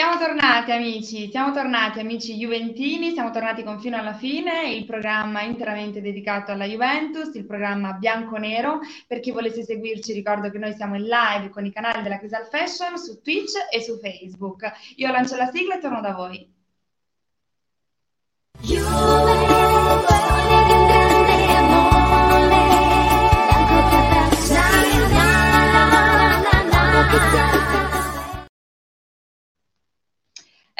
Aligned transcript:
Siamo 0.00 0.16
tornati 0.16 0.72
amici, 0.72 1.28
siamo 1.28 1.52
tornati 1.52 2.00
amici 2.00 2.34
juventini, 2.34 3.12
siamo 3.12 3.30
tornati 3.30 3.62
con 3.62 3.78
Fino 3.80 3.98
alla 3.98 4.14
Fine, 4.14 4.72
il 4.72 4.86
programma 4.86 5.42
interamente 5.42 6.00
dedicato 6.00 6.52
alla 6.52 6.64
Juventus, 6.64 7.34
il 7.34 7.44
programma 7.44 7.92
bianco-nero. 7.92 8.80
Per 9.06 9.20
chi 9.20 9.30
volesse 9.30 9.62
seguirci 9.62 10.14
ricordo 10.14 10.48
che 10.50 10.56
noi 10.56 10.72
siamo 10.72 10.96
in 10.96 11.02
live 11.02 11.50
con 11.50 11.66
i 11.66 11.70
canali 11.70 12.00
della 12.00 12.18
Crisal 12.18 12.46
Fashion 12.46 12.96
su 12.96 13.20
Twitch 13.20 13.52
e 13.70 13.82
su 13.82 13.98
Facebook. 13.98 14.72
Io 14.96 15.10
lancio 15.12 15.36
la 15.36 15.50
sigla 15.52 15.76
e 15.76 15.80
torno 15.80 16.00
da 16.00 16.12
voi. 16.14 16.50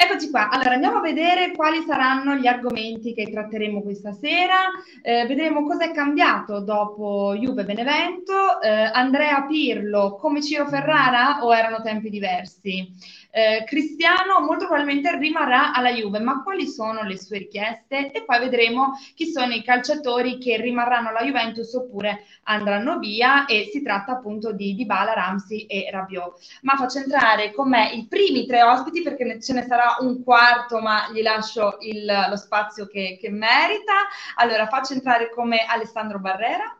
If 0.01 0.10
Eccoci 0.21 0.37
qua, 0.37 0.49
allora 0.49 0.73
andiamo 0.75 0.97
a 0.97 1.01
vedere 1.01 1.51
quali 1.51 1.81
saranno 1.81 2.35
gli 2.35 2.45
argomenti 2.45 3.11
che 3.15 3.31
tratteremo 3.31 3.81
questa 3.81 4.11
sera, 4.11 4.69
eh, 5.01 5.25
vedremo 5.25 5.63
cosa 5.63 5.85
è 5.85 5.91
cambiato 5.91 6.59
dopo 6.59 7.33
Juve 7.35 7.65
Benevento, 7.65 8.61
eh, 8.61 8.69
Andrea 8.69 9.41
Pirlo 9.47 10.17
come 10.17 10.43
Ciro 10.43 10.67
Ferrara 10.67 11.43
o 11.43 11.55
erano 11.55 11.81
tempi 11.81 12.11
diversi? 12.11 12.87
Eh, 13.33 13.63
Cristiano 13.65 14.41
molto 14.41 14.67
probabilmente 14.67 15.17
rimarrà 15.17 15.73
alla 15.73 15.89
Juve, 15.89 16.19
ma 16.19 16.43
quali 16.43 16.67
sono 16.67 17.03
le 17.03 17.17
sue 17.17 17.37
richieste? 17.39 18.11
E 18.11 18.23
poi 18.25 18.39
vedremo 18.39 18.91
chi 19.15 19.31
sono 19.31 19.53
i 19.53 19.63
calciatori 19.63 20.37
che 20.37 20.57
rimarranno 20.57 21.09
alla 21.09 21.23
Juventus 21.23 21.73
oppure 21.73 22.25
andranno 22.43 22.99
via 22.99 23.45
e 23.45 23.69
si 23.71 23.81
tratta 23.81 24.11
appunto 24.11 24.51
di 24.51 24.75
Dybala, 24.75 25.13
Ramsey 25.13 25.61
e 25.61 25.87
Rabiot. 25.89 26.39
Ma 26.63 26.75
faccio 26.75 26.99
entrare 26.99 27.51
con 27.53 27.69
me 27.69 27.91
i 27.93 28.05
primi 28.07 28.45
tre 28.45 28.63
ospiti 28.63 29.01
perché 29.01 29.39
ce 29.41 29.53
ne 29.53 29.63
sarà 29.63 29.95
un 30.01 30.10
quarto, 30.19 30.79
ma 30.79 31.09
gli 31.11 31.21
lascio 31.21 31.77
il, 31.81 32.05
lo 32.29 32.35
spazio 32.35 32.87
che, 32.87 33.17
che 33.19 33.29
merita. 33.29 33.93
Allora 34.35 34.67
faccio 34.67 34.93
entrare 34.93 35.29
con 35.29 35.47
me 35.47 35.65
Alessandro 35.65 36.19
Barrera. 36.19 36.75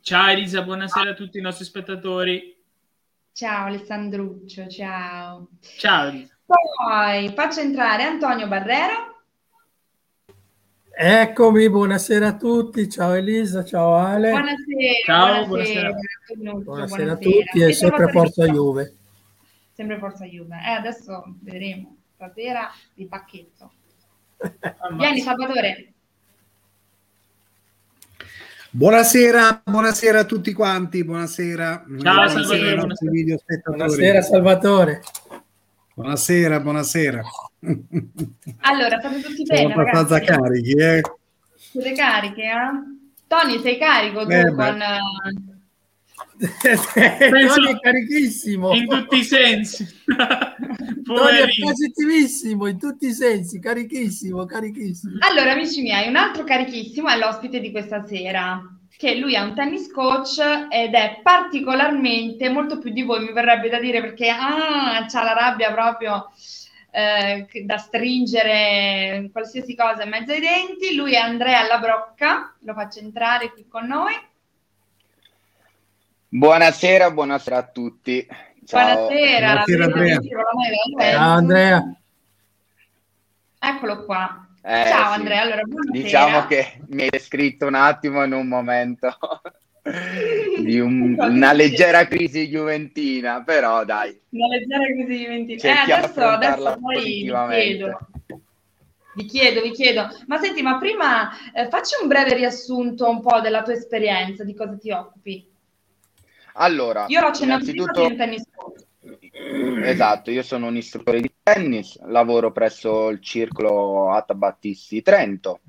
Ciao 0.00 0.28
Elisa, 0.28 0.62
buonasera 0.62 1.10
a 1.10 1.14
tutti 1.14 1.38
i 1.38 1.40
nostri 1.40 1.64
spettatori. 1.64 2.54
Ciao 3.32 3.66
Alessandruccio, 3.66 4.66
ciao. 4.68 5.48
Ciao. 5.78 6.12
Poi 6.44 7.32
faccio 7.34 7.60
entrare 7.60 8.02
Antonio 8.02 8.46
Barrero. 8.46 9.22
Eccomi, 10.96 11.68
buonasera 11.68 12.28
a 12.28 12.36
tutti, 12.36 12.88
ciao 12.88 13.14
Elisa, 13.14 13.64
ciao 13.64 13.94
Ale. 13.96 14.30
Buonasera, 14.30 14.92
ciao, 15.04 15.46
buonasera. 15.46 15.90
Buonasera, 15.90 16.52
buonasera 16.62 17.12
a 17.12 17.16
tutti 17.16 17.60
e, 17.60 17.68
e 17.68 17.72
sempre 17.72 18.08
Forza 18.12 18.46
Juve. 18.46 18.94
Sempre 19.74 19.98
Forza 19.98 20.24
Juve. 20.24 20.56
Eh, 20.64 20.70
adesso 20.70 21.34
vedremo, 21.40 21.96
stasera 22.14 22.70
di 22.94 23.06
pacchetto. 23.06 23.72
Vieni 24.96 25.20
Salvatore. 25.20 25.92
Buonasera, 28.70 29.62
buonasera 29.64 30.20
a 30.20 30.24
tutti 30.24 30.52
quanti, 30.52 31.04
buonasera. 31.04 31.84
Ciao 32.00 32.28
Salvatore, 32.28 32.74
buonasera. 32.76 33.62
buonasera 33.64 34.22
Salvatore. 34.22 35.02
Buonasera, 35.94 36.60
buonasera. 36.60 37.22
Allora, 38.60 38.98
state 38.98 39.20
tutti 39.22 39.42
bene, 39.44 39.58
Siamo 39.66 39.74
abbastanza 39.80 40.18
ragazzi? 40.18 40.40
carichi, 40.40 40.72
eh? 40.72 41.00
Siete 41.56 41.92
carichi, 41.94 42.40
eh? 42.42 42.70
Tony, 43.28 43.60
sei 43.60 43.78
carico 43.78 44.24
tu 44.24 44.30
Eh, 44.32 44.42
con... 44.54 44.56
Tony 44.56 45.53
è 46.38 47.78
carichissimo. 47.80 48.72
In 48.74 48.88
tutti 48.88 49.18
i 49.18 49.24
sensi. 49.24 49.86
Tony 51.04 51.36
è 51.36 51.48
positivissimo 51.60 52.66
in 52.66 52.78
tutti 52.78 53.06
i 53.06 53.12
sensi, 53.12 53.60
carichissimo, 53.60 54.44
carichissimo. 54.44 55.18
Allora, 55.20 55.52
amici 55.52 55.82
miei, 55.82 56.08
un 56.08 56.16
altro 56.16 56.44
carichissimo 56.44 57.08
è 57.08 57.18
l'ospite 57.18 57.60
di 57.60 57.70
questa 57.70 58.04
sera, 58.06 58.62
che 58.96 59.16
lui 59.16 59.34
è 59.34 59.40
un 59.40 59.54
tennis 59.54 59.90
coach 59.92 60.38
ed 60.70 60.94
è 60.94 61.20
particolarmente, 61.22 62.48
molto 62.48 62.78
più 62.78 62.90
di 62.90 63.02
voi 63.02 63.24
mi 63.24 63.32
verrebbe 63.32 63.68
da 63.68 63.78
dire, 63.78 64.00
perché 64.00 64.28
ah, 64.30 65.04
c'ha 65.06 65.22
la 65.22 65.34
rabbia 65.34 65.72
proprio 65.72 66.30
eh, 66.90 67.46
da 67.64 67.76
stringere 67.76 69.28
qualsiasi 69.30 69.76
cosa 69.76 70.04
in 70.04 70.10
mezzo 70.10 70.32
ai 70.32 70.40
denti. 70.40 70.94
Lui 70.94 71.12
è 71.12 71.18
Andrea 71.18 71.66
Labrocca, 71.66 72.54
lo 72.60 72.72
faccio 72.72 73.00
entrare 73.00 73.52
qui 73.52 73.66
con 73.68 73.86
noi. 73.86 74.14
Buonasera, 76.38 77.12
buonasera 77.12 77.56
a 77.58 77.62
tutti. 77.62 78.26
Ciao. 78.66 79.06
Buonasera, 79.06 79.62
Buonasera, 79.64 79.84
Andrea. 79.84 80.20
Ciao 80.98 81.30
Andrea. 81.30 81.96
Eccolo 83.60 84.04
qua. 84.04 84.48
Eh, 84.60 84.84
Ciao 84.88 85.12
sì. 85.12 85.18
Andrea, 85.20 85.42
allora 85.42 85.62
buonasera. 85.62 85.92
Diciamo 86.02 86.46
che 86.46 86.80
mi 86.88 87.02
hai 87.02 87.10
descritto 87.10 87.66
un 87.68 87.74
attimo 87.76 88.24
in 88.24 88.32
un 88.32 88.48
momento 88.48 89.16
di 90.60 90.80
un- 90.80 91.14
una 91.20 91.52
leggera 91.52 92.04
crisi 92.08 92.48
juventina, 92.48 93.44
però 93.44 93.84
dai, 93.84 94.20
Una 94.30 94.48
leggera 94.48 94.86
crisi 94.86 95.16
di 95.16 95.26
venti- 95.26 95.52
Eh, 95.54 95.58
cerchiamo 95.60 96.06
di 96.08 96.12
adesso, 96.18 96.20
adesso 96.66 96.78
poi 96.80 97.02
vi 97.04 97.30
chiedo, 97.30 97.98
vi 99.14 99.24
chiedo, 99.26 99.60
vi 99.62 99.70
chiedo, 99.70 100.08
ma 100.26 100.38
senti, 100.40 100.62
ma 100.62 100.78
prima 100.78 101.30
eh, 101.52 101.68
facci 101.68 101.94
un 102.02 102.08
breve 102.08 102.34
riassunto 102.34 103.08
un 103.08 103.20
po' 103.20 103.40
della 103.40 103.62
tua 103.62 103.74
esperienza, 103.74 104.42
di 104.42 104.52
cosa 104.56 104.76
ti 104.76 104.90
occupi. 104.90 105.52
Allora, 106.56 107.06
Io 107.08 107.20
ho 107.20 107.26
accennato 107.26 107.64
prima 107.64 107.82
innanzitutto, 107.82 108.06
di 108.06 108.12
un 108.12 108.16
tennis 108.16 108.42
esatto, 109.84 110.30
io 110.30 110.42
sono 110.42 110.68
un 110.68 110.76
istruttore 110.76 111.20
di 111.20 111.30
tennis, 111.42 112.00
lavoro 112.06 112.52
presso 112.52 113.08
il 113.08 113.20
circolo 113.20 114.10
Atta 114.10 114.34
Battisti 114.34 115.02
Trento 115.02 115.60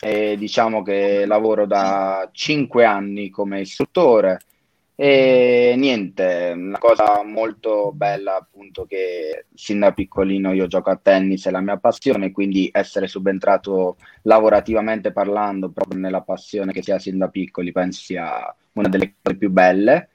e 0.00 0.36
diciamo 0.36 0.82
che 0.82 1.26
lavoro 1.26 1.66
da 1.66 2.28
cinque 2.32 2.84
anni 2.84 3.30
come 3.30 3.60
istruttore 3.60 4.38
e 4.94 5.74
niente, 5.76 6.52
una 6.56 6.78
cosa 6.78 7.22
molto 7.22 7.92
bella 7.92 8.36
appunto 8.36 8.84
che 8.84 9.46
sin 9.54 9.78
da 9.78 9.92
piccolino 9.92 10.52
io 10.52 10.66
gioco 10.66 10.90
a 10.90 10.96
tennis, 10.96 11.46
è 11.46 11.50
la 11.50 11.60
mia 11.60 11.76
passione, 11.76 12.32
quindi 12.32 12.68
essere 12.72 13.06
subentrato 13.06 13.96
lavorativamente 14.22 15.12
parlando 15.12 15.70
proprio 15.70 16.00
nella 16.00 16.22
passione 16.22 16.72
che 16.72 16.82
si 16.82 16.90
ha 16.90 16.98
sin 16.98 17.18
da 17.18 17.28
piccoli 17.28 17.70
penso 17.70 18.00
sia 18.00 18.54
una 18.72 18.88
delle 18.88 19.14
cose 19.20 19.36
più 19.36 19.50
belle. 19.50 20.08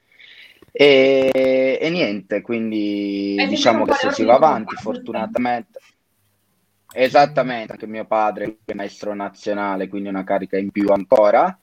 E, 0.76 1.78
e 1.80 1.88
niente, 1.88 2.40
quindi 2.40 3.36
Hai 3.38 3.46
diciamo 3.46 3.86
sempre 3.86 3.94
che 3.94 4.08
se 4.08 4.14
si 4.14 4.24
va 4.24 4.34
avanti, 4.34 4.74
fortunatamente. 4.74 5.78
Esattamente, 6.92 7.72
anche 7.72 7.86
mio 7.86 8.04
padre 8.06 8.58
è 8.64 8.74
maestro 8.74 9.14
nazionale, 9.14 9.86
quindi 9.86 10.08
una 10.08 10.24
carica 10.24 10.58
in 10.58 10.72
più 10.72 10.88
ancora. 10.88 11.56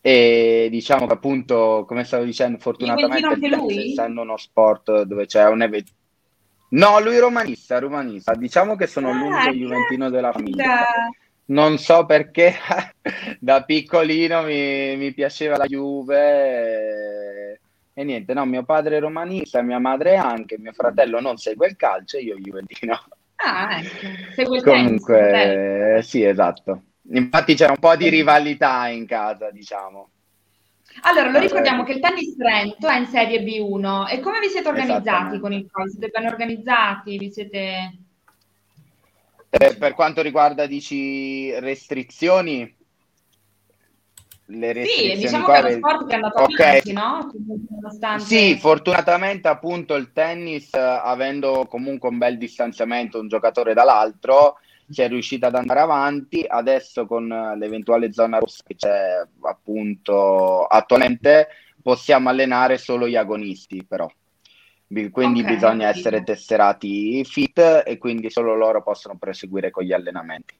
E 0.00 0.68
diciamo 0.70 1.08
che 1.08 1.14
appunto, 1.14 1.84
come 1.88 2.04
stavo 2.04 2.22
dicendo, 2.22 2.58
fortunatamente 2.58 3.26
anche 3.26 3.48
lui? 3.48 3.90
essendo 3.90 4.20
uno 4.20 4.36
sport 4.36 5.02
dove 5.02 5.26
c'è 5.26 5.44
un 5.48 5.62
evento. 5.62 5.90
No, 6.68 7.00
lui 7.00 7.16
è 7.16 7.20
romanista, 7.20 7.80
romanista. 7.80 8.32
Diciamo 8.36 8.76
che 8.76 8.86
sono 8.86 9.08
Ah, 9.08 9.14
l'unico 9.14 9.50
juventino 9.50 10.08
della 10.08 10.30
famiglia. 10.30 10.84
Non 11.46 11.78
so 11.78 12.06
perché 12.06 12.54
da 13.40 13.64
piccolino 13.64 14.42
mi, 14.42 14.96
mi 14.96 15.12
piaceva 15.12 15.56
la 15.56 15.66
Juve 15.66 17.58
e, 17.98 18.04
niente, 18.04 18.34
no, 18.34 18.44
mio 18.44 18.62
padre 18.62 18.98
è 18.98 19.00
romanista, 19.00 19.62
mia 19.62 19.78
madre 19.78 20.16
anche, 20.16 20.58
mio 20.58 20.74
fratello 20.74 21.18
non 21.18 21.38
segue 21.38 21.68
il 21.68 21.76
calcio 21.76 22.18
e 22.18 22.24
io 22.24 22.36
juventino. 22.36 22.92
Ah, 23.36 23.78
ecco, 23.80 24.06
segue 24.34 24.58
il 24.58 24.62
tennis. 24.62 25.02
Comunque, 25.02 26.00
sì, 26.02 26.22
esatto. 26.22 26.82
Infatti 27.12 27.54
c'era 27.54 27.72
un 27.72 27.78
po' 27.78 27.96
di 27.96 28.10
rivalità 28.10 28.88
in 28.88 29.06
casa, 29.06 29.50
diciamo. 29.50 30.10
Allora, 31.04 31.28
lo 31.28 31.32
Vabbè. 31.32 31.44
ricordiamo 31.46 31.84
che 31.84 31.92
il 31.92 32.00
tennis 32.00 32.36
Trento 32.36 32.86
è 32.86 32.98
in 32.98 33.06
Serie 33.06 33.42
B1 33.42 34.10
e 34.10 34.20
come 34.20 34.40
vi 34.40 34.48
siete 34.48 34.68
organizzati 34.68 35.38
con 35.38 35.54
il 35.54 35.66
COI? 35.70 35.88
Siete 35.88 36.08
ben 36.08 36.26
organizzati? 36.26 37.16
Vi 37.16 37.30
siete... 37.30 37.98
Eh, 39.48 39.76
per 39.78 39.94
quanto 39.94 40.20
riguarda, 40.20 40.66
dici, 40.66 41.50
restrizioni, 41.60 42.75
le 44.48 44.72
Sì, 44.72 44.74
restrizioni 44.74 45.14
diciamo 45.20 45.44
qua 45.44 45.54
che 45.54 45.60
è 45.60 45.74
uno 45.74 45.76
sport 45.76 46.06
che 46.06 46.12
è 46.12 46.14
andato 46.14 46.42
Ok. 46.42 46.60
avanti, 46.60 46.92
no? 46.92 47.32
Nonostante... 47.70 48.24
Sì, 48.24 48.56
fortunatamente 48.58 49.48
appunto 49.48 49.94
il 49.94 50.12
tennis, 50.12 50.74
avendo 50.74 51.66
comunque 51.68 52.08
un 52.08 52.18
bel 52.18 52.38
distanziamento 52.38 53.18
un 53.18 53.28
giocatore 53.28 53.74
dall'altro, 53.74 54.58
si 54.88 55.02
è 55.02 55.08
riuscito 55.08 55.46
ad 55.46 55.54
andare 55.56 55.80
avanti. 55.80 56.44
Adesso 56.46 57.06
con 57.06 57.26
l'eventuale 57.58 58.12
zona 58.12 58.38
rossa 58.38 58.62
che 58.64 58.76
c'è 58.76 59.26
appunto 59.42 60.64
attualmente, 60.64 61.48
possiamo 61.82 62.28
allenare 62.28 62.78
solo 62.78 63.08
gli 63.08 63.16
agonisti 63.16 63.84
però. 63.84 64.08
Quindi 65.10 65.40
Ok, 65.40 65.46
bisogna 65.46 65.86
capito. 65.86 65.98
essere 65.98 66.22
tesserati 66.22 67.24
fit 67.24 67.82
e 67.84 67.98
quindi 67.98 68.30
solo 68.30 68.54
loro 68.54 68.82
possono 68.84 69.16
proseguire 69.18 69.70
con 69.70 69.82
gli 69.82 69.92
allenamenti. 69.92 70.54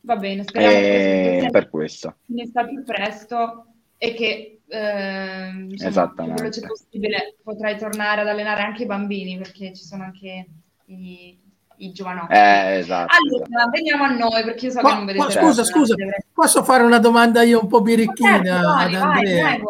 Va 0.00 0.16
bene, 0.16 0.42
speriamo 0.44 0.74
che 0.74 1.26
E 1.26 1.30
questo 1.32 1.50
per 1.50 1.68
questo. 1.70 2.16
finisca 2.26 2.60
al 2.60 2.68
più 2.68 2.82
presto 2.84 3.66
e 3.98 4.14
che 4.14 4.60
eh, 4.66 5.66
insomma, 5.68 6.08
più 6.10 6.32
veloce 6.32 6.66
possibile 6.66 7.36
potrai 7.42 7.78
tornare 7.78 8.22
ad 8.22 8.28
allenare 8.28 8.62
anche 8.62 8.84
i 8.84 8.86
bambini 8.86 9.36
perché 9.36 9.74
ci 9.74 9.84
sono 9.84 10.04
anche 10.04 10.46
i, 10.86 11.38
i 11.76 11.92
giovanotti. 11.92 12.32
Eh, 12.32 12.78
esatto, 12.78 13.14
allora, 13.16 13.46
esatto. 13.46 13.70
veniamo 13.70 14.04
a 14.04 14.10
noi 14.10 14.44
perché 14.44 14.66
io 14.66 14.72
so 14.72 14.80
ma, 14.80 14.90
che 14.90 14.94
non 14.94 15.04
vedete. 15.06 15.24
Ma 15.24 15.30
scusa, 15.30 15.64
scusa, 15.64 15.94
posso 16.32 16.64
fare 16.64 16.82
una 16.82 16.98
domanda 16.98 17.42
io 17.42 17.60
un 17.60 17.68
po' 17.68 17.82
birichina 17.82 18.42
certo, 18.42 18.68
vai, 18.68 18.94
ad 18.94 19.02
Andrea? 19.02 19.42
Vai, 19.42 19.62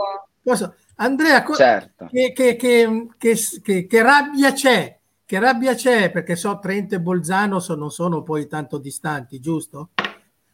posso? 0.43 0.75
Andrea, 0.96 1.43
co- 1.43 1.55
certo. 1.55 2.08
che, 2.10 2.32
che, 2.32 2.56
che, 2.56 3.87
che, 3.87 4.02
rabbia 4.02 4.52
c'è? 4.52 4.96
Che 5.25 5.38
rabbia 5.40 5.75
c'è? 5.75 6.10
Perché 6.10 6.37
so 6.37 6.58
Trento 6.60 6.94
e 6.94 7.00
Bolzano 7.00 7.58
so, 7.58 7.75
non 7.75 7.90
sono 7.90 8.22
poi 8.22 8.46
tanto 8.46 8.78
distanti, 8.78 9.40
giusto? 9.40 9.90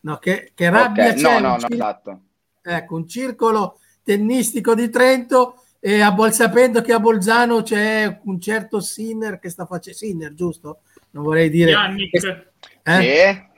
No, 0.00 0.18
che, 0.18 0.52
rabbia 0.56 1.08
okay. 1.08 1.16
c'è? 1.16 1.40
No, 1.40 1.48
no, 1.48 1.56
no, 1.56 1.68
esatto. 1.68 2.20
Ecco, 2.62 2.94
un 2.96 3.08
circolo 3.08 3.78
tennistico 4.02 4.74
di 4.74 4.88
Trento 4.88 5.62
e 5.78 6.00
a 6.00 6.12
Bol- 6.12 6.32
sapendo 6.32 6.82
che 6.82 6.92
a 6.92 7.00
Bolzano 7.00 7.62
c'è 7.62 8.20
un 8.24 8.40
certo 8.40 8.80
Sinner 8.80 9.38
che 9.38 9.48
sta 9.48 9.66
facendo 9.66 9.98
Sinner, 9.98 10.34
giusto? 10.34 10.80
Non 11.10 11.24
vorrei 11.24 11.50
dire 11.50 11.74
che, 12.10 12.50
eh? 12.82 13.48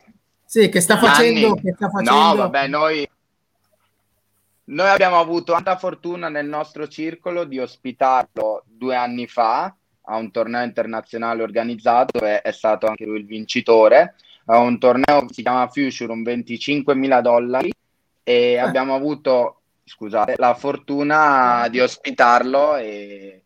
sì. 0.44 0.60
sì, 0.60 0.68
che 0.68 0.80
sta 0.80 0.96
facendo, 0.96 1.54
che 1.54 1.72
sta 1.74 1.90
facendo 1.90 2.20
No, 2.20 2.34
vabbè, 2.36 2.68
noi 2.68 3.06
noi 4.64 4.88
abbiamo 4.88 5.18
avuto 5.18 5.52
tanta 5.52 5.76
fortuna 5.76 6.28
nel 6.28 6.46
nostro 6.46 6.86
circolo 6.86 7.44
di 7.44 7.58
ospitarlo 7.58 8.64
due 8.64 8.94
anni 8.94 9.26
fa 9.26 9.74
a 10.04 10.16
un 10.16 10.30
torneo 10.30 10.62
internazionale 10.62 11.42
organizzato 11.42 12.24
e 12.24 12.40
è 12.40 12.52
stato 12.52 12.86
anche 12.86 13.04
lui 13.04 13.18
il 13.18 13.26
vincitore. 13.26 14.14
A 14.46 14.58
un 14.58 14.78
torneo 14.78 15.26
che 15.26 15.34
si 15.34 15.42
chiama 15.42 15.68
Future, 15.68 16.12
un 16.12 16.22
25.000 16.22 17.20
dollari 17.20 17.72
e 18.22 18.58
ah. 18.58 18.66
abbiamo 18.66 18.94
avuto, 18.94 19.60
scusate, 19.84 20.34
la 20.36 20.54
fortuna 20.54 21.68
di 21.68 21.80
ospitarlo 21.80 22.76
e, 22.76 23.42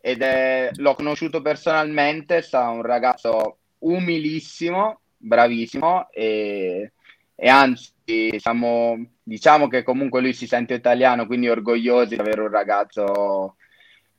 ed 0.00 0.22
è, 0.22 0.70
l'ho 0.74 0.94
conosciuto 0.94 1.40
personalmente, 1.40 2.38
è 2.38 2.42
stato 2.42 2.72
un 2.72 2.82
ragazzo 2.82 3.56
umilissimo, 3.78 5.00
bravissimo 5.16 6.08
e, 6.10 6.92
e 7.34 7.48
anzi 7.48 8.38
siamo, 8.38 9.02
diciamo 9.22 9.68
che 9.68 9.82
comunque 9.82 10.20
lui 10.20 10.34
si 10.34 10.46
sente 10.46 10.74
italiano, 10.74 11.26
quindi 11.26 11.48
orgogliosi 11.48 12.14
di 12.14 12.20
avere 12.20 12.42
un 12.42 12.50
ragazzo 12.50 13.56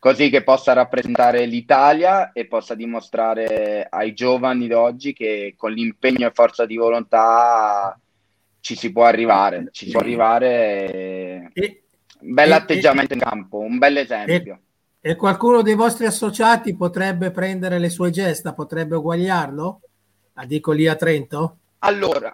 così 0.06 0.30
che 0.30 0.44
possa 0.44 0.74
rappresentare 0.74 1.48
l'Italia 1.48 2.32
e 2.32 2.46
possa 2.46 2.76
dimostrare 2.76 3.88
ai 3.90 4.14
giovani 4.14 4.68
d'oggi 4.68 5.14
che 5.14 5.56
con 5.58 5.72
l'impegno 5.72 6.28
e 6.28 6.32
forza 6.32 6.68
di 6.68 6.76
volontà 6.76 8.00
ci 8.60 8.76
si 8.76 8.92
può 8.92 9.06
arrivare, 9.06 9.70
ci 9.72 9.86
si 9.86 9.92
può 9.94 10.02
arrivare. 10.02 11.50
E, 11.54 11.84
un 12.20 12.34
bel 12.36 12.52
atteggiamento 12.52 13.14
in 13.16 13.20
campo, 13.20 13.58
un 13.58 13.80
bel 13.80 13.98
esempio. 13.98 14.60
E, 15.00 15.10
e 15.10 15.16
qualcuno 15.16 15.64
dei 15.64 15.74
vostri 15.74 16.06
associati 16.06 16.76
potrebbe 16.76 17.32
prendere 17.32 17.80
le 17.80 17.90
sue 17.90 18.12
gesta, 18.12 18.54
potrebbe 18.54 18.98
uguagliarlo? 18.98 19.82
La 20.34 20.46
dico 20.46 20.72
lì 20.72 20.86
a 20.86 20.94
Trento? 20.94 21.58
Allora, 21.80 22.32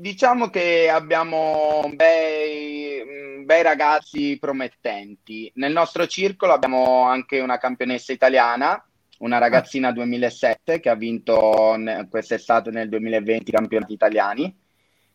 diciamo 0.00 0.48
che 0.48 0.88
abbiamo 0.88 1.82
bei, 1.94 3.44
bei, 3.44 3.62
ragazzi 3.62 4.38
promettenti. 4.40 5.50
Nel 5.56 5.72
nostro 5.72 6.06
circolo 6.06 6.54
abbiamo 6.54 7.02
anche 7.02 7.40
una 7.40 7.58
campionessa 7.58 8.12
italiana, 8.12 8.82
una 9.18 9.36
ragazzina 9.36 9.92
2007 9.92 10.80
che 10.80 10.88
ha 10.88 10.94
vinto 10.94 11.76
quest'estate 12.08 12.70
nel 12.70 12.88
2020 12.88 13.50
i 13.50 13.52
campionati 13.52 13.92
italiani. 13.92 14.56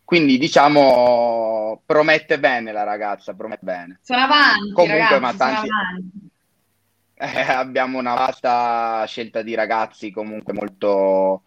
Quindi 0.03 0.37
diciamo 0.37 1.81
promette 1.83 2.39
bene 2.39 2.71
la 2.71 2.83
ragazza, 2.83 3.33
promette 3.33 3.65
bene. 3.65 3.99
Sono 4.03 4.21
avanti, 4.21 4.71
Comunque, 4.71 4.99
ragazzi, 4.99 5.19
ma 5.19 5.33
tanti... 5.33 5.69
eh, 7.15 7.41
abbiamo 7.41 7.97
una 7.97 8.13
vasta 8.13 9.03
scelta 9.07 9.41
di 9.41 9.55
ragazzi 9.55 10.11
comunque 10.11 10.53
molto 10.53 11.45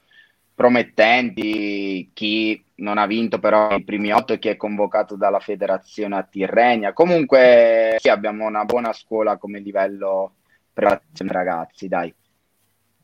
promettenti, 0.58 2.10
chi 2.12 2.60
non 2.78 2.99
ha 2.99 3.06
vinto 3.06 3.38
però 3.38 3.76
i 3.76 3.84
primi 3.84 4.10
otto 4.10 4.32
e 4.32 4.40
chi 4.40 4.49
è 4.49 4.56
convocato 4.56 5.14
dalla 5.14 5.38
federazione 5.38 6.16
a 6.16 6.25
Tirrenia. 6.25 6.93
Comunque 6.93 7.96
sì, 8.00 8.08
abbiamo 8.08 8.44
una 8.44 8.64
buona 8.64 8.93
scuola 8.93 9.37
come 9.37 9.60
livello 9.60 10.32
preparazione 10.72 11.31
ragazzi, 11.31 11.87
dai. 11.87 12.12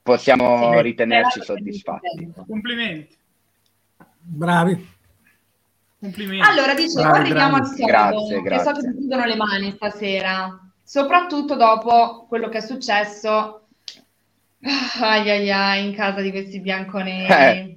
Possiamo 0.03 0.73
sì, 0.73 0.83
ritenerci 0.83 1.43
soddisfatti. 1.43 2.33
Complimenti. 2.45 3.17
Bravi. 4.19 4.89
Complimenti. 6.01 6.49
Allora, 6.49 6.75
dicevo, 6.75 7.03
bravi, 7.03 7.19
arriviamo 7.19 7.59
bravi. 7.59 7.69
al 7.69 7.77
sodo, 7.77 7.87
grazie, 7.87 8.43
grazie. 8.43 8.51
che 8.51 8.63
so 8.65 8.73
che 8.73 8.93
si 8.93 8.99
chiudono 8.99 9.25
le 9.27 9.37
mani 9.37 9.71
stasera, 9.71 10.73
soprattutto 10.83 11.55
dopo 11.55 12.27
quello 12.27 12.49
che 12.49 12.59
è 12.59 12.63
successo 12.63 13.64
Ai 15.01 15.29
ai 15.29 15.51
ai, 15.51 15.85
in 15.85 15.95
casa 15.95 16.21
di 16.21 16.31
questi 16.31 16.61
bianconeri. 16.61 17.27
Eh. 17.33 17.77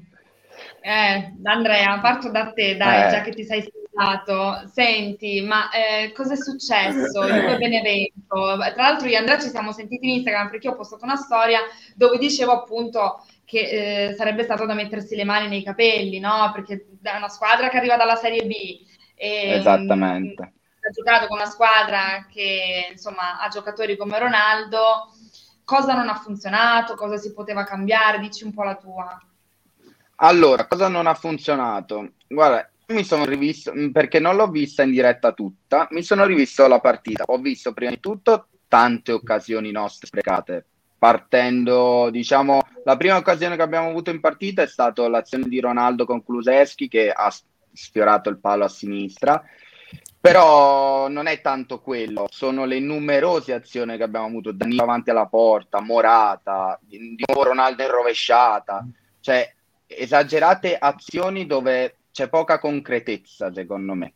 eh 0.81 1.33
Andrea, 1.43 1.99
parto 1.99 2.29
da 2.29 2.51
te, 2.53 2.77
dai, 2.77 3.07
eh. 3.07 3.09
già 3.09 3.21
che 3.21 3.31
ti 3.31 3.43
sei 3.43 3.61
stato. 3.91 4.69
Senti, 4.71 5.41
ma 5.41 5.69
eh, 5.71 6.13
cosa 6.13 6.33
è 6.33 6.37
successo? 6.37 7.25
Juve 7.25 7.57
Benevento. 7.57 8.57
Tra 8.73 8.73
l'altro 8.75 9.07
io 9.07 9.15
e 9.15 9.17
Andrea 9.17 9.39
ci 9.39 9.49
siamo 9.49 9.73
sentiti 9.73 10.07
in 10.07 10.15
Instagram 10.15 10.49
perché 10.49 10.69
ho 10.69 10.75
postato 10.75 11.03
una 11.03 11.17
storia 11.17 11.59
dove 11.95 12.17
dicevo 12.17 12.53
appunto 12.53 13.25
che 13.43 14.09
eh, 14.09 14.13
sarebbe 14.13 14.43
stato 14.43 14.65
da 14.65 14.73
mettersi 14.73 15.15
le 15.15 15.25
mani 15.25 15.47
nei 15.47 15.63
capelli, 15.63 16.19
no? 16.19 16.51
Perché 16.53 16.85
è 17.01 17.15
una 17.15 17.29
squadra 17.29 17.69
che 17.69 17.77
arriva 17.77 17.97
dalla 17.97 18.15
Serie 18.15 18.45
B. 18.45 18.53
E, 19.15 19.55
Esattamente. 19.55 20.43
ha 20.43 20.89
giocato 20.93 21.27
con 21.27 21.37
una 21.37 21.49
squadra 21.49 22.27
che 22.31 22.89
insomma 22.91 23.41
ha 23.41 23.47
giocatori 23.49 23.97
come 23.97 24.19
Ronaldo 24.19 25.11
cosa 25.67 25.95
non 25.95 26.07
ha 26.07 26.15
funzionato, 26.15 26.95
cosa 26.95 27.17
si 27.17 27.33
poteva 27.33 27.65
cambiare, 27.65 28.19
dici 28.19 28.45
un 28.45 28.53
po' 28.53 28.63
la 28.63 28.75
tua. 28.75 29.21
Allora, 30.15 30.65
cosa 30.65 30.87
non 30.87 31.07
ha 31.07 31.13
funzionato? 31.13 32.11
Guarda, 32.25 32.69
mi 32.87 33.03
sono 33.03 33.25
rivisto, 33.25 33.73
mm, 33.75 33.89
perché 33.89 34.21
non 34.21 34.37
l'ho 34.37 34.47
vista 34.47 34.83
in 34.83 34.91
diretta 34.91 35.33
tutta, 35.33 35.85
mi 35.91 36.03
sono 36.03 36.23
rivisto 36.23 36.65
la 36.67 36.79
partita. 36.79 37.25
Ho 37.27 37.37
visto 37.39 37.73
prima 37.73 37.91
di 37.91 37.99
tutto 37.99 38.47
tante 38.69 39.11
occasioni 39.11 39.71
nostre 39.71 40.07
sprecate. 40.07 40.65
Partendo, 40.97 42.09
diciamo, 42.11 42.61
la 42.85 42.95
prima 42.95 43.17
occasione 43.17 43.57
che 43.57 43.61
abbiamo 43.61 43.89
avuto 43.89 44.09
in 44.09 44.21
partita 44.21 44.61
è 44.61 44.67
stata 44.67 45.05
l'azione 45.09 45.49
di 45.49 45.59
Ronaldo 45.59 46.05
con 46.05 46.23
Kuluseschi 46.23 46.87
che 46.87 47.11
ha 47.11 47.29
sfiorato 47.73 48.29
il 48.29 48.39
palo 48.39 48.63
a 48.63 48.69
sinistra 48.69 49.43
però 50.19 51.07
non 51.07 51.27
è 51.27 51.41
tanto 51.41 51.79
quello, 51.79 52.27
sono 52.29 52.65
le 52.65 52.79
numerose 52.79 53.53
azioni 53.53 53.97
che 53.97 54.03
abbiamo 54.03 54.25
avuto, 54.25 54.51
Danilo 54.51 54.83
avanti 54.83 55.09
alla 55.09 55.27
porta, 55.27 55.81
Morata, 55.81 56.79
di 56.81 57.15
nuovo 57.25 57.49
Ronaldo 57.49 57.83
in 57.83 57.91
rovesciata, 57.91 58.85
cioè 59.21 59.53
esagerate 59.85 60.77
azioni 60.77 61.45
dove 61.45 61.97
c'è 62.11 62.27
poca 62.29 62.59
concretezza 62.59 63.53
secondo 63.53 63.93
me, 63.93 64.13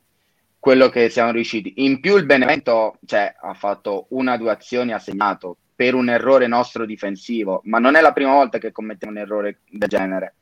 quello 0.60 0.90
che 0.90 1.10
siamo 1.10 1.32
riusciti. 1.32 1.74
In 1.78 2.00
più 2.00 2.18
il 2.18 2.26
Benevento 2.26 2.98
cioè, 3.06 3.34
ha 3.40 3.54
fatto 3.54 4.08
una 4.10 4.34
o 4.34 4.38
due 4.38 4.52
azioni, 4.52 4.92
ha 4.92 5.00
segnato 5.00 5.58
per 5.76 5.94
un 5.94 6.10
errore 6.10 6.48
nostro 6.48 6.86
difensivo, 6.86 7.62
ma 7.66 7.80
non 7.80 7.96
è 7.96 8.02
la 8.02 8.12
prima 8.12 8.34
volta 8.34 8.58
che 8.58 8.72
commettiamo 8.72 9.14
un 9.14 9.20
errore 9.20 9.60
del 9.70 9.88
genere, 9.88 10.36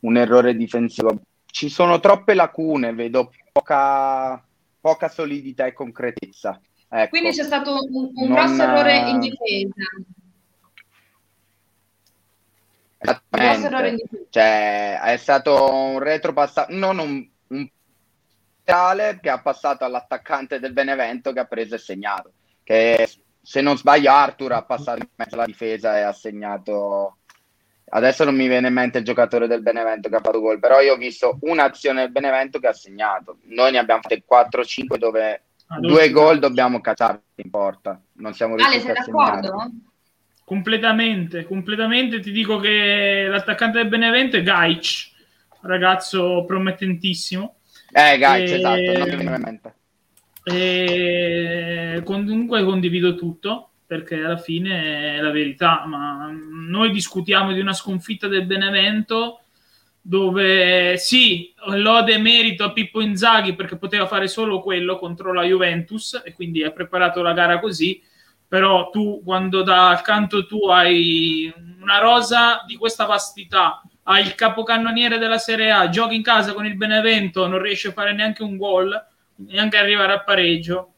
un 0.00 0.16
errore 0.16 0.56
difensivo. 0.56 1.20
Ci 1.46 1.68
sono 1.68 2.00
troppe 2.00 2.34
lacune, 2.34 2.92
vedo 2.92 3.30
poca 3.52 4.42
poca 4.82 5.08
solidità 5.08 5.64
e 5.64 5.72
concretezza. 5.72 6.60
Ecco. 6.88 7.08
Quindi 7.08 7.30
c'è 7.30 7.44
stato 7.44 7.78
un, 7.88 8.10
un 8.12 8.28
non... 8.28 8.32
grosso 8.32 8.62
errore 8.62 9.08
in 9.08 9.20
difesa. 9.20 9.72
Esattamente. 12.98 14.26
Cioè, 14.28 15.00
è 15.00 15.16
stato 15.16 15.72
un 15.72 15.98
retropassaggio, 16.00 16.74
non 16.74 16.98
un, 16.98 17.28
un 17.48 17.70
che 19.20 19.30
ha 19.30 19.40
passato 19.40 19.84
all'attaccante 19.84 20.58
del 20.58 20.72
Benevento 20.72 21.32
che 21.32 21.40
ha 21.40 21.46
preso 21.46 21.76
e 21.76 21.78
segnato. 21.78 22.32
Che 22.62 23.08
se 23.40 23.60
non 23.60 23.76
sbaglio 23.76 24.10
Arthur 24.10 24.52
ha 24.52 24.62
passato 24.62 24.98
in 24.98 25.08
mezzo 25.14 25.34
alla 25.34 25.46
difesa 25.46 25.96
e 25.96 26.02
ha 26.02 26.12
segnato 26.12 27.18
Adesso 27.94 28.24
non 28.24 28.34
mi 28.34 28.48
viene 28.48 28.68
in 28.68 28.74
mente 28.74 28.98
il 28.98 29.04
giocatore 29.04 29.46
del 29.46 29.60
Benevento 29.60 30.08
che 30.08 30.16
ha 30.16 30.20
fatto 30.20 30.40
gol, 30.40 30.58
però 30.58 30.80
io 30.80 30.94
ho 30.94 30.96
visto 30.96 31.36
un'azione 31.42 32.00
del 32.00 32.10
Benevento 32.10 32.58
che 32.58 32.68
ha 32.68 32.72
segnato. 32.72 33.38
Noi 33.48 33.72
ne 33.72 33.78
abbiamo 33.78 34.00
fatte 34.00 34.24
4-5 34.26 34.96
dove 34.96 35.42
ah, 35.66 35.78
due 35.78 36.10
gol 36.10 36.38
dobbiamo 36.38 36.80
cacciarli 36.80 37.20
in 37.36 37.50
porta. 37.50 38.00
Non 38.14 38.32
siamo 38.32 38.56
riusciti 38.56 38.86
Ale, 38.86 38.94
sei 38.94 39.12
d'accordo? 39.12 39.70
Completamente, 40.42 41.44
completamente. 41.44 42.20
Ti 42.20 42.32
dico 42.32 42.58
che 42.58 43.26
l'attaccante 43.28 43.76
del 43.76 43.88
Benevento 43.88 44.38
è 44.38 44.42
Gaic, 44.42 45.10
ragazzo 45.60 46.44
promettentissimo. 46.46 47.56
Eh, 47.92 48.16
Gaic, 48.16 48.48
e... 48.48 48.54
esatto, 48.54 48.98
non 48.98 49.08
mi 49.08 49.16
viene 49.16 49.34
in 49.36 49.42
mente. 49.42 49.74
E 50.44 52.02
comunque 52.04 52.64
condivido 52.64 53.14
tutto 53.16 53.71
perché 53.92 54.24
alla 54.24 54.38
fine 54.38 55.16
è 55.16 55.20
la 55.20 55.30
verità, 55.30 55.84
ma 55.84 56.34
noi 56.50 56.90
discutiamo 56.90 57.52
di 57.52 57.60
una 57.60 57.74
sconfitta 57.74 58.26
del 58.26 58.46
Benevento 58.46 59.40
dove 60.00 60.96
sì, 60.96 61.52
lode 61.66 62.14
e 62.14 62.18
merito 62.18 62.64
a 62.64 62.72
Pippo 62.72 63.02
Inzaghi 63.02 63.54
perché 63.54 63.76
poteva 63.76 64.06
fare 64.06 64.28
solo 64.28 64.62
quello 64.62 64.96
contro 64.96 65.34
la 65.34 65.42
Juventus 65.42 66.22
e 66.24 66.32
quindi 66.32 66.64
ha 66.64 66.70
preparato 66.70 67.20
la 67.20 67.34
gara 67.34 67.60
così, 67.60 68.02
però 68.48 68.88
tu 68.88 69.20
quando 69.22 69.60
da 69.60 69.90
accanto 69.90 70.46
tu 70.46 70.68
hai 70.68 71.52
una 71.82 71.98
rosa 71.98 72.64
di 72.66 72.76
questa 72.76 73.04
vastità, 73.04 73.82
hai 74.04 74.22
il 74.22 74.34
capocannoniere 74.34 75.18
della 75.18 75.36
Serie 75.36 75.70
A, 75.70 75.90
giochi 75.90 76.14
in 76.14 76.22
casa 76.22 76.54
con 76.54 76.64
il 76.64 76.78
Benevento, 76.78 77.46
non 77.46 77.60
riesci 77.60 77.88
a 77.88 77.92
fare 77.92 78.14
neanche 78.14 78.42
un 78.42 78.56
gol, 78.56 78.98
neanche 79.48 79.76
arrivare 79.76 80.14
al 80.14 80.24
pareggio, 80.24 80.91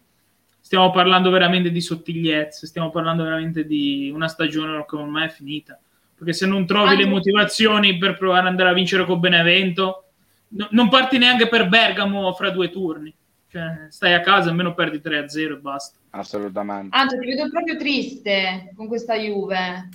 stiamo 0.64 0.90
parlando 0.90 1.28
veramente 1.28 1.70
di 1.70 1.82
sottigliezze, 1.82 2.66
stiamo 2.66 2.90
parlando 2.90 3.22
veramente 3.22 3.66
di 3.66 4.10
una 4.14 4.28
stagione 4.28 4.82
che 4.88 4.96
ormai 4.96 5.26
è 5.26 5.30
finita 5.30 5.78
perché 6.16 6.32
se 6.32 6.46
non 6.46 6.64
trovi 6.64 6.96
le 6.96 7.06
motivazioni 7.06 7.98
per 7.98 8.16
provare 8.16 8.42
ad 8.42 8.46
andare 8.46 8.70
a 8.70 8.72
vincere 8.72 9.04
con 9.04 9.20
Benevento, 9.20 10.04
no, 10.48 10.68
non 10.70 10.88
parti 10.88 11.18
neanche 11.18 11.48
per 11.48 11.68
Bergamo 11.68 12.32
fra 12.32 12.50
due 12.50 12.70
turni. 12.70 13.14
Cioè, 13.50 13.86
stai 13.88 14.14
a 14.14 14.20
casa, 14.20 14.48
almeno 14.48 14.74
perdi 14.74 14.98
3-0 14.98 15.52
e 15.52 15.56
basta. 15.58 15.98
Assolutamente. 16.10 16.96
Anto, 16.96 17.18
ti 17.18 17.26
vedo 17.26 17.48
proprio 17.50 17.76
triste 17.76 18.72
con 18.74 18.88
questa 18.88 19.14
Juve. 19.14 19.88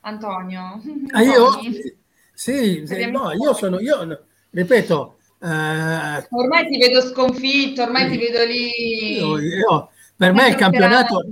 Antonio. 0.00 0.80
Ah, 1.10 1.22
io? 1.22 1.50
Sì, 2.38 2.86
sì 2.86 3.10
no, 3.10 3.32
io 3.32 3.52
sono, 3.52 3.80
io 3.80 4.26
ripeto... 4.50 5.17
Eh, 5.40 6.26
ormai 6.30 6.68
ti 6.68 6.78
vedo 6.78 7.00
sconfitto, 7.00 7.82
ormai 7.82 8.04
sì, 8.04 8.10
ti 8.10 8.18
vedo 8.18 8.44
lì... 8.44 9.18
Io, 9.18 9.38
io, 9.38 9.90
per 10.16 10.32
me 10.32 10.48
il 10.48 10.54
campionato 10.56 11.24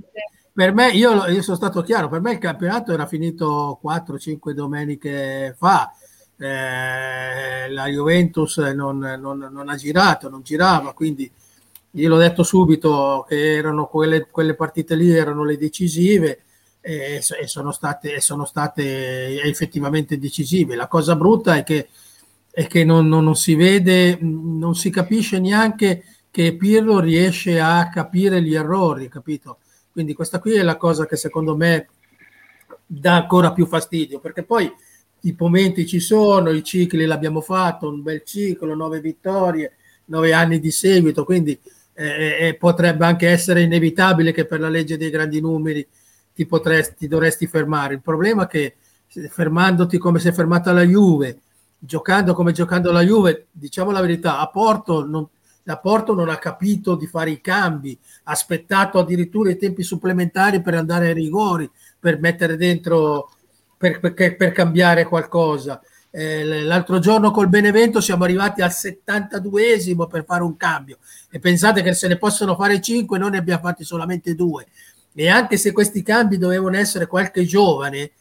per 0.56 0.72
me, 0.72 0.88
io, 0.88 1.26
io, 1.26 1.42
sono 1.42 1.54
stato 1.58 1.82
chiaro, 1.82 2.08
per 2.08 2.22
me 2.22 2.32
il 2.32 2.38
campionato 2.38 2.90
era 2.90 3.04
finito 3.04 3.78
4-5 3.84 4.52
domeniche 4.52 5.54
fa. 5.58 5.92
Eh, 6.38 7.70
la 7.70 7.86
Juventus 7.88 8.56
non, 8.56 8.96
non, 8.98 9.50
non, 9.52 9.68
ha 9.68 9.76
girato, 9.76 10.30
non 10.30 10.40
girava, 10.40 10.94
quindi 10.94 11.30
io 11.90 12.08
l'ho 12.08 12.16
detto 12.16 12.42
subito 12.42 13.26
che 13.28 13.56
erano 13.56 13.86
quelle, 13.86 14.28
quelle 14.30 14.54
partite 14.54 14.94
lì 14.94 15.10
erano 15.10 15.44
le 15.44 15.58
decisive 15.58 16.44
e, 16.80 17.16
e, 17.16 17.46
sono, 17.46 17.70
state, 17.70 18.22
sono 18.22 18.46
state 18.46 19.42
effettivamente 19.42 20.18
decisive. 20.18 20.74
La 20.74 20.88
cosa 20.88 21.16
brutta 21.16 21.56
è 21.56 21.64
che, 21.64 21.88
è 22.56 22.66
che 22.68 22.84
non, 22.84 23.06
non 23.06 23.36
si 23.36 23.54
vede, 23.54 24.16
non 24.18 24.74
si 24.74 24.88
capisce 24.88 25.38
neanche 25.38 26.04
che 26.30 26.56
Pirlo 26.56 27.00
riesce 27.00 27.60
a 27.60 27.90
capire 27.90 28.40
gli 28.40 28.54
errori, 28.54 29.10
capito? 29.10 29.58
Quindi 29.92 30.14
questa 30.14 30.38
qui 30.38 30.54
è 30.54 30.62
la 30.62 30.78
cosa 30.78 31.04
che 31.04 31.16
secondo 31.16 31.54
me 31.54 31.90
dà 32.86 33.14
ancora 33.16 33.52
più 33.52 33.66
fastidio, 33.66 34.20
perché 34.20 34.42
poi 34.42 34.72
i 35.20 35.36
momenti 35.36 35.86
ci 35.86 36.00
sono, 36.00 36.48
i 36.48 36.64
cicli 36.64 37.04
l'abbiamo 37.04 37.42
fatto, 37.42 37.90
un 37.90 38.00
bel 38.00 38.22
ciclo, 38.24 38.74
nove 38.74 39.00
vittorie, 39.00 39.74
nove 40.06 40.32
anni 40.32 40.58
di 40.58 40.70
seguito, 40.70 41.26
quindi 41.26 41.60
eh, 41.92 42.38
eh 42.40 42.54
potrebbe 42.54 43.04
anche 43.04 43.28
essere 43.28 43.60
inevitabile 43.60 44.32
che 44.32 44.46
per 44.46 44.60
la 44.60 44.70
legge 44.70 44.96
dei 44.96 45.10
grandi 45.10 45.42
numeri 45.42 45.86
ti, 46.32 46.46
potresti, 46.46 46.94
ti 47.00 47.06
dovresti 47.06 47.46
fermare. 47.46 47.92
Il 47.92 48.00
problema 48.00 48.44
è 48.44 48.48
che 48.48 48.76
fermandoti 49.28 49.98
come 49.98 50.20
si 50.20 50.28
è 50.28 50.32
fermata 50.32 50.72
la 50.72 50.84
Juve, 50.84 51.40
giocando 51.78 52.34
come 52.34 52.52
giocando 52.52 52.92
la 52.92 53.02
Juve, 53.02 53.46
diciamo 53.50 53.90
la 53.90 54.00
verità, 54.00 54.38
a 54.38 54.48
Porto 54.48 55.06
non, 55.06 55.26
la 55.64 55.78
Porto 55.78 56.14
non 56.14 56.28
ha 56.28 56.38
capito 56.38 56.94
di 56.94 57.06
fare 57.06 57.30
i 57.30 57.40
cambi, 57.40 57.98
ha 58.24 58.32
aspettato 58.32 58.98
addirittura 58.98 59.50
i 59.50 59.58
tempi 59.58 59.82
supplementari 59.82 60.62
per 60.62 60.74
andare 60.74 61.08
ai 61.08 61.14
rigori, 61.14 61.70
per 61.98 62.20
mettere 62.20 62.56
dentro, 62.56 63.30
per, 63.76 64.00
per, 64.00 64.36
per 64.36 64.52
cambiare 64.52 65.04
qualcosa. 65.04 65.80
Eh, 66.10 66.62
l'altro 66.62 66.98
giorno 66.98 67.30
col 67.30 67.48
Benevento 67.48 68.00
siamo 68.00 68.24
arrivati 68.24 68.62
al 68.62 68.70
72esimo 68.70 70.06
per 70.06 70.24
fare 70.24 70.42
un 70.42 70.56
cambio 70.56 70.98
e 71.30 71.38
pensate 71.38 71.82
che 71.82 71.92
se 71.92 72.08
ne 72.08 72.16
possono 72.16 72.54
fare 72.54 72.80
5 72.80 73.18
noi 73.18 73.32
ne 73.32 73.36
abbiamo 73.36 73.60
fatti 73.60 73.84
solamente 73.84 74.34
due 74.34 74.66
e 75.14 75.28
anche 75.28 75.58
se 75.58 75.72
questi 75.72 76.02
cambi 76.02 76.38
dovevano 76.38 76.76
essere 76.76 77.06
qualche 77.06 77.44
giovane 77.44 78.12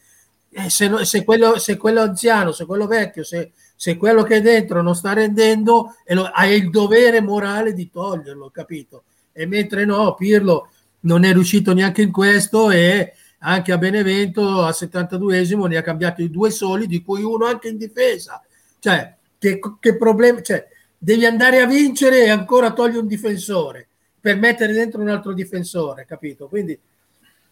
eh, 0.58 0.70
se, 0.70 1.04
se, 1.04 1.22
quello, 1.22 1.58
se 1.58 1.76
quello 1.76 2.00
anziano, 2.00 2.50
se 2.50 2.64
quello 2.64 2.86
vecchio, 2.86 3.22
se, 3.24 3.52
se 3.74 3.98
quello 3.98 4.22
che 4.22 4.36
è 4.36 4.40
dentro 4.40 4.80
non 4.80 4.94
sta 4.94 5.12
rendendo, 5.12 5.94
hai 6.32 6.56
il 6.56 6.70
dovere 6.70 7.20
morale 7.20 7.74
di 7.74 7.90
toglierlo, 7.90 8.48
capito? 8.48 9.04
E 9.32 9.44
mentre 9.44 9.84
no, 9.84 10.14
Pirlo 10.14 10.70
non 11.00 11.24
è 11.24 11.32
riuscito 11.34 11.74
neanche 11.74 12.00
in 12.00 12.10
questo 12.10 12.70
e 12.70 13.12
anche 13.40 13.72
a 13.72 13.76
Benevento 13.76 14.62
al 14.62 14.74
72esimo 14.74 15.66
ne 15.66 15.76
ha 15.76 15.82
cambiati 15.82 16.30
due 16.30 16.50
soli, 16.50 16.86
di 16.86 17.02
cui 17.02 17.22
uno 17.22 17.44
anche 17.44 17.68
in 17.68 17.76
difesa. 17.76 18.42
Cioè, 18.78 19.14
che, 19.38 19.60
che 19.78 19.96
problema... 19.98 20.40
Cioè, 20.40 20.66
devi 20.96 21.26
andare 21.26 21.60
a 21.60 21.66
vincere 21.66 22.24
e 22.24 22.30
ancora 22.30 22.72
togli 22.72 22.96
un 22.96 23.06
difensore 23.06 23.88
per 24.18 24.38
mettere 24.38 24.72
dentro 24.72 25.02
un 25.02 25.08
altro 25.08 25.34
difensore, 25.34 26.06
capito? 26.06 26.48
Quindi 26.48 26.78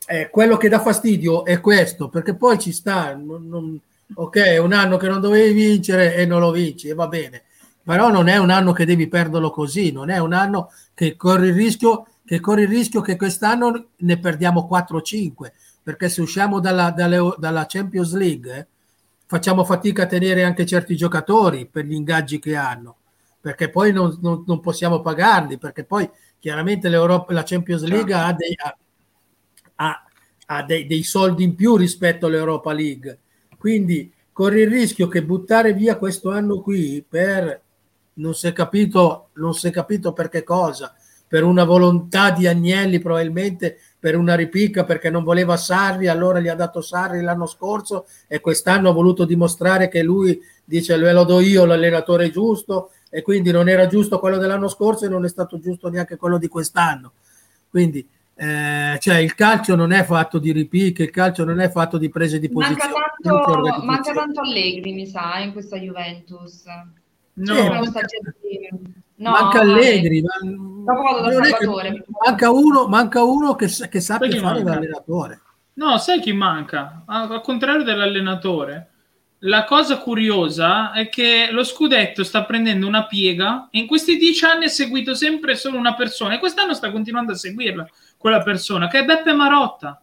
eh, 0.06 0.28
quello 0.30 0.56
che 0.56 0.68
dà 0.68 0.80
fastidio 0.80 1.44
è 1.44 1.60
questo, 1.60 2.08
perché 2.08 2.34
poi 2.34 2.58
ci 2.58 2.72
sta, 2.72 3.14
non, 3.14 3.48
non, 3.48 3.80
ok, 4.14 4.36
è 4.36 4.58
un 4.58 4.72
anno 4.72 4.96
che 4.96 5.08
non 5.08 5.20
dovevi 5.20 5.52
vincere 5.52 6.14
e 6.16 6.26
non 6.26 6.40
lo 6.40 6.50
vinci, 6.50 6.88
e 6.88 6.94
va 6.94 7.08
bene, 7.08 7.42
però 7.82 8.10
non 8.10 8.28
è 8.28 8.36
un 8.36 8.50
anno 8.50 8.72
che 8.72 8.84
devi 8.84 9.08
perderlo 9.08 9.50
così, 9.50 9.92
non 9.92 10.10
è 10.10 10.18
un 10.18 10.32
anno 10.32 10.70
che 10.94 11.16
corri 11.16 11.48
il 11.48 11.54
rischio 11.54 12.06
che, 12.24 12.40
corri 12.40 12.62
il 12.62 12.68
rischio 12.68 13.00
che 13.00 13.16
quest'anno 13.16 13.88
ne 13.96 14.18
perdiamo 14.18 14.68
4-5, 14.70 15.52
perché 15.82 16.08
se 16.08 16.22
usciamo 16.22 16.60
dalla, 16.60 16.90
dalle, 16.90 17.34
dalla 17.38 17.66
Champions 17.66 18.14
League 18.14 18.56
eh, 18.56 18.66
facciamo 19.26 19.64
fatica 19.64 20.04
a 20.04 20.06
tenere 20.06 20.44
anche 20.44 20.64
certi 20.66 20.96
giocatori 20.96 21.66
per 21.66 21.84
gli 21.84 21.92
ingaggi 21.92 22.38
che 22.38 22.56
hanno, 22.56 22.96
perché 23.40 23.68
poi 23.68 23.92
non, 23.92 24.18
non, 24.22 24.60
possiamo 24.60 25.00
pagarli, 25.00 25.58
perché 25.58 25.84
poi 25.84 26.08
chiaramente 26.38 26.88
la 26.88 27.42
Champions 27.44 27.82
League 27.84 28.12
certo. 28.12 28.26
ha, 28.26 28.32
dei, 28.32 28.56
ha, 28.62 28.76
ha, 30.56 30.62
dei, 30.62 30.86
dei 30.86 31.02
soldi 31.02 31.44
in 31.44 31.54
più 31.54 31.76
rispetto 31.76 32.26
all'Europa 32.26 32.72
League 32.72 33.18
quindi 33.58 34.12
corri 34.32 34.62
il 34.62 34.70
rischio 34.70 35.08
che 35.08 35.24
buttare 35.24 35.72
via 35.72 35.96
questo 35.96 36.30
anno 36.30 36.60
qui 36.60 37.04
per 37.08 37.62
non 38.14 38.34
si 38.34 38.46
è 38.46 38.52
capito, 38.52 39.28
non 39.34 39.54
si 39.54 39.68
è 39.68 39.70
capito 39.70 40.12
per 40.12 40.28
che 40.28 40.42
cosa, 40.42 40.94
per 41.26 41.44
una 41.44 41.64
volontà 41.64 42.30
di 42.30 42.46
Agnelli 42.46 42.98
probabilmente 42.98 43.78
per 43.98 44.16
una 44.16 44.34
ripicca 44.34 44.84
perché 44.84 45.08
non 45.08 45.24
voleva 45.24 45.56
Sarri, 45.56 46.08
allora 46.08 46.40
gli 46.40 46.48
ha 46.48 46.54
dato 46.54 46.80
Sarri 46.80 47.22
l'anno 47.22 47.46
scorso 47.46 48.06
e 48.28 48.40
quest'anno 48.40 48.90
ha 48.90 48.92
voluto 48.92 49.24
dimostrare 49.24 49.88
che 49.88 50.02
lui 50.02 50.38
dice 50.62 50.96
ve 50.98 51.12
lo 51.12 51.24
do 51.24 51.40
io 51.40 51.64
l'allenatore 51.64 52.30
giusto 52.30 52.90
e 53.08 53.22
quindi 53.22 53.50
non 53.50 53.68
era 53.68 53.86
giusto 53.86 54.18
quello 54.18 54.38
dell'anno 54.38 54.68
scorso 54.68 55.06
e 55.06 55.08
non 55.08 55.24
è 55.24 55.28
stato 55.28 55.58
giusto 55.58 55.88
neanche 55.88 56.16
quello 56.16 56.36
di 56.36 56.48
quest'anno. 56.48 57.12
Quindi 57.70 58.06
eh, 58.36 58.98
cioè 59.00 59.18
il 59.18 59.34
calcio 59.34 59.76
non 59.76 59.92
è 59.92 60.02
fatto 60.04 60.38
di 60.38 60.50
ripicche, 60.50 61.04
il 61.04 61.10
calcio 61.10 61.44
non 61.44 61.60
è 61.60 61.70
fatto 61.70 61.98
di 61.98 62.08
prese 62.08 62.40
di 62.40 62.48
posizione. 62.48 62.92
Manca 62.92 63.52
tanto, 63.52 63.84
manca 63.84 64.12
tanto 64.12 64.40
Allegri, 64.40 64.92
mi 64.92 65.06
sa, 65.06 65.38
in 65.38 65.52
questa 65.52 65.76
Juventus. 65.76 66.64
No, 67.34 67.54
manca, 67.54 68.00
no, 69.16 69.30
manca 69.30 69.60
Allegri, 69.60 70.22
ma, 70.22 70.32
manca 72.24 72.50
uno, 72.50 72.88
manca 72.88 73.22
uno 73.22 73.54
che, 73.54 73.68
che 73.88 74.00
sappia 74.00 74.40
fare 74.40 74.62
l'allenatore. 74.62 75.40
No, 75.74 75.98
sai 75.98 76.20
chi 76.20 76.32
manca? 76.32 77.04
Al 77.06 77.40
contrario 77.40 77.84
dell'allenatore, 77.84 78.90
la 79.46 79.64
cosa 79.64 79.98
curiosa 79.98 80.92
è 80.92 81.08
che 81.08 81.48
lo 81.50 81.64
scudetto 81.64 82.24
sta 82.24 82.44
prendendo 82.44 82.86
una 82.86 83.06
piega 83.06 83.68
e 83.70 83.78
in 83.78 83.86
questi 83.86 84.16
dieci 84.16 84.44
anni 84.44 84.64
ha 84.64 84.68
seguito 84.68 85.14
sempre 85.14 85.54
solo 85.54 85.76
una 85.76 85.94
persona 85.94 86.34
e 86.34 86.38
quest'anno 86.38 86.74
sta 86.74 86.90
continuando 86.90 87.32
a 87.32 87.36
seguirla 87.36 87.88
quella 88.24 88.42
persona, 88.42 88.88
che 88.88 89.00
è 89.00 89.04
Beppe 89.04 89.34
Marotta. 89.34 90.02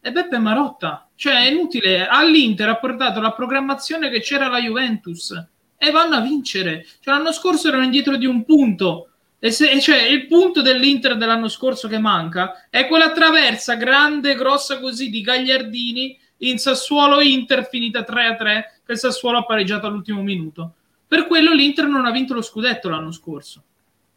È 0.00 0.10
Beppe 0.10 0.38
Marotta. 0.38 1.10
Cioè 1.14 1.34
è 1.34 1.50
inutile, 1.50 2.06
all'Inter 2.06 2.70
ha 2.70 2.78
portato 2.78 3.20
la 3.20 3.32
programmazione 3.32 4.08
che 4.08 4.20
c'era 4.20 4.48
la 4.48 4.58
Juventus 4.58 5.32
e 5.76 5.90
vanno 5.90 6.16
a 6.16 6.22
vincere. 6.22 6.86
Cioè, 7.00 7.12
l'anno 7.12 7.30
scorso 7.30 7.68
erano 7.68 7.84
indietro 7.84 8.16
di 8.16 8.24
un 8.24 8.46
punto. 8.46 9.10
E 9.38 9.50
se, 9.50 9.78
cioè, 9.82 10.00
il 10.00 10.28
punto 10.28 10.62
dell'Inter 10.62 11.18
dell'anno 11.18 11.48
scorso 11.48 11.88
che 11.88 11.98
manca 11.98 12.68
è 12.70 12.86
quella 12.86 13.12
traversa 13.12 13.74
grande, 13.74 14.34
grossa 14.34 14.80
così 14.80 15.10
di 15.10 15.20
Gagliardini 15.20 16.18
in 16.38 16.56
Sassuolo 16.56 17.20
Inter 17.20 17.68
finita 17.68 18.00
3-3 18.00 18.62
che 18.82 18.92
il 18.92 18.98
Sassuolo 18.98 19.36
ha 19.36 19.44
pareggiato 19.44 19.86
all'ultimo 19.86 20.22
minuto. 20.22 20.76
Per 21.06 21.26
quello 21.26 21.52
l'Inter 21.52 21.84
non 21.84 22.06
ha 22.06 22.12
vinto 22.12 22.32
lo 22.32 22.40
scudetto 22.40 22.88
l'anno 22.88 23.12
scorso. 23.12 23.62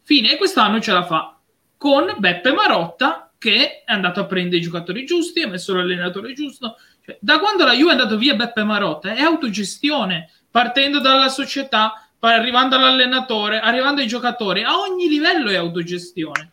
Fine, 0.00 0.32
e 0.32 0.36
quest'anno 0.38 0.80
ce 0.80 0.92
la 0.92 1.04
fa 1.04 1.36
con 1.76 2.14
Beppe 2.18 2.52
Marotta 2.52 3.25
che 3.38 3.84
è 3.84 3.92
andato 3.92 4.20
a 4.20 4.26
prendere 4.26 4.58
i 4.58 4.62
giocatori 4.62 5.04
giusti, 5.04 5.42
ha 5.42 5.48
messo 5.48 5.74
l'allenatore 5.74 6.32
giusto. 6.32 6.76
Cioè, 7.04 7.18
da 7.20 7.38
quando 7.38 7.64
la 7.64 7.74
Juve 7.74 7.90
è 7.90 7.94
andato 7.94 8.16
via 8.16 8.34
Beppe 8.34 8.64
Marotta 8.64 9.14
è 9.14 9.20
autogestione, 9.20 10.30
partendo 10.50 11.00
dalla 11.00 11.28
società, 11.28 12.08
arrivando 12.20 12.76
all'allenatore, 12.76 13.60
arrivando 13.60 14.00
ai 14.00 14.06
giocatori, 14.06 14.62
a 14.62 14.78
ogni 14.78 15.08
livello 15.08 15.50
è 15.50 15.56
autogestione. 15.56 16.52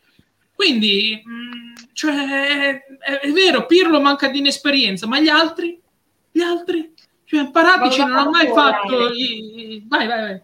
Quindi, 0.54 1.22
mh, 1.24 1.32
mm, 1.32 1.74
cioè, 1.94 2.84
è, 3.00 3.20
è, 3.22 3.32
vero, 3.32 3.66
Pirlo 3.66 4.00
manca 4.00 4.28
di 4.28 4.40
inesperienza, 4.40 5.08
ma 5.08 5.20
gli 5.20 5.30
altri? 5.30 5.82
Gli 6.32 6.42
altri? 6.42 6.94
Cioè, 7.26 7.50
Paratici 7.50 8.00
non 8.00 8.16
ha 8.16 8.30
mai 8.30 8.48
fatto... 8.48 9.10
I... 9.10 9.84
Vai, 9.88 10.08
vai, 10.08 10.22
vai. 10.22 10.42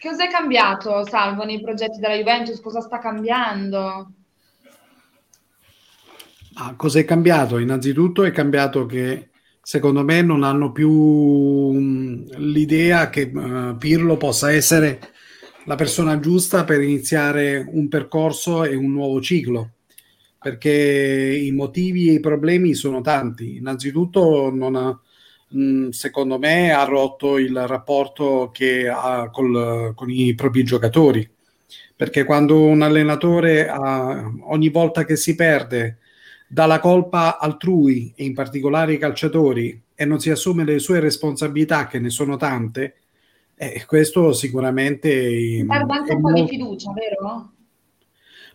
Cosa 0.00 0.24
è 0.24 0.28
cambiato, 0.28 1.06
Salvo, 1.06 1.44
nei 1.44 1.60
progetti 1.60 1.98
della 1.98 2.14
Juventus? 2.14 2.60
Cosa 2.60 2.80
sta 2.80 2.98
cambiando? 2.98 4.10
Ah, 6.56 6.74
cosa 6.76 7.00
è 7.00 7.04
cambiato? 7.04 7.58
Innanzitutto 7.58 8.22
è 8.22 8.30
cambiato 8.30 8.86
che 8.86 9.30
secondo 9.60 10.04
me 10.04 10.22
non 10.22 10.44
hanno 10.44 10.70
più 10.72 10.90
um, 10.90 12.24
l'idea 12.36 13.10
che 13.10 13.22
uh, 13.34 13.76
Pirlo 13.76 14.16
possa 14.16 14.52
essere 14.52 15.00
la 15.66 15.74
persona 15.74 16.20
giusta 16.20 16.64
per 16.64 16.80
iniziare 16.80 17.64
un 17.68 17.88
percorso 17.88 18.64
e 18.64 18.76
un 18.76 18.92
nuovo 18.92 19.20
ciclo 19.20 19.70
perché 20.38 20.70
i 20.70 21.50
motivi 21.52 22.10
e 22.10 22.14
i 22.14 22.20
problemi 22.20 22.74
sono 22.74 23.00
tanti. 23.00 23.56
Innanzitutto, 23.56 24.48
ha, 24.48 25.00
mm, 25.56 25.88
secondo 25.88 26.38
me, 26.38 26.70
ha 26.72 26.84
rotto 26.84 27.38
il 27.38 27.66
rapporto 27.66 28.50
che 28.52 28.86
ha 28.88 29.30
col, 29.30 29.92
con 29.94 30.10
i 30.10 30.34
propri 30.34 30.62
giocatori. 30.62 31.26
Perché 31.96 32.24
quando 32.24 32.60
un 32.60 32.82
allenatore, 32.82 33.68
ha, 33.68 34.30
ogni 34.42 34.68
volta 34.68 35.04
che 35.04 35.16
si 35.16 35.34
perde, 35.34 35.98
dà 36.54 36.66
la 36.66 36.78
colpa 36.78 37.40
altrui, 37.40 38.12
e 38.14 38.22
in 38.24 38.32
particolare 38.32 38.92
ai 38.92 38.98
calciatori, 38.98 39.82
e 39.92 40.04
non 40.04 40.20
si 40.20 40.30
assume 40.30 40.62
le 40.62 40.78
sue 40.78 41.00
responsabilità, 41.00 41.88
che 41.88 41.98
ne 41.98 42.10
sono 42.10 42.36
tante, 42.36 42.94
eh, 43.56 43.84
questo 43.88 44.32
sicuramente... 44.32 45.64
Perde 45.66 45.92
anche 45.92 46.14
un 46.14 46.20
po' 46.20 46.28
molto... 46.28 46.44
di 46.44 46.48
fiducia, 46.48 46.92
vero? 46.92 47.50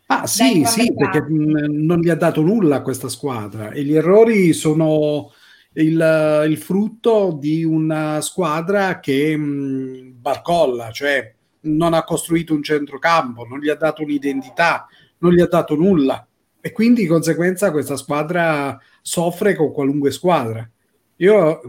Ah 0.05 0.25
sì, 0.25 0.63
sì, 0.65 0.93
perché 0.93 1.21
mh, 1.21 1.85
non 1.85 1.99
gli 1.99 2.07
ha 2.07 2.15
dato 2.15 2.41
nulla 2.41 2.77
a 2.77 2.81
questa 2.81 3.09
squadra. 3.09 3.71
E 3.71 3.83
gli 3.83 3.93
errori 3.93 4.53
sono 4.53 5.33
il, 5.73 6.45
il 6.47 6.57
frutto 6.57 7.37
di 7.37 7.65
una 7.65 8.21
squadra 8.21 9.01
che 9.01 9.35
mh, 9.35 10.13
barcolla, 10.21 10.89
cioè 10.91 11.35
non 11.63 11.93
ha 11.93 12.05
costruito 12.05 12.53
un 12.53 12.63
centrocampo, 12.63 13.43
non 13.43 13.59
gli 13.59 13.67
ha 13.67 13.75
dato 13.75 14.03
un'identità, 14.03 14.87
non 15.17 15.33
gli 15.33 15.41
ha 15.41 15.47
dato 15.47 15.75
nulla 15.75 16.25
e 16.61 16.71
quindi 16.71 17.01
di 17.01 17.07
conseguenza 17.07 17.71
questa 17.71 17.95
squadra 17.95 18.77
soffre 19.01 19.55
con 19.55 19.71
qualunque 19.71 20.11
squadra. 20.11 20.69
Io 21.17 21.61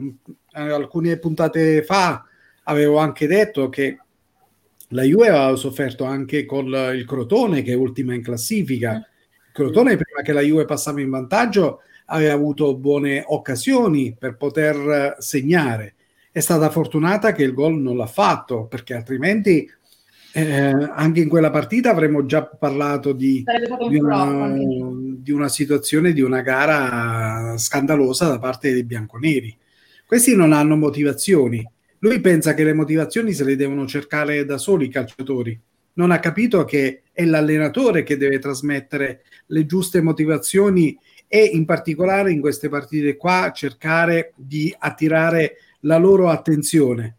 alcune 0.53 1.19
puntate 1.19 1.83
fa 1.83 2.25
avevo 2.65 2.99
anche 2.99 3.27
detto 3.27 3.69
che 3.69 3.99
la 4.89 5.03
Juve 5.03 5.29
aveva 5.29 5.55
sofferto 5.57 6.05
anche 6.05 6.45
con 6.45 6.67
il 6.67 7.05
Crotone 7.07 7.63
che 7.63 7.73
è 7.73 7.77
ultima 7.77 8.15
in 8.15 8.23
classifica. 8.23 8.95
Il 8.95 9.53
Crotone 9.53 9.97
prima 9.97 10.23
che 10.23 10.33
la 10.33 10.41
Juve 10.41 10.65
passava 10.65 11.01
in 11.01 11.11
vantaggio 11.11 11.81
aveva 12.07 12.33
avuto 12.33 12.77
buone 12.77 13.23
occasioni 13.27 14.17
per 14.19 14.37
poter 14.37 15.17
segnare. 15.19 15.95
È 16.33 16.41
stata 16.41 16.71
fortunata 16.71 17.33
che 17.33 17.43
il 17.45 17.55
gol 17.55 17.75
non 17.75 17.97
l'ha 17.97 18.07
fatto 18.07 18.67
perché 18.67 18.95
altrimenti 18.95 19.69
eh, 20.33 20.89
anche 20.93 21.21
in 21.21 21.29
quella 21.29 21.51
partita 21.51 21.91
avremmo 21.91 22.25
già 22.27 22.45
parlato 22.45 23.13
di, 23.13 23.45
di, 23.89 23.99
una, 23.99 24.53
di, 24.55 25.33
una, 25.33 25.49
situazione, 25.49 26.13
di 26.13 26.21
una 26.21 26.41
gara 26.41 27.57
scandalosa 27.57 28.29
da 28.29 28.39
parte 28.39 28.73
dei 28.73 28.85
bianconeri. 28.85 29.57
Questi 30.07 30.35
non 30.35 30.53
hanno 30.53 30.77
motivazioni 30.77 31.67
lui 32.03 32.21
pensa 32.21 32.55
che 32.55 32.65
le 32.65 32.73
motivazioni 32.73 33.35
se 33.35 33.45
le 33.45 33.57
devono 33.57 33.87
cercare 33.87 34.47
da 34.47 34.57
soli 34.57 34.87
i 34.87 34.91
calciatori. 34.91 35.59
Non 35.95 36.11
ha 36.11 36.19
capito 36.19 36.65
che 36.65 37.03
è 37.13 37.25
l'allenatore 37.27 38.05
che 38.05 38.17
deve 38.17 38.39
trasmettere 38.39 39.23
le 39.47 39.67
giuste 39.67 40.01
motivazioni 40.01 40.99
e 41.29 41.45
in 41.45 41.67
particolare 41.67 42.33
in 42.33 42.41
queste 42.41 42.71
partite 42.71 43.17
qua 43.17 43.53
cercare 43.55 44.33
di 44.35 44.75
attirare 44.79 45.57
la 45.81 45.99
loro 45.99 46.31
attenzione. 46.31 47.17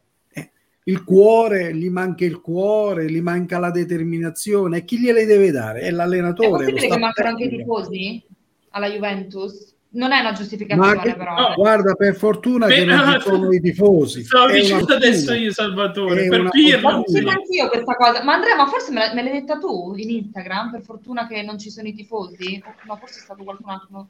Eh, 0.84 0.92
il 0.92 1.04
cuore, 1.04 1.76
gli 1.76 1.90
manca 1.90 2.26
il 2.26 2.42
cuore, 2.42 3.10
gli 3.10 3.22
manca 3.22 3.60
la 3.60 3.72
determinazione. 3.72 4.78
E 4.78 4.86
chi 4.86 5.00
gliele 5.00 5.26
deve 5.26 5.52
dare? 5.52 5.82
È 5.82 5.92
l'allenatore. 5.92 6.66
È 6.66 6.72
possibile 6.72 6.88
che 6.88 6.98
mancano 6.98 7.30
anche 7.30 7.44
i 7.44 7.50
tifosi 7.50 8.24
alla 8.70 8.88
Juventus? 8.88 9.72
non 9.94 10.12
è 10.12 10.20
una 10.20 10.32
giustificazione, 10.32 11.02
che, 11.02 11.16
però. 11.16 11.36
No, 11.36 11.54
guarda, 11.56 11.96
per 11.96 12.16
fortuna 12.16 12.68
per, 12.68 12.76
che 12.76 12.86
non 12.86 13.14
ci 13.14 13.20
sono 13.28 13.52
i 13.52 13.60
tifosi. 13.60 14.24
Stavo 14.24 14.52
dicendo 14.52 14.94
adesso 14.94 15.34
io, 15.34 15.52
Salvatore, 15.52 16.26
è 16.26 16.28
per 16.30 16.50
Pirlo. 16.50 17.04
Sì. 17.06 17.18
anch'io 17.18 17.68
questa 17.68 17.96
cosa. 17.96 18.24
Ma 18.24 18.34
Andrea, 18.34 18.56
ma 18.56 18.68
forse 18.68 18.92
me, 18.92 19.14
l'hai 19.14 19.32
detta 19.32 19.58
tu 19.58 19.94
in 19.98 20.10
Instagram? 20.10 20.72
Per 20.72 20.82
fortuna 20.82 21.28
che 21.28 21.42
non 21.42 21.58
ci 21.58 21.70
sono 21.70 21.88
i 21.88 21.94
tifosi? 21.94 22.62
No, 22.86 22.96
forse 22.96 23.20
è 23.20 23.24
stato 23.24 23.44
qualcun 23.44 23.70
altro. 23.70 24.08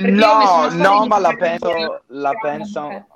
no, 0.00 0.68
no, 0.72 1.06
ma 1.06 1.18
la 1.18 1.34
penso, 1.36 2.02
la 2.08 2.32
penso... 2.40 3.06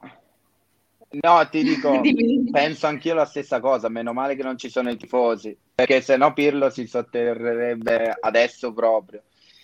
No, 1.20 1.48
ti 1.48 1.62
dico, 1.62 2.00
penso 2.50 2.86
anch'io 2.86 3.14
la 3.14 3.24
stessa 3.24 3.60
cosa. 3.60 3.88
Meno 3.88 4.12
male 4.12 4.36
che 4.36 4.42
non 4.42 4.58
ci 4.58 4.68
sono 4.68 4.90
i 4.90 4.96
tifosi, 4.96 5.56
perché 5.74 6.00
se 6.00 6.16
no 6.16 6.32
Pirlo 6.32 6.70
si 6.70 6.86
sotterrerebbe 6.86 8.16
adesso 8.20 8.72
proprio. 8.72 9.22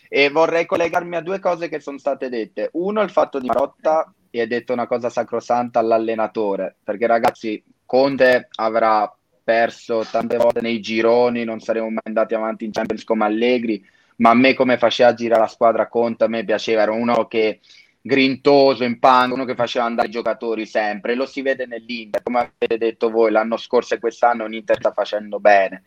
E 0.09 0.29
vorrei 0.29 0.67
collegarmi 0.67 1.17
a 1.17 1.21
due 1.21 1.39
cose 1.39 1.69
che 1.69 1.81
sono 1.81 1.99
state 1.99 2.29
dette. 2.29 2.71
Uno, 2.73 3.01
il 3.03 3.11
fatto 3.11 3.39
di 3.39 3.47
Marotta, 3.47 4.13
e 4.31 4.41
hai 4.41 4.47
detto 4.47 4.73
una 4.73 4.87
cosa 4.87 5.09
sacrosanta 5.09 5.79
all'allenatore, 5.79 6.77
perché 6.83 7.07
ragazzi, 7.07 7.63
Conte 7.85 8.49
avrà 8.57 9.13
perso 9.43 10.05
tante 10.09 10.37
volte 10.37 10.61
nei 10.61 10.81
gironi, 10.81 11.45
non 11.45 11.61
saremmo 11.61 11.89
mai 11.89 12.01
andati 12.05 12.35
avanti 12.35 12.65
in 12.65 12.71
Champions 12.71 13.03
come 13.03 13.25
Allegri, 13.25 13.85
ma 14.17 14.31
a 14.31 14.35
me 14.35 14.55
come 14.55 14.79
faceva 14.79 15.15
girare 15.15 15.41
la 15.41 15.49
squadra 15.49 15.89
Conte, 15.89 16.25
a 16.25 16.29
me 16.29 16.45
piaceva, 16.45 16.83
era 16.83 16.93
uno 16.93 17.27
che 17.27 17.59
grintoso 18.03 18.85
in 18.85 18.99
panco, 18.99 19.35
uno 19.35 19.45
che 19.45 19.55
faceva 19.55 19.85
andare 19.85 20.09
i 20.09 20.13
giocatori 20.13 20.67
sempre, 20.67 21.15
lo 21.15 21.27
si 21.27 21.43
vede 21.43 21.67
nell'Inter, 21.67 22.23
come 22.23 22.39
avete 22.39 22.79
detto 22.79 23.11
voi, 23.11 23.31
l'anno 23.31 23.57
scorso 23.57 23.95
e 23.95 23.99
quest'anno 23.99 24.47
l'Inter 24.47 24.77
sta 24.77 24.93
facendo 24.93 25.39
bene, 25.39 25.85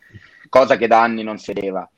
cosa 0.50 0.78
che 0.78 0.88
da 0.88 1.02
anni 1.02 1.24
non 1.24 1.38
si 1.38 1.54
vedeva. 1.54 1.90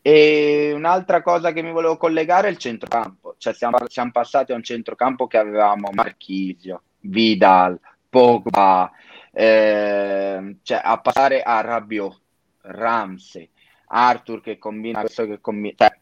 E 0.00 0.72
un'altra 0.74 1.22
cosa 1.22 1.52
che 1.52 1.60
mi 1.60 1.72
volevo 1.72 1.96
collegare 1.96 2.48
è 2.48 2.50
il 2.50 2.56
centrocampo, 2.56 3.34
cioè 3.36 3.52
siamo, 3.52 3.78
siamo 3.88 4.10
passati 4.10 4.52
a 4.52 4.54
un 4.54 4.62
centrocampo 4.62 5.26
che 5.26 5.36
avevamo 5.36 5.90
Marchisio, 5.92 6.82
Vidal, 7.00 7.78
Pogba, 8.08 8.90
eh, 9.32 10.56
cioè 10.62 10.80
a 10.82 10.98
passare 10.98 11.42
a 11.42 11.60
Rabiot, 11.60 12.20
Ramsey, 12.62 13.50
Arthur 13.88 14.40
che 14.40 14.58
combina 14.58 15.00
questo 15.00 15.26
che 15.26 15.40
combina, 15.40 15.74
cioè, 15.76 15.98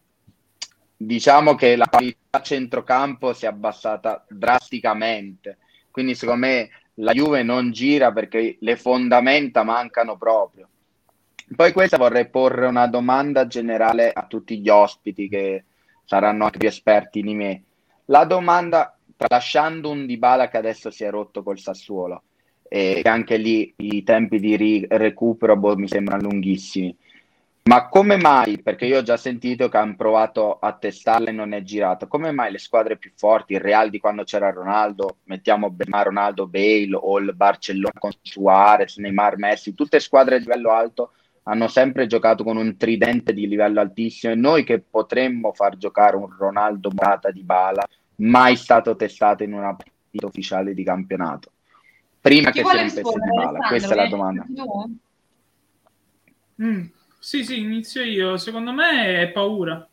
diciamo 0.97 1.53
che 1.53 1.75
la 1.75 1.85
qualità 1.85 2.41
centrocampo 2.41 3.33
si 3.33 3.45
è 3.45 3.47
abbassata 3.47 4.25
drasticamente, 4.27 5.59
quindi 5.91 6.15
secondo 6.15 6.47
me 6.47 6.69
la 6.95 7.13
Juve 7.13 7.43
non 7.43 7.71
gira 7.71 8.11
perché 8.11 8.57
le 8.59 8.75
fondamenta 8.75 9.63
mancano 9.63 10.17
proprio. 10.17 10.67
Poi 11.55 11.71
questa 11.71 11.97
vorrei 11.97 12.27
porre 12.27 12.65
una 12.65 12.87
domanda 12.87 13.47
generale 13.47 14.11
a 14.11 14.25
tutti 14.25 14.59
gli 14.59 14.67
ospiti 14.67 15.29
che 15.29 15.63
saranno 16.03 16.45
anche 16.45 16.57
più 16.57 16.67
esperti 16.67 17.21
di 17.21 17.35
me. 17.35 17.63
La 18.05 18.25
domanda, 18.25 18.97
tralasciando 19.15 19.89
un 19.89 20.05
Dybala 20.05 20.49
che 20.49 20.57
adesso 20.57 20.89
si 20.89 21.03
è 21.03 21.09
rotto 21.09 21.43
col 21.43 21.59
Sassuolo, 21.59 22.23
e 22.67 23.01
anche 23.05 23.37
lì 23.37 23.73
i 23.77 24.03
tempi 24.03 24.39
di 24.39 24.57
ri- 24.57 24.85
recupero 24.89 25.55
boh, 25.55 25.77
mi 25.77 25.87
sembrano 25.87 26.23
lunghissimi. 26.23 26.93
Ma 27.67 27.89
come 27.89 28.15
mai, 28.15 28.61
perché 28.61 28.85
io 28.85 28.99
ho 28.99 29.03
già 29.03 29.17
sentito 29.17 29.67
che 29.67 29.75
hanno 29.75 29.97
provato 29.97 30.57
a 30.57 30.71
testarla 30.71 31.29
e 31.29 31.33
non 31.33 31.51
è 31.51 31.61
girato, 31.63 32.07
come 32.07 32.31
mai 32.31 32.49
le 32.49 32.59
squadre 32.59 32.95
più 32.95 33.11
forti, 33.13 33.53
il 33.53 33.59
Real 33.59 33.89
di 33.89 33.99
quando 33.99 34.23
c'era 34.23 34.49
Ronaldo, 34.51 35.17
mettiamo 35.25 35.69
Benzema, 35.69 36.03
Ronaldo, 36.03 36.47
Bale 36.47 36.95
o 36.97 37.19
il 37.19 37.35
Barcellona 37.35 37.99
con 37.99 38.11
Suarez, 38.21 38.95
Neymar, 38.97 39.37
Messi, 39.37 39.73
tutte 39.73 39.99
squadre 39.99 40.37
di 40.37 40.45
livello 40.45 40.71
alto 40.71 41.11
hanno 41.43 41.67
sempre 41.67 42.07
giocato 42.07 42.45
con 42.45 42.55
un 42.55 42.77
tridente 42.77 43.33
di 43.33 43.47
livello 43.47 43.81
altissimo 43.81 44.31
e 44.31 44.37
noi 44.37 44.63
che 44.63 44.79
potremmo 44.79 45.51
far 45.51 45.75
giocare 45.77 46.15
un 46.15 46.33
Ronaldo 46.37 46.89
Morata 46.93 47.31
di 47.31 47.43
Bala 47.43 47.85
mai 48.17 48.55
stato 48.55 48.95
testato 48.95 49.43
in 49.43 49.51
una 49.51 49.75
partita 49.75 50.25
ufficiale 50.25 50.73
di 50.73 50.83
campionato. 50.85 51.51
Prima 52.21 52.49
Chi 52.51 52.61
che 52.61 52.65
sia 52.65 52.81
in 52.81 52.93
di 52.93 53.35
Bala 53.35 53.67
questa 53.67 53.93
è 53.93 53.95
la 53.95 54.07
domanda. 54.07 54.45
mm, 56.61 56.85
sì 57.27 57.43
sì 57.43 57.59
inizio 57.59 58.03
io. 58.03 58.37
Secondo 58.37 58.71
me 58.71 59.19
è 59.19 59.27
paura. 59.27 59.85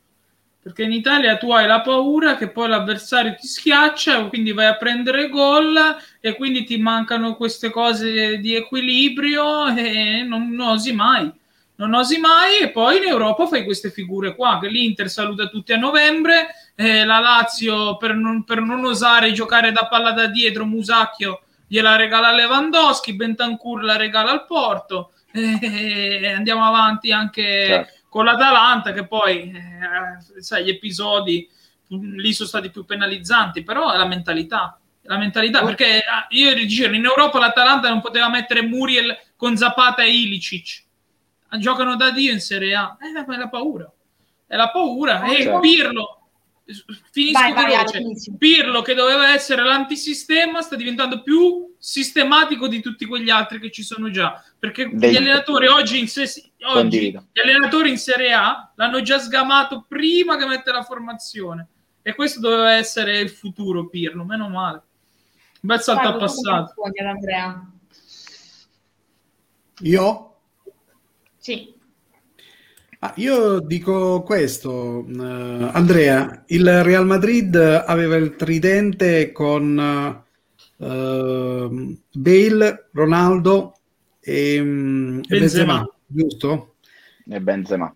Perché 0.63 0.85
in 0.85 0.93
Italia 0.93 1.37
tu 1.37 1.51
hai 1.51 1.67
la 1.67 1.81
paura 1.81 2.37
che 2.37 2.49
poi 2.49 2.69
l'avversario 2.69 3.35
ti 3.35 3.49
schiaccia, 3.49 4.29
quindi 4.29 4.53
vai 4.53 4.67
a 4.67 4.77
prendere 4.77 5.29
gol 5.29 5.77
e 6.21 6.37
quindi 6.37 6.63
ti 6.63 6.77
mancano 6.79 7.35
queste 7.35 7.71
cose 7.71 8.39
di 8.39 8.55
equilibrio 8.55 9.67
e 9.67 10.23
non, 10.23 10.51
non 10.51 10.69
osi 10.69 10.93
mai. 10.93 11.29
Non 11.75 11.93
osi 11.95 12.19
mai 12.19 12.59
e 12.59 12.71
poi 12.71 12.99
in 12.99 13.09
Europa 13.09 13.49
fai 13.49 13.65
queste 13.65 13.91
figure 13.91 14.37
qua 14.37 14.61
che 14.61 14.69
l'Inter 14.69 15.11
saluta 15.11 15.49
tutti 15.49 15.73
a 15.73 15.77
novembre 15.77 16.55
eh, 16.77 17.05
la 17.05 17.19
Lazio 17.19 17.97
per 17.97 18.15
non, 18.15 18.45
per 18.45 18.61
non, 18.61 18.85
osare 18.85 19.33
giocare 19.33 19.73
da 19.73 19.89
palla 19.89 20.13
da 20.13 20.27
dietro 20.27 20.65
Musacchio 20.67 21.43
gliela 21.67 21.97
regala 21.97 22.31
Lewandowski 22.31 23.15
Bentancur 23.15 23.83
la 23.83 23.97
regala 23.97 24.31
al 24.31 24.47
Porto 24.47 25.14
e 25.35 26.33
andiamo 26.33 26.65
avanti 26.65 27.11
anche 27.11 27.67
certo. 27.67 27.93
con 28.09 28.25
l'Atalanta 28.25 28.93
che 28.93 29.07
poi 29.07 29.51
eh, 29.51 30.41
sai 30.41 30.65
gli 30.65 30.71
episodi 30.71 31.49
lì 31.89 32.33
sono 32.33 32.49
stati 32.49 32.71
più 32.71 32.85
penalizzanti 32.85 33.63
però 33.63 33.93
è 33.93 33.97
la 33.97 34.07
mentalità 34.07 34.79
la 35.07 35.19
mentalità, 35.19 35.63
oh. 35.63 35.67
perché 35.67 35.99
ah, 35.99 36.27
io 36.31 36.55
dicevo, 36.55 36.95
in 36.95 37.05
Europa 37.05 37.39
l'Atalanta 37.39 37.89
non 37.89 38.01
poteva 38.01 38.29
mettere 38.29 38.63
Muriel 38.63 39.17
con 39.37 39.57
Zapata 39.57 40.03
e 40.03 40.11
Ilicic. 40.11 40.83
Giocano 41.59 41.95
da 41.95 42.11
Dio 42.11 42.33
in 42.33 42.41
Serie 42.41 42.75
A. 42.75 42.97
Eh, 43.01 43.33
è 43.33 43.37
la 43.37 43.49
paura. 43.49 43.91
È 44.47 44.57
la 44.57 44.71
paura. 44.71 45.23
Oh, 45.23 45.33
e 45.33 45.43
certo. 45.43 45.61
Pirlo, 45.61 46.14
finisco 47.11 47.41
vai, 47.41 47.53
veloce. 47.53 48.01
Vai, 48.01 48.37
Pirlo, 48.39 48.83
che 48.83 48.95
doveva 48.95 49.33
essere 49.33 49.63
l'antisistema, 49.63 50.63
sta 50.63 50.77
diventando 50.77 51.23
più 51.23 51.75
sistematico 51.79 52.69
di 52.69 52.81
tutti 52.81 53.05
quegli 53.05 53.31
altri 53.31 53.61
che 53.61 53.71
ci 53.71 53.83
sono 53.83 54.11
già. 54.11 54.43
Perché 54.59 54.91
Dei... 54.93 55.13
gli 55.13 55.17
allenatori 55.17 55.67
oggi, 55.67 55.99
in, 55.99 56.09
se... 56.09 56.53
oggi 56.63 57.11
gli 57.11 57.41
allenatori 57.41 57.91
in 57.91 57.99
Serie 57.99 58.33
A 58.33 58.73
l'hanno 58.77 59.03
già 59.03 59.19
sgamato 59.19 59.85
prima 59.87 60.37
che 60.37 60.47
mette 60.47 60.73
la 60.73 60.83
formazione. 60.83 61.69
E 62.03 62.15
questo 62.15 62.41
doveva 62.41 62.73
essere 62.73 63.19
il 63.19 63.31
futuro, 63.31 63.89
Pirlo. 63.89 64.25
Meno 64.25 64.49
male. 64.49 64.83
Un 65.61 65.71
bel 65.71 65.81
salto 65.81 66.09
al 66.09 66.19
passato. 66.19 66.75
Andrea. 67.03 67.71
Io? 69.81 70.37
Sì. 71.39 71.74
Ah, 73.05 73.13
io 73.17 73.61
dico 73.61 74.23
questo, 74.23 75.05
uh, 75.07 75.69
Andrea, 75.73 76.43
il 76.47 76.83
Real 76.83 77.05
Madrid 77.05 77.55
aveva 77.55 78.17
il 78.17 78.35
tridente 78.35 79.31
con 79.31 80.25
uh, 80.79 81.99
Bale, 82.13 82.89
Ronaldo 82.93 83.75
e, 84.21 84.59
um, 84.59 85.21
Benzema, 85.21 85.29
Benzema, 85.29 85.89
giusto? 86.07 86.77
E 87.29 87.41
Benzema. 87.43 87.95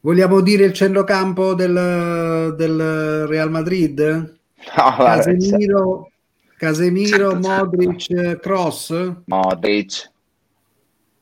Vogliamo 0.00 0.42
dire 0.42 0.66
il 0.66 0.74
centrocampo 0.74 1.54
del, 1.54 2.54
del 2.58 3.26
Real 3.26 3.50
Madrid? 3.50 4.00
No, 4.02 4.96
Casemiro, 4.98 6.10
Casemiro, 6.58 7.36
Modric, 7.36 8.38
Cross? 8.38 9.12
Modric. 9.24 10.09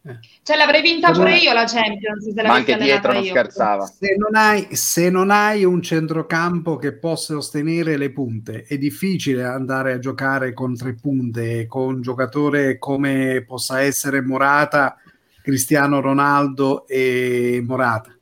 Eh. 0.02 0.18
Cioè 0.42 0.56
l'avrei 0.56 0.80
vinta 0.80 1.10
pure 1.10 1.36
io 1.36 1.52
la 1.52 1.64
Champions 1.64 2.32
se 2.32 2.42
Ma 2.42 2.54
anche 2.54 2.76
dietro 2.76 3.12
non 3.12 3.22
io. 3.22 3.30
scherzava. 3.30 3.84
Se 3.86 4.14
non, 4.16 4.34
hai, 4.34 4.74
se 4.76 5.10
non 5.10 5.30
hai 5.30 5.64
un 5.64 5.82
centrocampo 5.82 6.76
che 6.76 6.94
possa 6.94 7.34
sostenere 7.34 7.96
le 7.96 8.10
punte, 8.10 8.64
è 8.64 8.78
difficile 8.78 9.44
andare 9.44 9.92
a 9.92 9.98
giocare 9.98 10.52
con 10.52 10.76
tre 10.76 10.94
punte, 10.94 11.66
con 11.66 11.94
un 11.94 12.02
giocatore 12.02 12.78
come 12.78 13.44
possa 13.46 13.80
essere 13.80 14.22
Morata, 14.22 14.96
Cristiano 15.42 16.00
Ronaldo 16.00 16.86
e 16.86 17.62
Morata 17.66 18.12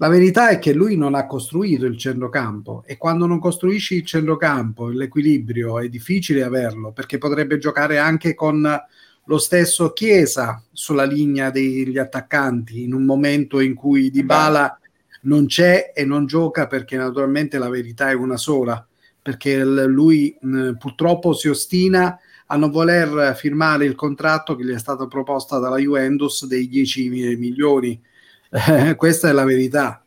la 0.00 0.08
verità 0.08 0.50
è 0.50 0.60
che 0.60 0.72
lui 0.72 0.96
non 0.96 1.16
ha 1.16 1.26
costruito 1.26 1.84
il 1.84 1.98
centrocampo 1.98 2.84
e 2.86 2.96
quando 2.96 3.26
non 3.26 3.40
costruisci 3.40 3.96
il 3.96 4.06
centrocampo, 4.06 4.88
l'equilibrio 4.88 5.80
è 5.80 5.88
difficile 5.88 6.44
averlo 6.44 6.92
perché 6.92 7.18
potrebbe 7.18 7.58
giocare 7.58 7.98
anche 7.98 8.34
con 8.34 8.64
lo 9.28 9.38
stesso 9.38 9.92
Chiesa 9.92 10.62
sulla 10.72 11.04
linea 11.04 11.50
degli 11.50 11.96
attaccanti 11.96 12.82
in 12.82 12.92
un 12.92 13.04
momento 13.04 13.60
in 13.60 13.74
cui 13.74 14.10
Dybala 14.10 14.78
non 15.22 15.46
c'è 15.46 15.92
e 15.94 16.04
non 16.04 16.26
gioca 16.26 16.66
perché 16.66 16.96
naturalmente 16.96 17.58
la 17.58 17.68
verità 17.68 18.10
è 18.10 18.14
una 18.14 18.36
sola 18.36 18.86
perché 19.20 19.62
lui 19.64 20.36
mh, 20.40 20.72
purtroppo 20.78 21.32
si 21.32 21.48
ostina 21.48 22.18
a 22.46 22.56
non 22.56 22.70
voler 22.70 23.36
firmare 23.36 23.84
il 23.84 23.94
contratto 23.94 24.56
che 24.56 24.64
gli 24.64 24.72
è 24.72 24.78
stato 24.78 25.06
proposto 25.06 25.58
dalla 25.58 25.76
Juventus 25.76 26.46
dei 26.46 26.66
10 26.66 27.08
milioni 27.36 28.00
eh, 28.50 28.94
questa 28.96 29.28
è 29.28 29.32
la 29.32 29.44
verità. 29.44 30.02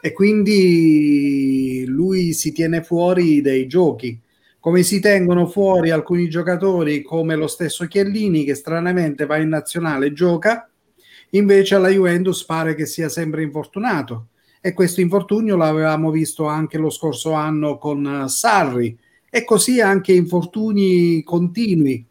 E 0.00 0.12
quindi 0.12 1.84
lui 1.86 2.32
si 2.32 2.52
tiene 2.52 2.82
fuori 2.82 3.40
dai 3.40 3.66
giochi. 3.66 4.18
Come 4.62 4.84
si 4.84 5.00
tengono 5.00 5.48
fuori 5.48 5.90
alcuni 5.90 6.28
giocatori, 6.28 7.02
come 7.02 7.34
lo 7.34 7.48
stesso 7.48 7.88
Chiellini, 7.88 8.44
che 8.44 8.54
stranamente 8.54 9.26
va 9.26 9.36
in 9.38 9.48
nazionale 9.48 10.06
e 10.06 10.12
gioca, 10.12 10.70
invece 11.30 11.74
alla 11.74 11.88
Juventus 11.88 12.44
pare 12.44 12.76
che 12.76 12.86
sia 12.86 13.08
sempre 13.08 13.42
infortunato. 13.42 14.28
E 14.60 14.72
questo 14.72 15.00
infortunio 15.00 15.56
l'avevamo 15.56 16.12
visto 16.12 16.46
anche 16.46 16.78
lo 16.78 16.90
scorso 16.90 17.32
anno 17.32 17.76
con 17.76 18.26
Sarri, 18.28 18.96
e 19.28 19.44
così 19.44 19.80
anche 19.80 20.12
infortuni 20.12 21.24
continui. 21.24 22.06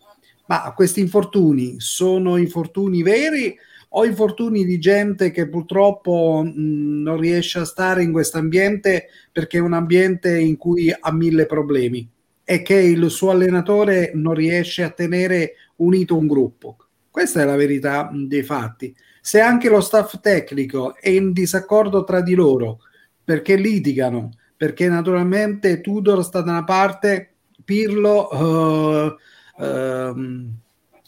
Ma 0.47 0.73
questi 0.75 0.99
infortuni 0.99 1.75
sono 1.77 2.35
infortuni 2.35 3.01
veri 3.01 3.57
ho 3.93 4.05
infortuni 4.05 4.65
di 4.65 4.77
gente 4.77 5.31
che 5.31 5.47
purtroppo 5.47 6.43
mh, 6.43 7.01
non 7.01 7.17
riesce 7.17 7.59
a 7.59 7.65
stare 7.65 8.03
in 8.03 8.11
questo 8.11 8.37
ambiente 8.37 9.07
perché 9.31 9.57
è 9.57 9.61
un 9.61 9.73
ambiente 9.73 10.37
in 10.37 10.57
cui 10.57 10.93
ha 10.97 11.11
mille 11.13 11.45
problemi 11.45 12.09
e 12.51 12.63
che 12.63 12.75
il 12.75 13.09
suo 13.09 13.29
allenatore 13.29 14.11
non 14.13 14.33
riesce 14.33 14.83
a 14.83 14.89
tenere 14.89 15.53
unito 15.77 16.17
un 16.17 16.27
gruppo. 16.27 16.75
Questa 17.09 17.41
è 17.41 17.45
la 17.45 17.55
verità 17.55 18.11
dei 18.13 18.43
fatti. 18.43 18.93
Se 19.21 19.39
anche 19.39 19.69
lo 19.69 19.79
staff 19.79 20.19
tecnico 20.19 20.97
è 20.97 21.07
in 21.07 21.31
disaccordo 21.31 22.03
tra 22.03 22.19
di 22.19 22.33
loro 22.33 22.79
perché 23.23 23.55
litigano, 23.55 24.31
perché 24.57 24.89
naturalmente 24.89 25.79
Tudor 25.79 26.25
sta 26.25 26.41
da 26.41 26.51
una 26.51 26.65
parte, 26.65 27.35
Pirlo 27.63 28.27
uh, 28.29 29.63
uh, 29.63 30.49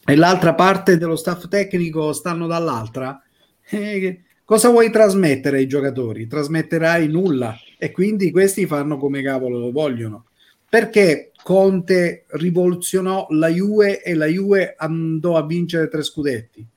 e 0.06 0.16
l'altra 0.16 0.54
parte 0.54 0.98
dello 0.98 1.18
staff 1.18 1.50
tecnico 1.50 2.14
stanno 2.14 2.48
dall'altra, 2.48 3.22
eh, 3.70 4.22
cosa 4.46 4.70
vuoi 4.70 4.90
trasmettere 4.90 5.58
ai 5.58 5.68
giocatori? 5.68 6.26
Trasmetterai 6.26 7.10
nulla 7.10 7.54
e 7.78 7.92
quindi 7.92 8.32
questi 8.32 8.66
fanno 8.66 8.96
come 8.96 9.22
cavolo 9.22 9.60
lo 9.60 9.72
vogliono. 9.74 10.28
Perché 10.74 11.30
Conte 11.44 12.26
rivoluzionò 12.30 13.28
la 13.30 13.48
Juve 13.50 14.02
e 14.02 14.16
la 14.16 14.26
Juve 14.26 14.74
andò 14.76 15.38
a 15.38 15.46
vincere 15.46 15.88
tre 15.88 16.02
scudetti? 16.02 16.68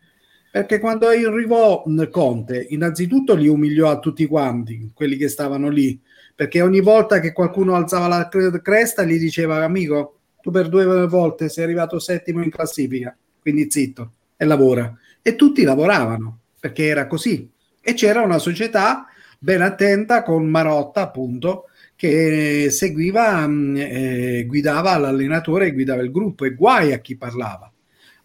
Perché 0.52 0.80
quando 0.80 1.06
arrivò 1.09 1.82
Conte, 2.11 2.66
innanzitutto 2.68 3.35
li 3.35 3.48
umiliò 3.48 3.88
a 3.88 3.98
tutti 3.98 4.26
quanti, 4.26 4.90
quelli 4.92 5.16
che 5.16 5.28
stavano 5.28 5.70
lì, 5.70 5.98
perché 6.35 6.61
ogni 6.61 6.82
volta 6.82 7.20
che 7.20 7.32
qualcuno 7.32 7.74
alzava 7.74 8.06
la 8.06 8.28
cresta 8.61 9.02
gli 9.02 9.18
diceva 9.18 9.64
amico 9.64 10.18
tu 10.42 10.50
per 10.50 10.68
due 10.68 11.06
volte 11.06 11.48
sei 11.48 11.64
arrivato 11.64 11.98
settimo 11.98 12.42
in 12.42 12.50
classifica, 12.50 13.16
quindi 13.40 13.70
zitto 13.70 14.12
e 14.37 14.44
lavora. 14.44 14.94
E 15.22 15.37
tutti 15.37 15.62
lavoravano 15.62 16.40
perché 16.61 16.85
era 16.85 17.06
così. 17.06 17.50
E 17.80 17.94
c'era 17.94 18.20
una 18.20 18.38
società 18.38 19.06
ben 19.38 19.62
attenta 19.62 20.22
con 20.22 20.44
Marotta, 20.44 21.00
appunto, 21.00 21.70
che 21.96 22.68
seguiva, 22.70 23.46
mm, 23.46 23.76
eh, 23.76 24.44
guidava 24.46 24.96
l'allenatore 24.96 25.66
e 25.66 25.72
guidava 25.72 26.02
il 26.02 26.12
gruppo 26.12 26.44
e 26.44 26.54
guai 26.54 26.92
a 26.92 26.98
chi 26.98 27.16
parlava. 27.16 27.72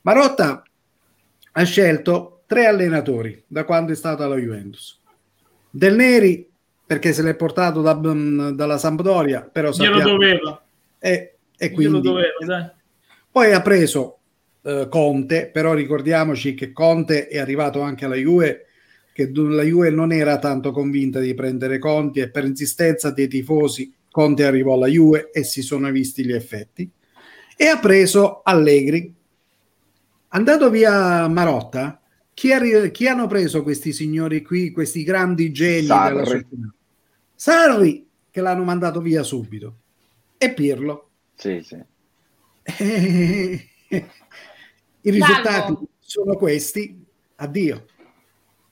Marotta 0.01 0.63
ha 1.53 1.63
scelto 1.63 2.43
tre 2.45 2.65
allenatori 2.65 3.43
da 3.47 3.63
quando 3.63 3.93
è 3.93 3.95
stato 3.95 4.23
alla 4.23 4.36
Juventus. 4.36 4.99
Del 5.69 5.95
Neri 5.95 6.47
perché 6.86 7.13
se 7.13 7.23
l'è 7.23 7.36
portato 7.36 7.81
da, 7.81 7.95
mm, 7.95 8.49
dalla 8.49 8.77
Sampdoria, 8.77 9.41
però 9.41 9.71
sappiamo, 9.71 9.97
glielo 9.97 10.10
doveva. 10.12 10.63
E 10.99 11.36
e 11.62 11.69
quindi 11.69 12.01
doveva, 12.01 12.73
poi 13.29 13.53
ha 13.53 13.62
preso 13.62 14.17
eh, 14.63 14.88
Conte, 14.89 15.47
però 15.53 15.75
ricordiamoci 15.75 16.55
che 16.55 16.71
Conte 16.71 17.27
è 17.27 17.38
arrivato 17.38 17.81
anche 17.81 18.05
alla 18.05 18.15
Juve, 18.15 18.65
che 19.13 19.32
la 19.34 19.63
Juve 19.63 19.89
non 19.89 20.12
era 20.12 20.39
tanto 20.39 20.71
convinta 20.71 21.19
di 21.19 21.34
prendere 21.34 21.80
Conti 21.80 22.19
e 22.19 22.30
per 22.30 22.45
insistenza 22.45 23.12
dei 23.12 23.28
tifosi 23.28 23.93
Conte 24.10 24.45
arrivò 24.45 24.74
alla 24.74 24.88
Juve 24.88 25.32
e 25.32 25.43
si 25.43 25.62
sono 25.62 25.89
visti 25.89 26.26
gli 26.26 26.34
effetti. 26.34 26.89
E 27.56 27.65
ha 27.65 27.80
preso 27.80 28.41
Allegri. 28.43 29.13
Andato 30.30 30.69
via 30.69 31.28
Marotta, 31.28 32.02
chi, 32.34 32.52
arri- 32.52 32.91
chi 32.91 33.08
hanno 33.08 33.28
preso 33.28 33.63
questi 33.63 33.93
signori 33.93 34.41
qui, 34.41 34.71
questi 34.71 35.04
grandi 35.04 35.52
geni 35.52 35.86
Sarri. 35.86 36.13
della 36.13 36.26
società? 36.26 36.74
Sarri, 37.36 38.08
che 38.30 38.41
l'hanno 38.41 38.63
mandato 38.63 39.02
via 39.02 39.24
subito, 39.24 39.76
e 40.38 40.54
Pirlo 40.54 41.12
sì, 41.41 41.60
sì. 41.63 41.76
I 45.04 45.10
risultati 45.10 45.74
Salvo. 45.74 45.88
sono 46.00 46.36
questi. 46.36 47.04
Addio. 47.38 47.86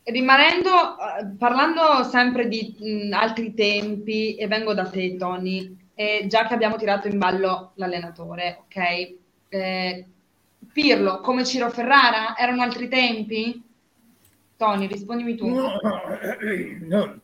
Rimanendo, 0.04 0.70
eh, 0.70 1.26
parlando 1.38 2.04
sempre 2.04 2.48
di 2.48 2.76
mh, 2.78 3.14
altri 3.14 3.54
tempi, 3.54 4.36
e 4.36 4.48
vengo 4.48 4.74
da 4.74 4.90
te, 4.90 5.16
Tony, 5.18 5.78
e 5.94 6.26
già 6.28 6.48
che 6.48 6.54
abbiamo 6.54 6.78
tirato 6.78 7.08
in 7.08 7.18
ballo 7.18 7.72
l'allenatore, 7.76 8.64
ok? 8.64 9.16
Eh, 9.50 10.06
Pirlo, 10.72 11.20
come 11.22 11.46
Ciro 11.46 11.70
Ferrara, 11.70 12.38
erano 12.38 12.62
altri 12.62 12.88
tempi? 12.88 13.62
Tony, 14.56 14.88
rispondimi 14.88 15.36
tu. 15.36 15.48
No, 15.48 15.72
no, 16.82 17.20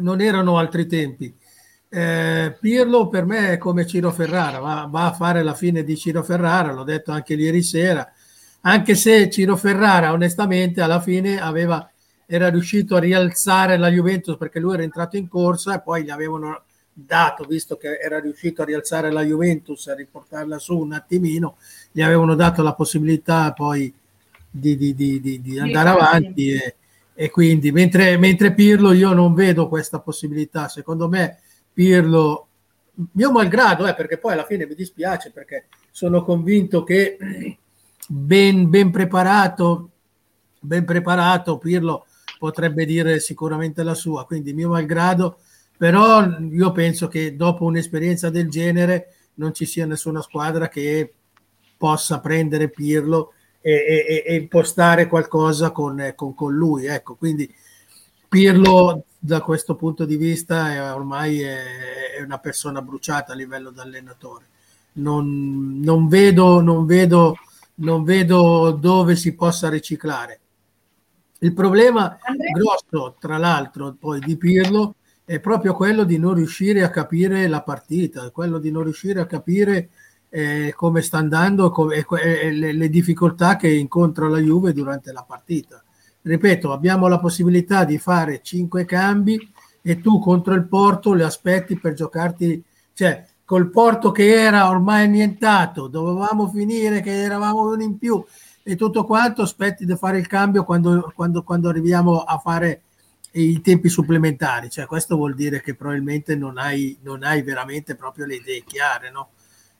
non 0.00 0.20
erano 0.20 0.58
altri 0.58 0.86
tempi. 0.86 1.34
Eh, 1.88 2.56
Pirlo 2.58 3.08
per 3.08 3.26
me 3.26 3.50
è 3.50 3.58
come 3.58 3.86
Ciro 3.86 4.10
Ferrara, 4.10 4.60
va, 4.60 4.88
va, 4.90 5.06
a 5.06 5.12
fare 5.12 5.42
la 5.42 5.52
fine 5.52 5.84
di 5.84 5.94
Ciro 5.96 6.22
Ferrara, 6.22 6.72
l'ho 6.72 6.84
detto 6.84 7.12
anche 7.12 7.34
ieri 7.34 7.62
sera, 7.62 8.10
anche 8.62 8.94
se 8.94 9.28
Ciro 9.28 9.56
Ferrara 9.56 10.12
onestamente 10.12 10.80
alla 10.80 11.00
fine 11.00 11.38
aveva, 11.38 11.91
era 12.34 12.48
riuscito 12.48 12.96
a 12.96 12.98
rialzare 12.98 13.76
la 13.76 13.90
Juventus 13.90 14.38
perché 14.38 14.58
lui 14.58 14.72
era 14.72 14.82
entrato 14.82 15.18
in 15.18 15.28
corsa 15.28 15.74
e 15.74 15.82
poi 15.82 16.02
gli 16.02 16.08
avevano 16.08 16.62
dato, 16.90 17.44
visto 17.44 17.76
che 17.76 17.98
era 18.02 18.20
riuscito 18.20 18.62
a 18.62 18.64
rialzare 18.64 19.12
la 19.12 19.22
Juventus, 19.22 19.86
a 19.88 19.94
riportarla 19.94 20.58
su 20.58 20.78
un 20.78 20.94
attimino, 20.94 21.56
gli 21.90 22.00
avevano 22.00 22.34
dato 22.34 22.62
la 22.62 22.72
possibilità 22.72 23.52
poi 23.52 23.92
di, 24.50 24.78
di, 24.78 24.94
di, 24.94 25.20
di 25.20 25.58
andare 25.58 25.90
avanti 25.90 26.52
e, 26.52 26.76
e 27.12 27.30
quindi 27.30 27.70
mentre, 27.70 28.16
mentre, 28.16 28.54
Pirlo 28.54 28.92
io 28.92 29.12
non 29.12 29.34
vedo 29.34 29.68
questa 29.68 30.00
possibilità, 30.00 30.68
secondo 30.68 31.08
me 31.08 31.38
Pirlo, 31.70 32.46
mio 33.12 33.30
malgrado, 33.30 33.86
eh, 33.86 33.94
perché 33.94 34.16
poi 34.16 34.32
alla 34.32 34.46
fine 34.46 34.66
mi 34.66 34.74
dispiace 34.74 35.32
perché 35.32 35.66
sono 35.90 36.24
convinto 36.24 36.82
che 36.82 37.18
ben, 38.08 38.70
ben 38.70 38.90
preparato, 38.90 39.90
ben 40.60 40.86
preparato 40.86 41.58
Pirlo 41.58 42.06
potrebbe 42.42 42.84
dire 42.84 43.20
sicuramente 43.20 43.84
la 43.84 43.94
sua, 43.94 44.24
quindi 44.24 44.52
mio 44.52 44.70
malgrado 44.70 45.38
però 45.82 46.24
io 46.38 46.70
penso 46.70 47.08
che 47.08 47.34
dopo 47.34 47.64
un'esperienza 47.64 48.30
del 48.30 48.48
genere 48.48 49.14
non 49.34 49.52
ci 49.52 49.64
sia 49.64 49.84
nessuna 49.84 50.22
squadra 50.22 50.68
che 50.68 51.12
possa 51.76 52.20
prendere 52.20 52.68
Pirlo 52.68 53.32
e, 53.60 53.72
e, 53.72 54.24
e 54.24 54.34
impostare 54.36 55.08
qualcosa 55.08 55.72
con, 55.72 56.12
con, 56.14 56.36
con, 56.36 56.54
lui. 56.54 56.86
Ecco, 56.86 57.16
quindi 57.16 57.52
Pirlo 58.28 59.06
da 59.18 59.40
questo 59.40 59.74
punto 59.74 60.04
di 60.04 60.16
vista 60.16 60.72
è, 60.72 60.92
ormai 60.92 61.40
è, 61.40 61.58
è, 62.16 62.22
una 62.22 62.38
persona 62.38 62.80
bruciata 62.80 63.32
a 63.32 63.34
livello 63.34 63.70
di 63.70 63.80
allenatore. 63.80 64.44
Non, 64.92 65.80
non, 65.80 66.06
vedo, 66.06 66.60
non, 66.60 66.86
vedo, 66.86 67.34
non 67.76 68.04
vedo 68.04 68.70
dove 68.70 69.16
si 69.16 69.34
possa 69.34 69.68
riciclare. 69.68 70.41
Il 71.42 71.54
problema 71.54 72.16
grosso, 72.52 73.16
tra 73.18 73.36
l'altro, 73.36 73.96
poi 73.98 74.20
di 74.20 74.36
Pirlo 74.36 74.94
è 75.24 75.40
proprio 75.40 75.74
quello 75.74 76.04
di 76.04 76.16
non 76.16 76.34
riuscire 76.34 76.84
a 76.84 76.90
capire 76.90 77.48
la 77.48 77.62
partita, 77.62 78.30
quello 78.30 78.58
di 78.58 78.70
non 78.70 78.84
riuscire 78.84 79.20
a 79.20 79.26
capire 79.26 79.88
eh, 80.28 80.72
come 80.76 81.02
sta 81.02 81.18
andando 81.18 81.70
come, 81.70 82.06
eh, 82.20 82.52
le, 82.52 82.72
le, 82.72 82.88
difficoltà 82.88 83.56
che 83.56 83.68
incontra 83.68 84.28
la 84.28 84.38
Juve 84.38 84.72
durante 84.72 85.10
la 85.10 85.24
partita. 85.26 85.82
Ripeto, 86.22 86.70
abbiamo 86.70 87.08
la 87.08 87.18
possibilità 87.18 87.84
di 87.84 87.98
fare 87.98 88.40
cinque 88.40 88.84
cambi 88.84 89.36
e 89.82 90.00
tu 90.00 90.20
contro 90.20 90.54
il 90.54 90.68
Porto 90.68 91.12
le 91.12 91.24
aspetti 91.24 91.76
per 91.76 91.94
giocarti, 91.94 92.62
cioè 92.92 93.26
col 93.44 93.68
Porto 93.68 94.12
che 94.12 94.32
era 94.32 94.70
ormai 94.70 95.06
annientato, 95.06 95.88
dovevamo 95.88 96.48
finire 96.48 97.00
che 97.00 97.20
eravamo 97.20 97.68
uno 97.72 97.82
in 97.82 97.98
più 97.98 98.24
e 98.62 98.76
tutto 98.76 99.04
quanto, 99.04 99.42
aspetti 99.42 99.84
di 99.84 99.96
fare 99.96 100.18
il 100.18 100.26
cambio 100.26 100.64
quando, 100.64 101.12
quando, 101.14 101.42
quando 101.42 101.68
arriviamo 101.68 102.20
a 102.20 102.38
fare 102.38 102.82
i 103.32 103.60
tempi 103.60 103.88
supplementari, 103.88 104.68
cioè 104.70 104.86
questo 104.86 105.16
vuol 105.16 105.34
dire 105.34 105.60
che 105.60 105.74
probabilmente 105.74 106.36
non 106.36 106.58
hai, 106.58 106.96
non 107.02 107.22
hai 107.22 107.42
veramente 107.42 107.94
proprio 107.94 108.26
le 108.26 108.36
idee 108.36 108.62
chiare, 108.64 109.10
no? 109.10 109.30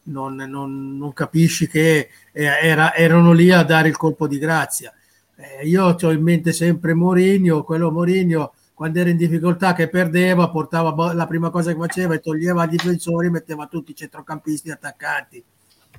non, 0.05 0.35
non, 0.35 0.97
non, 0.97 1.13
capisci 1.13 1.69
che 1.69 2.09
eh, 2.33 2.45
era, 2.45 2.95
erano 2.95 3.33
lì 3.33 3.51
a 3.51 3.63
dare 3.63 3.89
il 3.89 3.97
colpo 3.97 4.27
di 4.27 4.39
grazia. 4.39 4.93
Eh, 5.37 5.67
io 5.67 5.97
ho 6.01 6.11
in 6.13 6.23
mente 6.23 6.53
sempre 6.53 6.95
Mourinho, 6.95 7.63
quello 7.63 7.91
Mourinho 7.91 8.55
quando 8.75 8.99
era 8.99 9.11
in 9.11 9.17
difficoltà 9.17 9.75
che 9.75 9.89
perdeva, 9.89 10.51
portava 10.51 11.13
la 11.13 11.27
prima 11.27 11.51
cosa 11.51 11.73
che 11.73 11.79
faceva 11.79 12.15
e 12.15 12.21
toglieva 12.21 12.65
i 12.65 12.69
difensori, 12.69 13.31
metteva 13.31 13.67
tutti 13.67 13.93
i 13.93 13.95
centrocampisti 13.95 14.71
attaccanti 14.71 15.45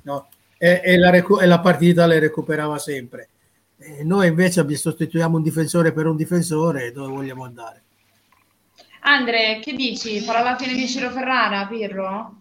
no? 0.04 0.28
E, 0.64 0.80
e, 0.82 0.96
la 0.96 1.10
recu- 1.10 1.42
e 1.42 1.46
la 1.46 1.60
partita 1.60 2.06
le 2.06 2.18
recuperava 2.18 2.78
sempre. 2.78 3.28
E 3.76 4.02
noi 4.02 4.28
invece 4.28 4.66
sostituiamo 4.74 5.36
un 5.36 5.42
difensore 5.42 5.92
per 5.92 6.06
un 6.06 6.16
difensore, 6.16 6.90
dove 6.90 7.12
vogliamo 7.12 7.44
andare? 7.44 7.82
Andre, 9.00 9.60
che 9.60 9.74
dici? 9.74 10.20
Farà 10.20 10.40
la 10.40 10.56
fine 10.56 10.72
di 10.72 10.88
Ciro 10.88 11.10
Ferrara, 11.10 11.66
Pirro? 11.66 12.36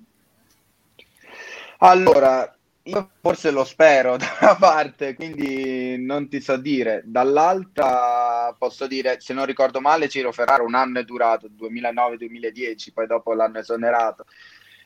Allora, 1.79 2.55
io 2.83 3.09
forse 3.19 3.51
lo 3.51 3.65
spero 3.65 4.15
da 4.15 4.37
una 4.39 4.55
parte, 4.55 5.15
quindi 5.15 5.97
non 5.97 6.29
ti 6.29 6.39
so 6.39 6.55
dire. 6.55 7.01
Dall'altra 7.03 8.55
posso 8.57 8.87
dire, 8.87 9.17
se 9.19 9.33
non 9.33 9.45
ricordo 9.45 9.81
male, 9.81 10.07
Ciro 10.07 10.31
Ferrara 10.31 10.63
un 10.63 10.75
anno 10.75 10.99
è 10.99 11.03
durato, 11.03 11.49
2009-2010, 11.59 12.93
poi 12.93 13.05
dopo 13.05 13.33
l'hanno 13.33 13.59
esonerato. 13.59 14.23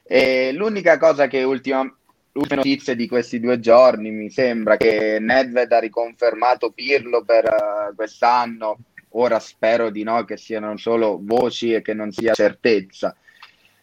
E 0.02 0.52
l'unica 0.54 0.98
cosa 0.98 1.28
che 1.28 1.44
ultimamente 1.44 2.06
ultime 2.38 2.58
notizie 2.58 2.96
di 2.96 3.08
questi 3.08 3.40
due 3.40 3.60
giorni 3.60 4.12
mi 4.12 4.30
sembra 4.30 4.78
che 4.78 5.18
Nedved 5.20 5.72
ha 5.72 5.80
riconfermato 5.80 6.72
Pirlo 6.72 7.24
per 7.24 7.46
uh, 7.46 7.96
quest'anno. 7.96 8.78
Ora 9.12 9.40
spero 9.40 9.90
di 9.90 10.04
no, 10.04 10.24
che 10.26 10.38
siano 10.38 10.78
solo 10.78 11.20
voci 11.22 11.74
e 11.74 11.82
che 11.82 11.94
non 11.94 12.12
sia 12.12 12.34
certezza. 12.34 13.16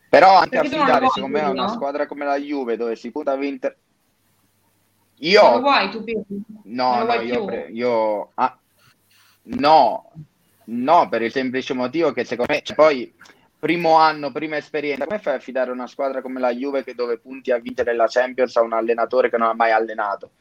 Però 0.09 0.37
anche 0.37 0.61
Perché 0.61 0.77
affidare, 0.77 1.09
secondo 1.09 1.39
me, 1.39 1.45
a 1.45 1.51
una 1.51 1.69
squadra 1.69 2.07
come 2.07 2.25
la 2.25 2.39
Juve 2.39 2.77
dove 2.77 2.95
si 2.95 3.11
punta 3.11 3.33
a 3.33 3.37
vincere. 3.37 3.77
Io 5.19 5.43
non 5.43 5.53
lo 5.55 5.61
vuoi 5.61 5.91
tu 5.91 6.05
Pirlo? 6.05 6.25
No, 6.65 7.05
no, 7.05 7.15
io, 7.15 7.45
pre... 7.45 7.69
io... 7.73 8.31
Ah, 8.35 8.57
no, 9.45 10.13
no, 10.65 11.09
per 11.09 11.23
il 11.23 11.33
semplice 11.33 11.75
motivo 11.75 12.13
che 12.13 12.25
secondo 12.25 12.53
me 12.53 12.63
cioè, 12.63 12.77
poi 12.77 13.13
primo 13.65 13.97
anno, 13.97 14.31
prima 14.31 14.59
esperienza, 14.59 15.07
come 15.07 15.19
fai 15.19 15.33
a 15.33 15.37
affidare 15.37 15.71
una 15.71 15.87
squadra 15.87 16.21
come 16.21 16.39
la 16.39 16.53
Juve 16.53 16.85
che 16.85 16.95
dove 16.95 17.17
punti 17.17 17.51
a 17.51 17.57
vincere 17.57 17.95
la 17.95 18.05
Champions 18.07 18.55
a 18.57 18.61
un 18.61 18.75
allenatore 18.75 19.31
che 19.31 19.39
non 19.39 19.49
ha 19.49 19.55
mai 19.55 19.71
allenato? 19.71 20.33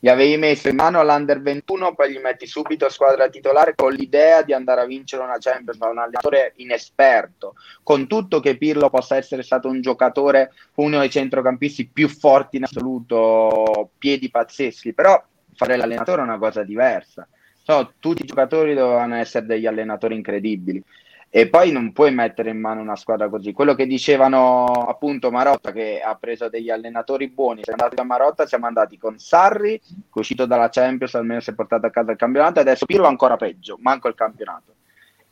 Gli 0.00 0.08
avevi 0.08 0.36
messo 0.36 0.68
in 0.68 0.74
mano 0.74 0.98
all'Under 0.98 1.40
21, 1.40 1.94
poi 1.94 2.10
gli 2.10 2.18
metti 2.18 2.44
subito 2.44 2.88
squadra 2.88 3.28
titolare 3.28 3.76
con 3.76 3.92
l'idea 3.92 4.42
di 4.42 4.52
andare 4.52 4.80
a 4.80 4.86
vincere 4.86 5.22
una 5.22 5.36
Champions 5.38 5.80
a 5.80 5.90
un 5.90 5.98
allenatore 5.98 6.54
inesperto, 6.56 7.54
con 7.84 8.08
tutto 8.08 8.40
che 8.40 8.56
Pirlo 8.56 8.90
possa 8.90 9.14
essere 9.14 9.44
stato 9.44 9.68
un 9.68 9.80
giocatore, 9.80 10.50
uno 10.74 10.98
dei 10.98 11.08
centrocampisti 11.08 11.86
più 11.86 12.08
forti 12.08 12.56
in 12.56 12.64
assoluto, 12.64 13.90
piedi 13.96 14.28
pazzeschi, 14.28 14.92
però 14.92 15.22
fare 15.54 15.76
l'allenatore 15.76 16.20
è 16.20 16.24
una 16.24 16.38
cosa 16.38 16.64
diversa. 16.64 17.28
So, 17.62 17.92
tutti 18.00 18.22
i 18.22 18.26
giocatori 18.26 18.74
dovevano 18.74 19.14
essere 19.14 19.46
degli 19.46 19.68
allenatori 19.68 20.16
incredibili 20.16 20.82
e 21.34 21.48
poi 21.48 21.72
non 21.72 21.92
puoi 21.92 22.12
mettere 22.12 22.50
in 22.50 22.60
mano 22.60 22.82
una 22.82 22.94
squadra 22.94 23.30
così. 23.30 23.54
Quello 23.54 23.74
che 23.74 23.86
dicevano 23.86 24.66
appunto 24.66 25.30
Marotta 25.30 25.72
che 25.72 25.98
ha 25.98 26.14
preso 26.14 26.50
degli 26.50 26.68
allenatori 26.68 27.28
buoni, 27.28 27.62
siamo 27.62 27.80
andati 27.80 27.96
da 27.96 28.06
Marotta, 28.06 28.46
siamo 28.46 28.66
andati 28.66 28.98
con 28.98 29.18
Sarri, 29.18 29.80
che 29.80 29.86
è 30.12 30.18
uscito 30.18 30.44
dalla 30.44 30.68
Champions, 30.68 31.14
almeno 31.14 31.40
si 31.40 31.48
è 31.48 31.54
portato 31.54 31.86
a 31.86 31.90
casa 31.90 32.10
il 32.10 32.18
campionato, 32.18 32.58
e 32.58 32.60
adesso 32.60 32.84
Pirlo 32.84 33.06
ancora 33.06 33.38
peggio, 33.38 33.78
manco 33.80 34.08
il 34.08 34.14
campionato. 34.14 34.74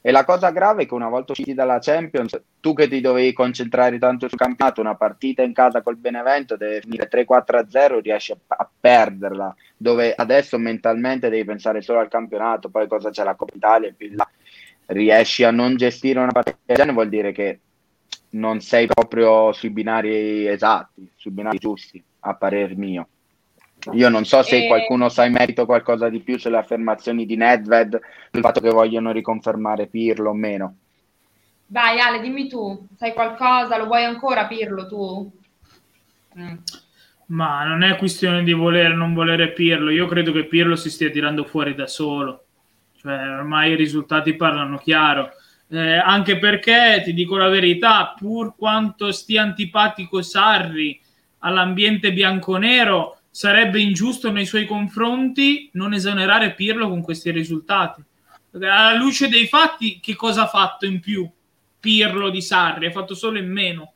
E 0.00 0.10
la 0.10 0.24
cosa 0.24 0.48
grave 0.48 0.84
è 0.84 0.86
che 0.86 0.94
una 0.94 1.10
volta 1.10 1.32
usciti 1.32 1.52
dalla 1.52 1.78
Champions, 1.80 2.40
tu 2.60 2.72
che 2.72 2.88
ti 2.88 3.02
dovevi 3.02 3.34
concentrare 3.34 3.98
tanto 3.98 4.26
sul 4.26 4.38
campionato, 4.38 4.80
una 4.80 4.94
partita 4.94 5.42
in 5.42 5.52
casa 5.52 5.82
col 5.82 5.98
Benevento 5.98 6.56
deve 6.56 6.80
finire 6.80 7.10
3-4-0, 7.12 8.00
riesci 8.00 8.32
a, 8.32 8.38
a, 8.46 8.66
perderla, 8.80 9.54
dove 9.76 10.14
adesso 10.14 10.56
mentalmente 10.56 11.28
devi 11.28 11.44
pensare 11.44 11.82
solo 11.82 11.98
al 11.98 12.08
campionato, 12.08 12.70
poi 12.70 12.88
cosa 12.88 13.10
c'è 13.10 13.22
la 13.22 13.34
Coppa 13.34 13.54
Italia 13.54 13.88
e 13.88 13.92
più 13.92 14.08
là 14.14 14.26
riesci 14.90 15.44
a 15.44 15.50
non 15.50 15.76
gestire 15.76 16.18
una 16.18 16.33
partita 16.33 16.59
del 16.64 16.76
genere 16.76 16.94
vuol 16.94 17.09
dire 17.09 17.33
che 17.33 17.61
non 18.31 18.61
sei 18.61 18.87
proprio 18.87 19.53
sui 19.53 19.70
binari 19.70 20.46
esatti, 20.46 21.11
sui 21.16 21.31
binari 21.31 21.59
giusti, 21.59 22.03
a 22.20 22.35
parer 22.35 22.76
mio. 22.76 23.09
Io 23.92 24.09
non 24.09 24.24
so 24.24 24.42
se 24.42 24.64
e... 24.64 24.66
qualcuno 24.66 25.09
sa 25.09 25.24
in 25.24 25.33
merito 25.33 25.64
qualcosa 25.64 26.09
di 26.09 26.20
più 26.20 26.38
sulle 26.38 26.59
affermazioni 26.59 27.24
di 27.24 27.37
Nedved, 27.37 27.98
sul 28.31 28.42
fatto 28.42 28.61
che 28.61 28.70
vogliono 28.70 29.11
riconfermare 29.11 29.87
Pirlo 29.87 30.31
o 30.31 30.35
meno. 30.35 30.76
Vai 31.66 31.98
Ale, 32.00 32.20
dimmi 32.20 32.48
tu, 32.48 32.87
sai 32.96 33.12
qualcosa? 33.14 33.79
Lo 33.79 33.87
vuoi 33.87 34.05
ancora 34.05 34.46
Pirlo 34.46 34.87
tu? 34.87 35.33
Mm. 36.38 36.57
Ma 37.26 37.64
non 37.64 37.83
è 37.83 37.96
questione 37.96 38.42
di 38.42 38.53
volere 38.53 38.92
o 38.92 38.96
non 38.96 39.14
volere 39.14 39.53
Pirlo, 39.53 39.90
io 39.90 40.07
credo 40.07 40.33
che 40.33 40.44
Pirlo 40.44 40.76
si 40.76 40.90
stia 40.90 41.11
tirando 41.11 41.44
fuori 41.44 41.74
da 41.74 41.87
solo 41.87 42.44
cioè, 43.00 43.18
ormai 43.30 43.72
i 43.72 43.76
risultati 43.76 44.36
parlano 44.36 44.76
chiaro. 44.76 45.30
Eh, 45.68 45.96
anche 45.96 46.38
perché 46.38 47.00
ti 47.04 47.14
dico 47.14 47.36
la 47.36 47.48
verità, 47.48 48.14
pur 48.16 48.54
quanto 48.56 49.10
stia 49.12 49.42
antipatico 49.42 50.20
Sarri 50.20 51.00
all'ambiente 51.38 52.12
bianconero, 52.12 53.20
sarebbe 53.30 53.80
ingiusto 53.80 54.30
nei 54.30 54.44
suoi 54.44 54.66
confronti 54.66 55.70
non 55.74 55.94
esonerare 55.94 56.54
Pirlo 56.54 56.88
con 56.88 57.00
questi 57.00 57.30
risultati. 57.30 58.02
Alla 58.52 58.94
luce 58.94 59.28
dei 59.28 59.46
fatti, 59.46 60.00
che 60.00 60.16
cosa 60.16 60.42
ha 60.42 60.48
fatto 60.48 60.84
in 60.84 61.00
più 61.00 61.28
Pirlo 61.78 62.28
di 62.28 62.42
Sarri? 62.42 62.86
Ha 62.86 62.90
fatto 62.90 63.14
solo 63.14 63.38
in 63.38 63.50
meno 63.50 63.94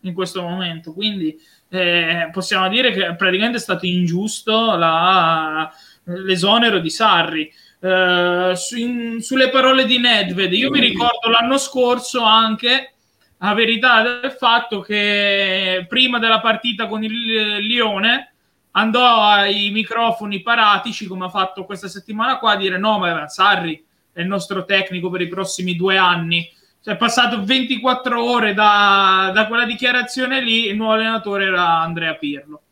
in 0.00 0.12
questo 0.12 0.42
momento. 0.42 0.92
Quindi 0.92 1.38
eh, 1.68 2.28
possiamo 2.32 2.68
dire 2.68 2.90
che 2.90 3.14
praticamente 3.14 3.58
è 3.58 3.60
stato 3.60 3.86
ingiusto 3.86 4.76
la, 4.76 5.72
l'esonero 6.04 6.78
di 6.78 6.90
Sarri. 6.90 7.52
Eh, 7.86 8.56
su, 8.56 8.76
in, 8.76 9.20
sulle 9.20 9.48
parole 9.48 9.84
di 9.84 9.98
Nedved. 9.98 10.52
Io 10.52 10.70
mi 10.70 10.80
ricordo 10.80 11.28
l'anno 11.30 11.56
scorso 11.56 12.22
anche 12.22 12.94
la 13.38 13.54
verità 13.54 14.02
del 14.02 14.32
fatto 14.32 14.80
che 14.80 15.84
prima 15.88 16.18
della 16.18 16.40
partita 16.40 16.88
con 16.88 17.04
il 17.04 17.58
Lione 17.58 18.32
andò 18.72 19.22
ai 19.22 19.70
microfoni 19.70 20.42
paratici 20.42 21.06
come 21.06 21.26
ha 21.26 21.28
fatto 21.28 21.64
questa 21.64 21.86
settimana 21.86 22.38
qua 22.38 22.52
a 22.52 22.56
dire 22.56 22.78
no 22.78 22.98
ma 22.98 23.28
Sarri 23.28 23.84
è 24.12 24.20
il 24.20 24.26
nostro 24.26 24.64
tecnico 24.64 25.10
per 25.10 25.20
i 25.20 25.28
prossimi 25.28 25.76
due 25.76 25.96
anni 25.98 26.50
Cioè, 26.82 26.94
è 26.94 26.96
passato 26.96 27.44
24 27.44 28.22
ore 28.22 28.54
da, 28.54 29.30
da 29.34 29.46
quella 29.46 29.64
dichiarazione 29.64 30.40
lì, 30.40 30.66
il 30.66 30.76
nuovo 30.76 30.94
allenatore 30.94 31.44
era 31.44 31.80
Andrea 31.80 32.14
Pirlo. 32.14 32.62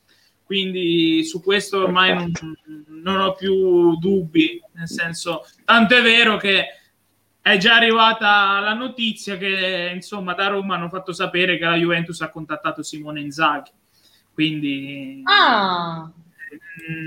Quindi 0.44 1.24
su 1.24 1.42
questo 1.42 1.82
ormai 1.82 2.14
non, 2.14 2.32
non 3.02 3.20
ho 3.20 3.32
più 3.34 3.96
dubbi, 3.96 4.62
nel 4.72 4.88
senso, 4.88 5.46
tanto 5.64 5.96
è 5.96 6.02
vero 6.02 6.36
che 6.36 6.66
è 7.40 7.56
già 7.56 7.76
arrivata 7.76 8.58
la 8.60 8.74
notizia 8.74 9.36
che 9.36 9.90
insomma 9.94 10.34
da 10.34 10.48
Roma 10.48 10.76
hanno 10.76 10.88
fatto 10.88 11.12
sapere 11.12 11.58
che 11.58 11.64
la 11.64 11.76
Juventus 11.76 12.20
ha 12.22 12.30
contattato 12.30 12.82
Simone 12.82 13.20
Inzaghi 13.20 13.70
quindi 14.32 15.20
ah. 15.24 16.10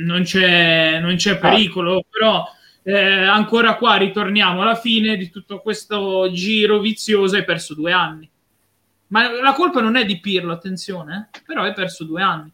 non, 0.06 0.22
c'è, 0.22 1.00
non 1.00 1.16
c'è 1.16 1.40
pericolo 1.40 2.06
però 2.08 2.46
eh, 2.88 3.24
ancora 3.24 3.76
qua 3.76 3.98
ritorniamo 3.98 4.62
alla 4.62 4.76
fine 4.76 5.18
di 5.18 5.30
tutto 5.30 5.60
questo 5.60 6.32
giro 6.32 6.80
vizioso 6.80 7.36
hai 7.36 7.44
perso 7.44 7.74
due 7.74 7.92
anni. 7.92 8.30
Ma 9.08 9.30
la 9.42 9.52
colpa 9.52 9.82
non 9.82 9.98
è 9.98 10.06
di 10.06 10.22
Pirlo, 10.22 10.54
attenzione, 10.54 11.30
eh? 11.34 11.42
però 11.46 11.64
hai 11.64 11.74
perso 11.74 12.06
due 12.06 12.22
anni. 12.22 12.50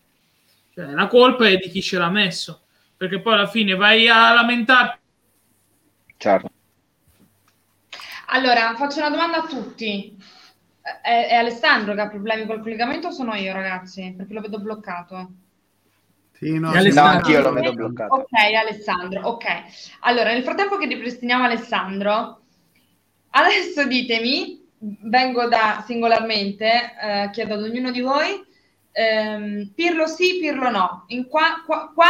Cioè, 0.74 0.86
la 0.86 1.08
colpa 1.08 1.48
è 1.48 1.58
di 1.58 1.70
chi 1.70 1.82
ce 1.82 2.00
l'ha 2.00 2.10
messo, 2.10 2.64
perché 2.98 3.22
poi 3.22 3.34
alla 3.34 3.48
fine 3.48 3.76
vai 3.76 4.10
a 4.10 4.34
lamentarti. 4.34 5.00
Certo. 6.18 6.50
Allora, 8.28 8.74
faccio 8.76 9.00
una 9.00 9.12
domanda 9.12 9.44
a 9.44 9.48
tutti. 9.48 10.18
È, 10.82 11.28
è 11.30 11.36
Alessandro 11.36 11.94
che 11.94 12.02
ha 12.02 12.10
problemi 12.10 12.46
col 12.46 12.62
collegamento 12.62 13.08
o 13.08 13.12
sono 13.12 13.36
io, 13.36 13.54
ragazzi? 13.54 14.14
Perché 14.18 14.34
lo 14.34 14.42
vedo 14.42 14.60
bloccato. 14.60 15.32
Sì, 16.32 16.58
no, 16.58 16.72
no 16.72 17.02
anch'io 17.02 17.42
lo 17.42 17.54
vedo 17.54 17.74
bloccato. 17.74 18.16
Ok, 18.16 18.34
Alessandro, 18.34 19.28
ok. 19.28 19.46
Allora, 20.02 20.34
nel 20.34 20.44
frattempo 20.44 20.78
che 20.78 20.88
ripristiniamo 20.88 21.44
Alessandro, 21.44 22.42
adesso 23.30 23.86
ditemi, 23.86 24.68
vengo 25.04 25.48
da 25.48 25.84
singolarmente, 25.86 26.96
eh, 27.00 27.30
chiedo 27.32 27.54
ad 27.54 27.62
ognuno 27.62 27.92
di 27.92 28.02
voi, 28.02 28.44
ehm, 28.94 29.72
Pirlo 29.76 30.08
sì, 30.08 30.40
Pirlo 30.40 30.70
no. 30.70 31.04
In 31.08 31.28
qua, 31.28 31.62
qua, 31.66 31.92
qua, 31.94 32.08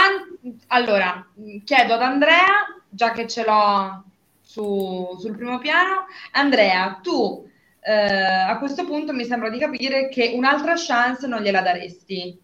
allora, 0.67 1.26
chiedo 1.63 1.93
ad 1.96 2.02
Andrea, 2.02 2.46
già 2.89 3.12
che 3.12 3.28
ce 3.28 3.43
l'ho 3.43 4.04
su, 4.41 5.17
sul 5.19 5.36
primo 5.36 5.58
piano, 5.58 6.06
Andrea, 6.34 7.00
tu 7.02 7.50
eh, 7.80 7.93
a 7.93 8.58
questo 8.60 8.86
punto 8.86 9.13
mi 9.13 9.26
sembra 9.26 9.50
di 9.50 9.58
capire 9.58 10.08
che 10.10 10.34
un'altra 10.36 10.74
chance 10.76 11.26
non 11.28 11.41
gliela 11.41 11.62
daresti. 11.62 12.39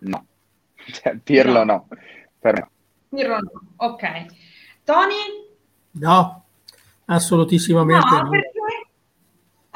No. 0.00 0.26
Cioè, 0.74 1.16
Pirlo 1.16 1.64
no. 1.64 1.72
no. 1.72 1.88
Per 2.38 2.52
me. 2.52 2.68
Pirlo 3.08 3.38
no, 3.38 3.50
ok. 3.76 4.26
Tony? 4.84 5.14
No, 5.92 6.44
assolutissimamente 7.06 8.14
no. 8.14 8.22
no. 8.22 8.28
Perché? 8.28 8.53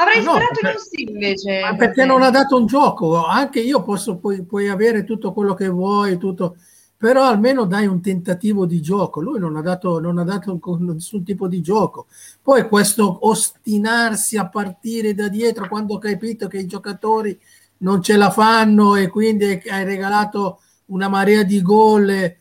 Avrei 0.01 0.23
no, 0.23 0.31
sperato 0.31 0.61
perché, 0.61 0.77
in 0.77 0.83
sì 0.83 1.13
invece. 1.13 1.61
Ma 1.61 1.75
perché 1.75 2.05
non 2.05 2.23
ha 2.23 2.31
dato 2.31 2.57
un 2.57 2.67
gioco. 2.67 3.25
Anche 3.25 3.61
io 3.61 3.83
posso, 3.83 4.17
puoi, 4.17 4.45
puoi 4.45 4.69
avere 4.69 5.03
tutto 5.03 5.33
quello 5.33 5.55
che 5.55 5.69
vuoi, 5.69 6.19
tutto, 6.19 6.57
però 6.97 7.25
almeno 7.25 7.65
dai 7.65 7.87
un 7.87 8.01
tentativo 8.01 8.65
di 8.65 8.81
gioco. 8.81 9.21
Lui 9.21 9.41
non 9.41 9.57
ha 9.57 9.61
dato, 9.61 9.99
non 9.99 10.19
ha 10.19 10.25
dato 10.25 10.59
nessun 10.79 11.25
tipo 11.25 11.49
di 11.49 11.61
gioco. 11.61 12.07
Poi 12.41 12.69
questo 12.69 13.27
ostinarsi 13.29 14.37
a 14.37 14.49
partire 14.49 15.15
da 15.15 15.29
dietro 15.29 15.67
quando 15.67 15.95
ho 15.95 15.99
capito 15.99 16.47
che 16.47 16.59
i 16.59 16.67
giocatori 16.67 17.37
non 17.79 18.01
ce 18.01 18.17
la 18.17 18.31
fanno 18.31 18.95
e 18.95 19.09
quindi 19.09 19.63
hai 19.69 19.85
regalato 19.85 20.61
una 20.87 21.09
marea 21.09 21.43
di 21.43 21.61
gol, 21.61 22.09
eh, 22.11 22.37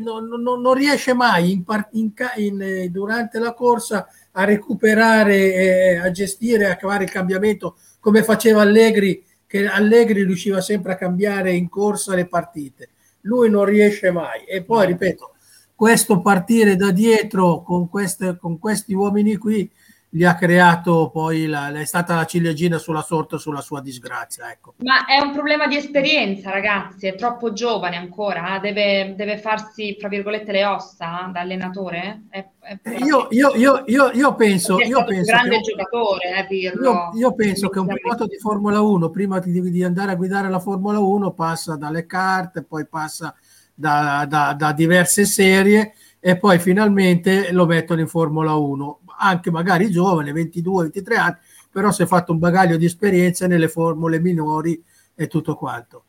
non, 0.00 0.26
non, 0.26 0.60
non, 0.60 0.74
riesce 0.74 1.14
mai 1.14 1.52
in, 1.52 1.64
in, 1.92 2.12
in, 2.36 2.88
durante 2.90 3.38
la 3.38 3.54
corsa 3.54 4.06
a 4.32 4.44
recuperare, 4.44 5.54
eh, 5.54 5.96
a 5.98 6.10
gestire, 6.10 6.70
a 6.70 6.76
cavare 6.76 7.04
il 7.04 7.10
cambiamento 7.10 7.76
come 8.00 8.22
faceva 8.22 8.62
Allegri, 8.62 9.24
che 9.46 9.66
Allegri 9.66 10.24
riusciva 10.24 10.60
sempre 10.60 10.92
a 10.92 10.96
cambiare 10.96 11.52
in 11.52 11.68
corsa 11.68 12.14
le 12.14 12.26
partite. 12.26 12.90
Lui 13.22 13.50
non 13.50 13.64
riesce 13.64 14.10
mai. 14.10 14.44
E 14.44 14.62
poi, 14.62 14.86
ripeto, 14.86 15.32
questo 15.74 16.20
partire 16.20 16.76
da 16.76 16.90
dietro 16.90 17.62
con, 17.62 17.88
queste, 17.88 18.36
con 18.38 18.58
questi 18.58 18.94
uomini 18.94 19.36
qui 19.36 19.70
gli 20.14 20.24
ha 20.24 20.34
creato 20.34 21.08
poi 21.10 21.46
la, 21.46 21.72
è 21.72 21.86
stata 21.86 22.14
la 22.14 22.26
ciliegina 22.26 22.76
sulla 22.76 23.00
sorte 23.00 23.38
sulla 23.38 23.62
sua 23.62 23.80
disgrazia. 23.80 24.50
Ecco. 24.52 24.74
Ma 24.80 25.06
è 25.06 25.18
un 25.18 25.32
problema 25.32 25.66
di 25.66 25.76
esperienza, 25.76 26.50
ragazzi, 26.50 27.06
è 27.06 27.14
troppo 27.14 27.54
giovane 27.54 27.96
ancora, 27.96 28.56
eh? 28.56 28.60
deve, 28.60 29.14
deve, 29.16 29.38
farsi, 29.38 29.96
fra 29.98 30.08
virgolette, 30.08 30.52
le 30.52 30.66
ossa 30.66 31.30
da 31.32 31.40
allenatore. 31.40 32.24
È, 32.28 32.46
è 32.60 32.78
io, 33.02 33.28
io, 33.30 33.54
io, 33.54 34.10
io, 34.12 34.34
penso... 34.34 34.78
Io 34.80 35.02
penso 35.02 35.32
un 35.32 35.38
grande 35.38 35.56
che, 35.56 35.62
giocatore, 35.62 36.46
eh. 36.46 36.72
Io, 37.14 37.34
penso 37.34 37.70
che 37.70 37.78
un 37.78 37.86
pilota 37.86 38.26
di 38.26 38.36
Formula 38.36 38.82
1, 38.82 39.08
prima 39.08 39.38
di, 39.38 39.70
di, 39.70 39.82
andare 39.82 40.12
a 40.12 40.16
guidare 40.16 40.50
la 40.50 40.60
Formula 40.60 40.98
1, 40.98 41.32
passa 41.32 41.76
dalle 41.76 42.04
carte, 42.04 42.62
poi 42.62 42.86
passa 42.86 43.34
da, 43.72 44.26
da, 44.28 44.52
da 44.52 44.72
diverse 44.72 45.24
serie 45.24 45.94
e 46.20 46.36
poi 46.36 46.58
finalmente 46.58 47.50
lo 47.50 47.64
mettono 47.64 48.00
in 48.00 48.08
Formula 48.08 48.54
1 48.54 48.98
anche 49.22 49.50
magari 49.50 49.90
giovane, 49.90 50.32
22-23 50.32 51.16
anni, 51.16 51.36
però 51.70 51.90
si 51.90 52.02
è 52.02 52.06
fatto 52.06 52.32
un 52.32 52.38
bagaglio 52.38 52.76
di 52.76 52.84
esperienza 52.84 53.46
nelle 53.46 53.68
formule 53.68 54.20
minori 54.20 54.82
e 55.14 55.26
tutto 55.28 55.54
quanto. 55.54 56.04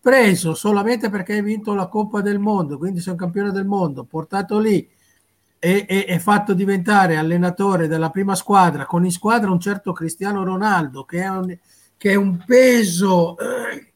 Preso 0.00 0.54
solamente 0.54 1.10
perché 1.10 1.34
hai 1.34 1.42
vinto 1.42 1.74
la 1.74 1.88
Coppa 1.88 2.20
del 2.20 2.38
Mondo, 2.38 2.78
quindi 2.78 3.00
sei 3.00 3.12
un 3.12 3.18
campione 3.18 3.50
del 3.50 3.66
mondo, 3.66 4.04
portato 4.04 4.58
lì 4.58 4.88
e, 5.58 5.86
e, 5.88 6.04
e 6.06 6.18
fatto 6.20 6.54
diventare 6.54 7.16
allenatore 7.16 7.88
della 7.88 8.10
prima 8.10 8.34
squadra, 8.34 8.86
con 8.86 9.04
in 9.04 9.10
squadra 9.10 9.50
un 9.50 9.58
certo 9.58 9.92
Cristiano 9.92 10.44
Ronaldo, 10.44 11.04
che 11.04 11.22
è 11.22 11.28
un, 11.28 11.58
che 11.96 12.10
è 12.12 12.14
un 12.14 12.42
peso, 12.46 13.36
eh, 13.38 13.92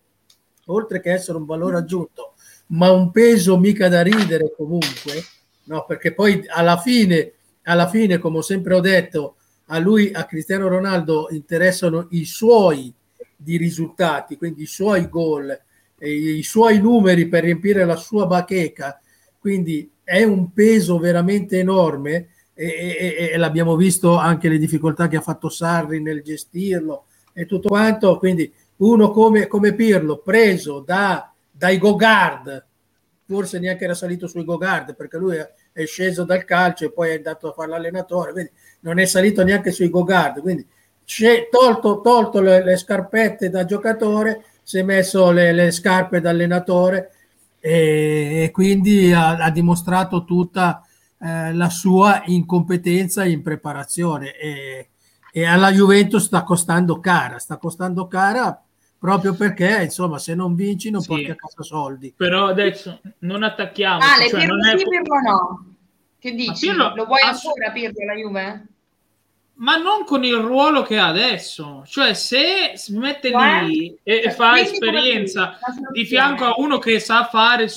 oltre 0.66 1.00
che 1.00 1.12
essere 1.12 1.38
un 1.38 1.44
valore 1.44 1.76
aggiunto, 1.76 2.35
ma 2.68 2.90
un 2.90 3.11
peso 3.11 3.58
mica 3.58 3.88
da 3.88 4.02
ridere 4.02 4.52
comunque, 4.56 5.22
no? 5.64 5.85
perché 5.87 6.12
poi 6.12 6.44
alla 6.48 6.78
fine 6.78 7.35
alla 7.64 7.88
fine, 7.88 8.18
come 8.18 8.42
sempre 8.42 8.75
ho 8.75 8.81
detto, 8.81 9.37
a 9.66 9.79
lui, 9.79 10.11
a 10.12 10.25
Cristiano 10.25 10.68
Ronaldo, 10.68 11.29
interessano 11.31 12.09
i 12.11 12.25
suoi 12.25 12.92
di 13.37 13.57
risultati, 13.57 14.37
quindi 14.37 14.62
i 14.62 14.66
suoi 14.66 15.09
gol, 15.09 15.59
i 15.98 16.42
suoi 16.42 16.81
numeri 16.81 17.29
per 17.29 17.44
riempire 17.44 17.85
la 17.85 17.96
sua 17.96 18.27
bacheca. 18.27 19.01
Quindi 19.38 19.90
è 20.05 20.22
un 20.25 20.53
peso 20.53 20.98
veramente 20.98 21.59
enorme 21.59 22.29
e, 22.55 22.66
e, 22.66 23.31
e, 23.33 23.37
l'abbiamo 23.37 23.77
visto 23.77 24.16
anche 24.16 24.48
le 24.48 24.59
difficoltà 24.59 25.09
che 25.09 25.16
ha 25.16 25.22
fatto 25.22 25.48
Sarri 25.48 26.01
nel 26.01 26.22
gestirlo 26.22 27.07
e 27.33 27.46
tutto 27.46 27.68
quanto. 27.68 28.18
Quindi 28.18 28.53
uno 28.77 29.11
come, 29.11 29.46
come 29.46 29.75
Pirlo, 29.75 30.18
preso 30.18 30.81
da, 30.81 31.33
dai 31.51 31.79
Gogard, 31.79 32.66
forse 33.25 33.59
neanche 33.59 33.85
era 33.85 33.94
salito 33.94 34.27
sui 34.27 34.44
Gogard 34.44 34.94
perché 34.94 35.16
lui 35.16 35.37
è 35.72 35.87
sceso 35.87 36.24
dal 36.24 36.44
calcio 36.44 36.85
e 36.85 36.92
poi 36.92 37.11
è 37.11 37.16
andato 37.16 37.48
a 37.48 37.52
fare 37.52 37.70
l'allenatore, 37.70 38.32
quindi 38.32 38.50
non 38.80 38.98
è 38.98 39.04
salito 39.06 39.42
neanche 39.42 39.72
sui 39.72 39.88
Gogard, 39.90 40.40
quindi 40.40 40.66
tolto, 41.50 42.00
tolto 42.00 42.40
le, 42.40 42.64
le, 42.64 42.76
scarpette 42.76 43.50
da 43.50 43.64
giocatore, 43.64 44.44
si 44.62 44.78
è 44.78 44.82
messo 44.82 45.30
le, 45.30 45.52
le 45.52 45.70
scarpe 45.70 46.20
da 46.20 46.30
allenatore 46.30 47.11
e, 47.58 48.44
e 48.44 48.50
quindi 48.50 49.12
ha, 49.12 49.37
ha, 49.37 49.50
dimostrato 49.50 50.24
tutta 50.24 50.87
eh, 51.20 51.52
la 51.52 51.68
sua 51.68 52.22
incompetenza 52.26 53.24
in 53.24 53.42
preparazione. 53.42 54.37
E, 54.37 54.88
e 55.32 55.44
alla 55.44 55.72
Juventus 55.72 56.24
sta 56.24 56.42
costando 56.42 57.00
cara, 57.00 57.38
sta 57.38 57.56
costando 57.56 58.06
cara 58.06 58.62
proprio 59.03 59.35
perché 59.35 59.83
insomma 59.83 60.17
se 60.19 60.33
non 60.37 60.55
vinci 60.55 60.88
non 60.88 61.01
sì. 61.01 61.09
porti 61.09 61.31
a 61.33 61.35
casa 61.35 61.65
soldi 61.65 62.15
però 62.17 62.47
adesso 62.47 63.01
non 63.21 63.43
attacchiamo 63.43 64.01
ah, 64.01 64.29
cioè, 64.29 64.38
Pirlo 64.38 64.55
non 64.55 64.65
è... 64.69 64.79
sì, 64.79 64.85
Pirlo 64.85 65.21
no 65.21 65.75
che 66.21 66.35
dici? 66.35 66.67
Pirlo, 66.69 66.95
lo 66.95 67.07
vuoi 67.07 67.19
ass- 67.21 67.45
ancora 67.45 67.73
Pirlo 67.73 68.05
la 68.05 68.15
Juve? 68.15 68.67
ma 69.55 69.77
non 69.77 70.05
con 70.05 70.23
il 70.23 70.37
ruolo 70.37 70.83
che 70.83 70.99
ha 70.99 71.09
adesso 71.09 71.83
cioè 71.85 72.15
se 72.15 72.75
si 72.77 72.97
mette 72.97 73.31
cioè? 73.31 73.62
lì 73.65 73.93
e, 74.05 74.23
e 74.27 74.31
fa 74.31 74.61
esperienza 74.61 75.59
di 75.91 76.05
fianco 76.05 76.45
a 76.45 76.55
uno 76.59 76.79
che 76.79 77.01
sa 77.01 77.25
fare 77.25 77.69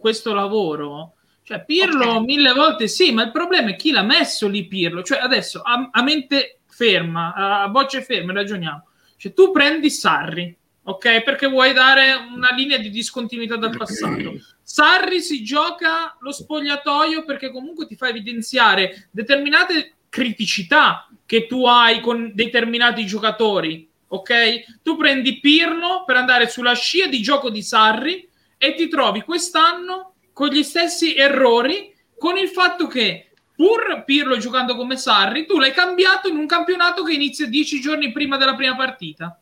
questo 0.00 0.34
lavoro 0.34 1.14
cioè 1.44 1.64
Pirlo 1.64 2.10
okay. 2.14 2.24
mille 2.24 2.52
volte 2.54 2.88
sì 2.88 3.12
ma 3.12 3.22
il 3.22 3.30
problema 3.30 3.70
è 3.70 3.76
chi 3.76 3.92
l'ha 3.92 4.02
messo 4.02 4.48
lì 4.48 4.66
Pirlo 4.66 5.04
cioè 5.04 5.18
adesso 5.18 5.62
a, 5.62 5.90
a 5.92 6.02
mente 6.02 6.58
ferma 6.66 7.34
a 7.34 7.68
voce 7.68 8.02
ferma 8.02 8.32
ragioniamo 8.32 8.88
cioè 9.16 9.32
tu 9.32 9.52
prendi 9.52 9.88
Sarri 9.88 10.56
ok? 10.84 11.22
Perché 11.22 11.46
vuoi 11.46 11.72
dare 11.72 12.14
una 12.14 12.50
linea 12.54 12.78
di 12.78 12.90
discontinuità 12.90 13.56
dal 13.56 13.76
passato. 13.76 14.34
Sarri 14.62 15.20
si 15.20 15.42
gioca 15.44 16.16
lo 16.20 16.32
spogliatoio 16.32 17.24
perché 17.24 17.50
comunque 17.50 17.86
ti 17.86 17.96
fa 17.96 18.08
evidenziare 18.08 19.08
determinate 19.10 19.94
criticità 20.08 21.08
che 21.24 21.46
tu 21.46 21.66
hai 21.66 22.00
con 22.00 22.32
determinati 22.34 23.06
giocatori, 23.06 23.88
ok? 24.08 24.80
Tu 24.82 24.96
prendi 24.96 25.40
Pirlo 25.40 26.04
per 26.04 26.16
andare 26.16 26.48
sulla 26.48 26.74
scia 26.74 27.06
di 27.06 27.22
gioco 27.22 27.50
di 27.50 27.62
Sarri 27.62 28.28
e 28.58 28.74
ti 28.74 28.88
trovi 28.88 29.22
quest'anno 29.22 30.14
con 30.32 30.48
gli 30.48 30.62
stessi 30.62 31.14
errori, 31.16 31.94
con 32.16 32.36
il 32.36 32.48
fatto 32.48 32.86
che 32.86 33.30
pur 33.54 34.04
Pirlo 34.04 34.36
giocando 34.38 34.76
come 34.76 34.96
Sarri, 34.96 35.46
tu 35.46 35.58
l'hai 35.58 35.72
cambiato 35.72 36.28
in 36.28 36.36
un 36.36 36.46
campionato 36.46 37.02
che 37.02 37.12
inizia 37.12 37.46
dieci 37.46 37.80
giorni 37.80 38.12
prima 38.12 38.36
della 38.36 38.54
prima 38.54 38.76
partita. 38.76 39.41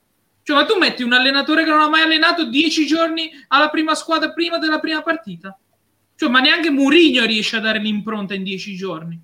Cioè, 0.50 0.58
ma 0.58 0.66
tu 0.66 0.76
metti 0.78 1.04
un 1.04 1.12
allenatore 1.12 1.62
che 1.62 1.70
non 1.70 1.80
ha 1.80 1.88
mai 1.88 2.02
allenato 2.02 2.44
dieci 2.44 2.84
giorni 2.84 3.30
alla 3.48 3.70
prima 3.70 3.94
squadra 3.94 4.32
prima 4.32 4.58
della 4.58 4.80
prima 4.80 5.00
partita? 5.00 5.56
Cioè, 6.16 6.28
ma 6.28 6.40
neanche 6.40 6.70
Mourinho 6.70 7.24
riesce 7.24 7.56
a 7.56 7.60
dare 7.60 7.78
l'impronta 7.78 8.34
in 8.34 8.42
dieci 8.42 8.74
giorni. 8.74 9.16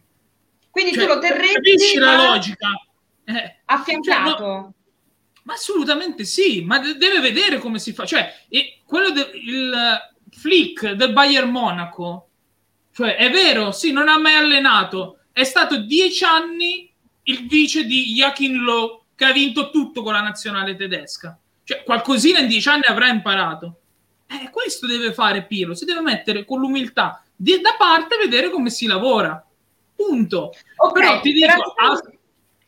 Quindi 0.71 0.93
cioè, 0.93 1.03
tu 1.03 1.15
lo 1.15 1.19
terresti 1.19 1.55
capisci 1.55 1.99
la 1.99 2.29
logica? 2.29 2.69
Eh, 3.25 3.57
affiancato. 3.65 4.37
Cioè, 4.37 4.47
no, 4.47 4.75
ma 5.43 5.55
assolutamente 5.55 6.23
sì, 6.23 6.63
ma 6.63 6.79
deve 6.79 7.19
vedere 7.19 7.59
come 7.59 7.81
si 7.81 7.93
fa. 7.93 8.07
Cioè, 8.07 8.33
quello 8.85 9.11
del 9.11 9.99
flick 10.31 10.93
del 10.93 11.13
Bayern 11.13 11.51
Monaco, 11.51 12.29
cioè 12.95 13.17
è 13.17 13.31
vero, 13.31 13.73
sì, 13.73 13.91
non 13.91 14.07
ha 14.07 14.17
mai 14.17 14.35
allenato, 14.35 15.23
è 15.33 15.43
stato 15.43 15.79
dieci 15.79 16.23
anni 16.23 16.89
il 17.25 17.49
vice 17.49 17.85
di 17.85 18.15
Joachim 18.15 18.63
Lowe 18.63 19.01
che 19.17 19.25
ha 19.25 19.33
vinto 19.33 19.71
tutto 19.71 20.03
con 20.03 20.13
la 20.13 20.21
nazionale 20.21 20.77
tedesca. 20.77 21.37
Cioè, 21.65 21.83
qualcosina 21.83 22.39
in 22.39 22.47
dieci 22.47 22.69
anni 22.69 22.85
avrà 22.87 23.09
imparato. 23.09 23.81
Eh, 24.29 24.51
questo 24.51 24.87
deve 24.87 25.13
fare 25.13 25.47
Pirlo, 25.47 25.75
si 25.75 25.85
deve 25.85 26.03
mettere 26.03 26.45
con 26.45 26.61
l'umiltà 26.61 27.25
di, 27.35 27.61
da 27.61 27.75
parte 27.77 28.15
e 28.15 28.19
vedere 28.19 28.51
come 28.51 28.71
si 28.71 28.87
lavora. 28.87 29.45
Punto. 29.97 30.53
Okay, 30.77 31.03
Però 31.03 31.21
ti 31.21 31.33
dico, 31.33 31.53
ha, 31.77 32.03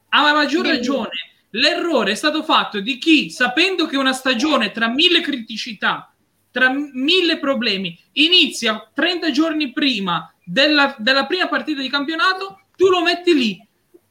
ha 0.09 0.33
maggior 0.33 0.67
ragione. 0.67 1.11
L'errore 1.51 2.13
è 2.13 2.15
stato 2.15 2.43
fatto 2.43 2.81
di 2.81 2.99
chi, 2.99 3.31
sapendo 3.31 3.87
che 3.87 3.97
una 3.97 4.13
stagione 4.13 4.71
tra 4.71 4.89
mille 4.89 5.21
criticità, 5.21 6.13
tra 6.51 6.71
mille 6.71 7.39
problemi, 7.39 7.99
inizia 8.13 8.91
30 8.93 9.31
giorni 9.31 9.73
prima 9.73 10.33
della, 10.45 10.95
della 10.99 11.27
prima 11.27 11.47
partita 11.49 11.81
di 11.81 11.89
campionato, 11.89 12.63
tu 12.77 12.89
lo 12.89 13.03
metti 13.03 13.35
lì 13.35 13.68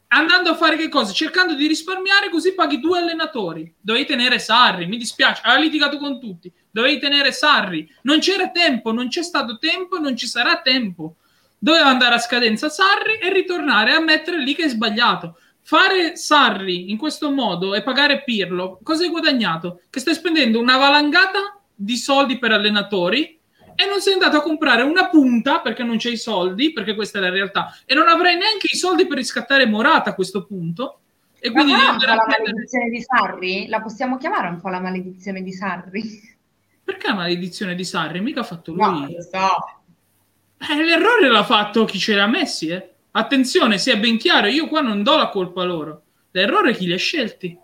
andando 0.10 0.52
a 0.52 0.56
fare 0.56 0.78
che 0.78 0.90
cosa? 0.90 1.12
Cercando 1.12 1.54
di 1.54 1.68
risparmiare, 1.68 2.30
così 2.30 2.54
paghi 2.54 2.80
due 2.80 3.00
allenatori. 3.00 3.74
Dovevi 3.80 4.06
tenere 4.06 4.40
Sarri, 4.40 4.86
mi 4.86 4.98
dispiace, 4.98 5.42
ha 5.44 5.58
litigato 5.58 5.98
con 5.98 6.20
tutti. 6.20 6.52
Dovevi 6.70 7.00
tenere 7.00 7.32
Sarri. 7.32 7.90
Non 8.04 8.20
c'era 8.20 8.50
tempo, 8.50 8.92
non 8.92 9.10
c'è 9.10 9.24
stato 9.24 9.58
tempo, 9.58 10.00
non 10.00 10.16
ci 10.16 10.28
sarà 10.28 10.62
tempo. 10.62 11.16
Doveva 11.58 11.88
andare 11.88 12.16
a 12.16 12.20
scadenza 12.20 12.70
Sarri 12.70 13.18
e 13.20 13.32
ritornare 13.34 13.94
a 13.94 14.00
mettere 14.00 14.40
lì 14.40 14.54
che 14.56 14.66
è 14.66 14.70
sbagliato. 14.70 15.40
Fare 15.62 16.16
Sarri 16.16 16.92
in 16.92 16.98
questo 16.98 17.30
modo 17.30 17.74
e 17.76 17.84
pagare 17.84 18.24
Pirlo, 18.24 18.80
cosa 18.84 19.04
hai 19.04 19.10
guadagnato? 19.10 19.82
Che 19.90 20.00
stai 20.00 20.14
spendendo 20.14 20.60
una 20.60 20.78
valangata 20.78 21.60
di 21.76 21.98
soldi 21.98 22.38
per 22.38 22.54
allenatori 22.54 23.37
e 23.80 23.86
non 23.86 24.02
sei 24.02 24.14
andato 24.14 24.38
a 24.38 24.42
comprare 24.42 24.82
una 24.82 25.08
punta 25.08 25.60
perché 25.60 25.84
non 25.84 25.98
c'hai 26.00 26.14
i 26.14 26.18
soldi, 26.18 26.74
perché 26.74 26.96
questa 26.96 27.20
è 27.20 27.22
la 27.22 27.30
realtà, 27.30 27.78
e 27.86 27.94
non 27.94 28.08
avrai 28.08 28.36
neanche 28.36 28.70
i 28.72 28.76
soldi 28.76 29.06
per 29.06 29.18
riscattare 29.18 29.68
Morata 29.68 30.10
a 30.10 30.16
questo 30.16 30.46
punto. 30.46 31.02
E 31.40 31.52
quindi 31.52 31.74
la 31.74 31.96
prendere... 31.96 32.16
maledizione 32.26 32.90
di 32.90 33.02
Sarri? 33.04 33.68
La 33.68 33.80
possiamo 33.80 34.18
chiamare 34.18 34.48
un 34.48 34.60
po' 34.60 34.70
la 34.70 34.80
maledizione 34.80 35.44
di 35.44 35.54
Sarri? 35.54 36.36
Perché 36.84 37.08
la 37.08 37.14
maledizione 37.14 37.76
di 37.76 37.84
Sarri? 37.84 38.20
Mica 38.20 38.40
ha 38.40 38.44
fatto 38.44 38.72
lui. 38.72 38.84
No, 38.84 39.08
so. 39.22 40.74
eh, 40.74 40.84
l'errore 40.84 41.30
l'ha 41.30 41.44
fatto 41.44 41.86
chi 41.86 42.00
ce 42.00 42.16
l'ha 42.16 42.26
messi, 42.26 42.70
eh. 42.70 42.94
Attenzione, 43.12 43.78
sia 43.78 43.98
ben 43.98 44.18
chiaro, 44.18 44.48
io 44.48 44.68
qua 44.68 44.82
non 44.82 45.04
do 45.04 45.16
la 45.16 45.30
colpa 45.30 45.62
a 45.62 45.66
loro. 45.66 46.02
L'errore 46.32 46.72
è 46.72 46.76
chi 46.76 46.88
li 46.88 46.94
ha 46.94 46.98
scelti. 46.98 47.56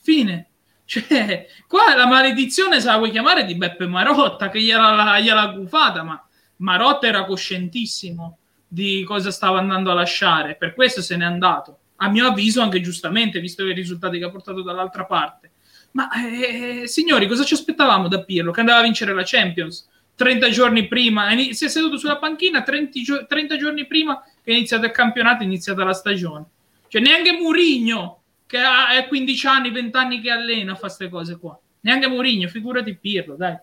Fine. 0.00 0.51
Cioè, 0.92 1.46
qua 1.66 1.94
la 1.96 2.06
maledizione 2.06 2.78
se 2.78 2.88
la 2.88 2.98
vuoi 2.98 3.10
chiamare 3.10 3.46
di 3.46 3.54
Beppe 3.54 3.86
Marotta, 3.86 4.50
che 4.50 4.60
gliela, 4.60 5.18
gliela 5.20 5.46
gufata, 5.46 6.02
ma 6.02 6.22
Marotta 6.56 7.06
era 7.06 7.24
coscientissimo 7.24 8.36
di 8.68 9.02
cosa 9.04 9.30
stava 9.30 9.58
andando 9.58 9.90
a 9.90 9.94
lasciare, 9.94 10.54
per 10.54 10.74
questo 10.74 11.00
se 11.00 11.16
n'è 11.16 11.24
andato. 11.24 11.78
A 11.96 12.10
mio 12.10 12.26
avviso, 12.26 12.60
anche 12.60 12.82
giustamente, 12.82 13.40
visto 13.40 13.64
i 13.64 13.72
risultati 13.72 14.18
che 14.18 14.26
ha 14.26 14.30
portato 14.30 14.60
dall'altra 14.60 15.06
parte. 15.06 15.52
Ma 15.92 16.10
eh, 16.12 16.86
signori, 16.86 17.26
cosa 17.26 17.44
ci 17.44 17.54
aspettavamo 17.54 18.08
da 18.08 18.22
Pirlo? 18.22 18.52
Che 18.52 18.60
andava 18.60 18.80
a 18.80 18.82
vincere 18.82 19.14
la 19.14 19.22
Champions 19.24 19.88
30 20.14 20.50
giorni 20.50 20.88
prima, 20.88 21.30
si 21.52 21.64
è 21.64 21.68
seduto 21.68 21.96
sulla 21.96 22.18
panchina 22.18 22.62
30, 22.62 23.24
30 23.26 23.56
giorni 23.56 23.86
prima 23.86 24.20
che 24.20 24.52
è 24.52 24.54
iniziato 24.54 24.84
il 24.84 24.92
campionato, 24.92 25.42
è 25.42 25.46
iniziata 25.46 25.84
la 25.84 25.94
stagione. 25.94 26.44
Cioè, 26.88 27.00
neanche 27.00 27.32
Murigno 27.32 28.21
che 28.52 28.58
ha 28.58 29.06
15 29.08 29.46
anni, 29.46 29.70
20 29.70 29.96
anni 29.96 30.20
che 30.20 30.30
allena, 30.30 30.74
fa 30.74 30.80
queste 30.80 31.08
cose 31.08 31.38
qua. 31.38 31.58
Neanche 31.80 32.06
Mourinho, 32.06 32.48
figurati 32.48 32.94
Pirlo, 32.94 33.34
dai. 33.34 33.56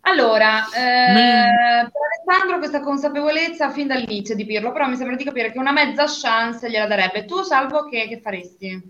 Allora, 0.00 0.66
eh, 0.66 1.84
per 1.84 2.26
Alessandro 2.26 2.58
questa 2.58 2.80
consapevolezza 2.80 3.70
fin 3.70 3.86
dall'inizio 3.86 4.34
di 4.34 4.44
Pirlo, 4.44 4.72
però 4.72 4.88
mi 4.88 4.96
sembra 4.96 5.14
di 5.14 5.22
capire 5.22 5.52
che 5.52 5.60
una 5.60 5.70
mezza 5.70 6.06
chance 6.08 6.68
gliela 6.68 6.88
darebbe. 6.88 7.24
Tu, 7.24 7.42
Salvo, 7.42 7.84
che, 7.84 8.08
che 8.08 8.18
faresti? 8.18 8.82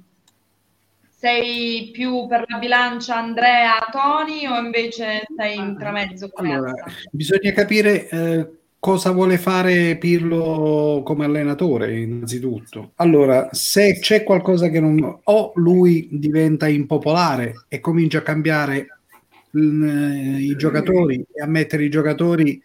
Sei 1.07 1.91
più 1.93 2.27
per 2.27 2.47
la 2.49 2.57
bilancia 2.57 3.17
Andrea, 3.17 3.77
Tony 3.91 4.47
o 4.47 4.57
invece 4.57 5.27
sei 5.37 5.59
in 5.59 5.77
tramezzo? 5.79 6.31
Allora, 6.33 6.73
bisogna 7.11 7.53
capire 7.53 8.09
eh, 8.09 8.62
cosa 8.83 9.13
vuole 9.13 9.39
fare 9.39 9.97
Pirlo 9.97 11.03
come 11.05 11.25
allenatore 11.25 12.01
innanzitutto. 12.01 12.95
Allora, 12.97 13.49
se 13.53 14.01
c'è 14.01 14.25
qualcosa 14.25 14.71
che 14.71 14.81
non... 14.81 15.21
o 15.23 15.53
lui 15.55 16.09
diventa 16.11 16.67
impopolare 16.67 17.67
e 17.69 17.79
comincia 17.79 18.19
a 18.19 18.23
cambiare 18.23 18.99
l... 19.51 19.85
i 20.37 20.57
giocatori 20.57 21.25
e 21.33 21.41
a 21.41 21.47
mettere 21.47 21.85
i 21.85 21.91
giocatori 21.91 22.61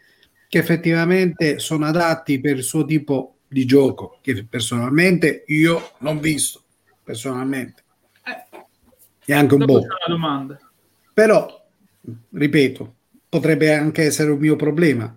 che 0.48 0.58
effettivamente 0.58 1.60
sono 1.60 1.86
adatti 1.86 2.40
per 2.40 2.58
il 2.58 2.64
suo 2.64 2.84
tipo 2.84 3.36
di 3.48 3.66
gioco, 3.66 4.18
che 4.24 4.44
personalmente 4.44 5.44
io 5.46 5.92
non 6.00 6.18
ho 6.18 6.20
visto, 6.20 6.64
personalmente. 7.04 7.84
È 9.24 9.34
anche 9.34 9.54
un 9.54 9.66
po'. 9.66 9.86
Però, 11.14 11.68
ripeto, 12.32 12.96
potrebbe 13.30 13.72
anche 13.72 14.02
essere 14.02 14.32
un 14.32 14.40
mio 14.40 14.56
problema 14.56 15.16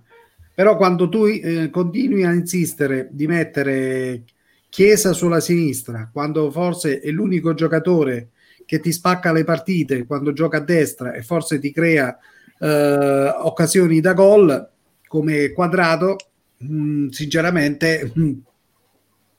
però 0.54 0.76
quando 0.76 1.08
tu 1.08 1.24
eh, 1.24 1.70
continui 1.70 2.24
a 2.24 2.32
insistere 2.32 3.08
di 3.10 3.26
mettere 3.26 4.24
Chiesa 4.68 5.12
sulla 5.12 5.40
sinistra, 5.40 6.08
quando 6.12 6.50
forse 6.52 7.00
è 7.00 7.10
l'unico 7.10 7.54
giocatore 7.54 8.30
che 8.64 8.78
ti 8.78 8.92
spacca 8.92 9.32
le 9.32 9.42
partite 9.42 10.06
quando 10.06 10.32
gioca 10.32 10.58
a 10.58 10.60
destra 10.60 11.12
e 11.12 11.22
forse 11.22 11.58
ti 11.58 11.72
crea 11.72 12.16
eh, 12.56 13.34
occasioni 13.38 14.00
da 14.00 14.12
gol 14.12 14.70
come 15.08 15.50
quadrato, 15.50 16.16
mh, 16.58 16.74
mm, 16.74 17.08
sinceramente 17.08 18.12
mh, 18.14 18.22
mm, 18.22 18.32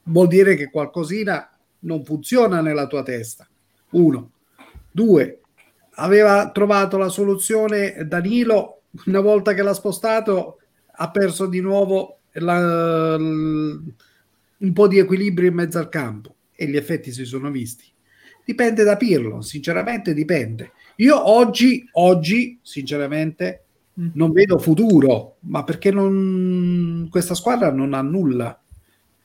vuol 0.03 0.27
dire 0.27 0.55
che 0.55 0.69
qualcosina 0.69 1.49
non 1.79 2.03
funziona 2.03 2.59
nella 2.59 2.87
tua 2.87 3.03
testa. 3.03 3.47
Uno. 3.91 4.31
Due. 4.91 5.39
Aveva 5.95 6.51
trovato 6.51 6.97
la 6.97 7.07
soluzione 7.07 8.05
Danilo 8.05 8.81
una 9.05 9.21
volta 9.21 9.53
che 9.53 9.61
l'ha 9.61 9.73
spostato 9.73 10.57
ha 11.01 11.09
perso 11.09 11.47
di 11.47 11.59
nuovo 11.61 12.19
la, 12.33 13.15
un 13.15 14.73
po' 14.73 14.87
di 14.87 14.99
equilibrio 14.99 15.49
in 15.49 15.55
mezzo 15.55 15.79
al 15.79 15.89
campo 15.89 16.35
e 16.53 16.67
gli 16.67 16.75
effetti 16.77 17.11
si 17.11 17.25
sono 17.25 17.49
visti. 17.49 17.85
Dipende 18.45 18.83
da 18.83 18.97
Pirlo, 18.97 19.41
sinceramente 19.41 20.13
dipende. 20.13 20.73
Io 20.97 21.29
oggi, 21.29 21.87
oggi 21.93 22.59
sinceramente, 22.61 23.63
mm. 23.99 24.09
non 24.13 24.31
vedo 24.31 24.59
futuro, 24.59 25.37
ma 25.41 25.63
perché 25.63 25.89
non, 25.89 27.07
questa 27.09 27.33
squadra 27.33 27.71
non 27.71 27.95
ha 27.95 28.01
nulla. 28.01 28.61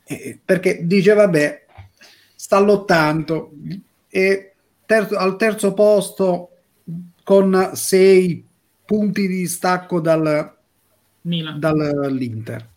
Eh, 0.04 0.38
perché 0.42 0.86
dice, 0.86 1.12
vabbè, 1.12 1.66
sta 2.34 2.58
lottando 2.58 3.52
e 4.08 4.52
terzo, 4.86 5.16
al 5.16 5.36
terzo 5.36 5.74
posto 5.74 6.50
con 7.22 7.72
sei 7.74 8.42
punti 8.84 9.26
di 9.26 9.46
stacco 9.46 10.00
dal, 10.00 10.55
Milan. 11.26 11.58
dall'Inter. 11.58 12.68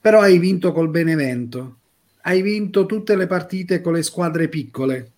Però 0.00 0.20
hai 0.20 0.38
vinto 0.38 0.72
col 0.72 0.90
Benevento, 0.90 1.78
hai 2.22 2.42
vinto 2.42 2.86
tutte 2.86 3.16
le 3.16 3.26
partite 3.26 3.80
con 3.80 3.94
le 3.94 4.02
squadre 4.02 4.48
piccole 4.48 5.10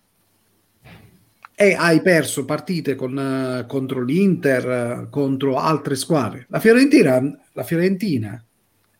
e 1.55 1.73
hai 1.73 2.01
perso 2.01 2.43
partite 2.43 2.95
con, 2.95 3.15
uh, 3.15 3.65
contro 3.65 4.03
l'Inter, 4.03 5.05
uh, 5.05 5.09
contro 5.09 5.57
altre 5.57 5.95
squadre. 5.95 6.45
La 6.49 6.59
Fiorentina, 6.59 7.39
la 7.53 7.63
Fiorentina 7.63 8.43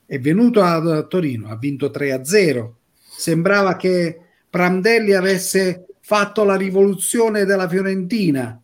è 0.06 0.20
venuta 0.20 0.68
a, 0.68 0.98
a 0.98 1.04
Torino, 1.04 1.50
ha 1.50 1.58
vinto 1.58 1.88
3-0. 1.88 2.72
Sembrava 2.96 3.76
che 3.76 4.20
Prandelli 4.50 5.14
avesse 5.14 5.86
fatto 6.00 6.44
la 6.44 6.56
rivoluzione 6.56 7.46
della 7.46 7.68
Fiorentina. 7.68 8.60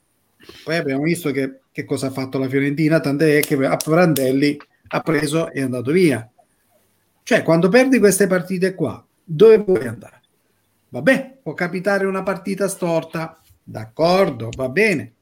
Poi 0.63 0.75
abbiamo 0.75 1.03
visto 1.03 1.31
che, 1.31 1.59
che 1.71 1.83
cosa 1.85 2.07
ha 2.07 2.11
fatto 2.11 2.37
la 2.37 2.47
Fiorentina, 2.47 2.99
tant'è 2.99 3.41
che 3.41 3.55
a 3.65 3.75
Prandelli 3.75 4.57
ha 4.93 4.99
preso 5.01 5.49
e 5.51 5.59
è 5.59 5.61
andato 5.61 5.91
via. 5.91 6.29
Cioè, 7.23 7.43
quando 7.43 7.69
perdi 7.69 7.99
queste 7.99 8.27
partite 8.27 8.75
qua, 8.75 9.03
dove 9.23 9.57
vuoi 9.57 9.87
andare? 9.87 10.21
Vabbè, 10.89 11.39
può 11.41 11.53
capitare 11.53 12.05
una 12.05 12.23
partita 12.23 12.67
storta, 12.67 13.39
d'accordo, 13.63 14.49
va 14.55 14.67
bene, 14.67 15.13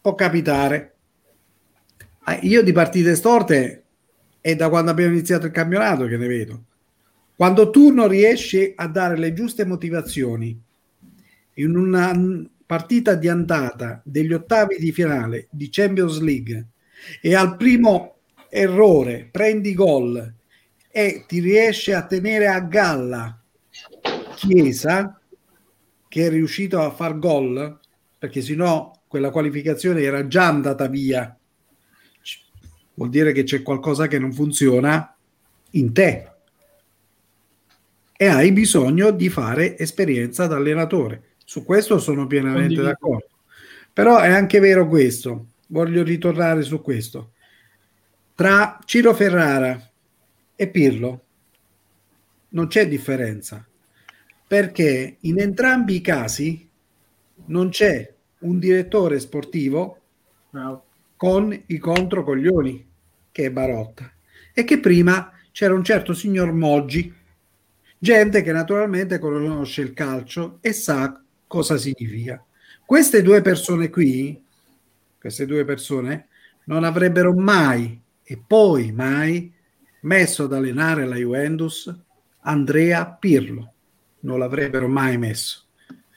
può 0.00 0.14
capitare. 0.14 0.94
Io 2.42 2.62
di 2.62 2.72
partite 2.72 3.16
storte 3.16 3.82
è 4.40 4.54
da 4.54 4.68
quando 4.68 4.92
abbiamo 4.92 5.12
iniziato 5.12 5.46
il 5.46 5.52
campionato 5.52 6.06
che 6.06 6.16
ne 6.16 6.26
vedo. 6.26 6.64
Quando 7.36 7.70
tu 7.70 7.90
non 7.90 8.06
riesci 8.06 8.72
a 8.76 8.86
dare 8.86 9.18
le 9.18 9.32
giuste 9.32 9.64
motivazioni 9.64 10.56
in 11.54 11.76
una 11.76 12.12
partita 12.64 13.14
di 13.14 13.28
andata 13.28 14.00
degli 14.04 14.32
ottavi 14.32 14.76
di 14.78 14.92
finale 14.92 15.48
di 15.50 15.68
Champions 15.70 16.20
League 16.20 16.68
e 17.20 17.34
al 17.34 17.56
primo 17.56 18.13
errore 18.54 19.28
prendi 19.32 19.74
gol 19.74 20.32
e 20.88 21.24
ti 21.26 21.40
riesce 21.40 21.92
a 21.92 22.06
tenere 22.06 22.46
a 22.46 22.60
galla 22.60 23.36
Chiesa 24.36 25.20
che 26.08 26.26
è 26.26 26.28
riuscito 26.28 26.80
a 26.80 26.92
far 26.92 27.18
gol 27.18 27.80
perché 28.16 28.40
sennò 28.42 28.92
quella 29.08 29.30
qualificazione 29.30 30.02
era 30.02 30.28
già 30.28 30.46
andata 30.46 30.86
via. 30.86 31.36
Vuol 32.94 33.10
dire 33.10 33.32
che 33.32 33.42
c'è 33.42 33.62
qualcosa 33.62 34.06
che 34.06 34.20
non 34.20 34.32
funziona 34.32 35.16
in 35.70 35.92
te. 35.92 36.30
E 38.16 38.26
hai 38.26 38.52
bisogno 38.52 39.10
di 39.10 39.28
fare 39.28 39.76
esperienza 39.76 40.46
da 40.46 40.56
allenatore. 40.56 41.34
Su 41.44 41.64
questo 41.64 41.98
sono 41.98 42.26
pienamente 42.28 42.80
d'accordo. 42.80 43.30
Però 43.92 44.18
è 44.18 44.30
anche 44.30 44.60
vero 44.60 44.86
questo. 44.86 45.46
Voglio 45.68 46.04
ritornare 46.04 46.62
su 46.62 46.80
questo 46.80 47.32
tra 48.34 48.80
Ciro 48.84 49.14
Ferrara 49.14 49.90
e 50.56 50.68
Pirlo 50.68 51.22
non 52.48 52.66
c'è 52.66 52.88
differenza 52.88 53.64
perché 54.46 55.18
in 55.20 55.40
entrambi 55.40 55.94
i 55.94 56.00
casi 56.00 56.68
non 57.46 57.68
c'è 57.68 58.12
un 58.40 58.58
direttore 58.58 59.20
sportivo 59.20 60.00
no. 60.50 60.84
con 61.16 61.62
i 61.66 61.78
controcoglioni 61.78 62.86
che 63.30 63.44
è 63.44 63.50
Barotta 63.52 64.12
e 64.52 64.64
che 64.64 64.80
prima 64.80 65.30
c'era 65.52 65.74
un 65.74 65.84
certo 65.84 66.12
signor 66.12 66.52
Moggi 66.52 67.14
gente 67.96 68.42
che 68.42 68.50
naturalmente 68.52 69.20
conosce 69.20 69.80
il 69.82 69.92
calcio 69.92 70.58
e 70.60 70.72
sa 70.72 71.22
cosa 71.46 71.76
significa 71.76 72.44
queste 72.84 73.22
due 73.22 73.42
persone 73.42 73.90
qui 73.90 74.42
queste 75.20 75.46
due 75.46 75.64
persone 75.64 76.26
non 76.64 76.82
avrebbero 76.82 77.32
mai 77.32 78.02
e 78.24 78.42
poi 78.44 78.92
mai 78.92 79.52
messo 80.00 80.44
ad 80.44 80.52
allenare 80.52 81.06
la 81.06 81.16
Juventus 81.16 81.94
Andrea 82.40 83.06
Pirlo. 83.06 83.72
Non 84.20 84.38
l'avrebbero 84.38 84.88
mai 84.88 85.18
messo 85.18 85.64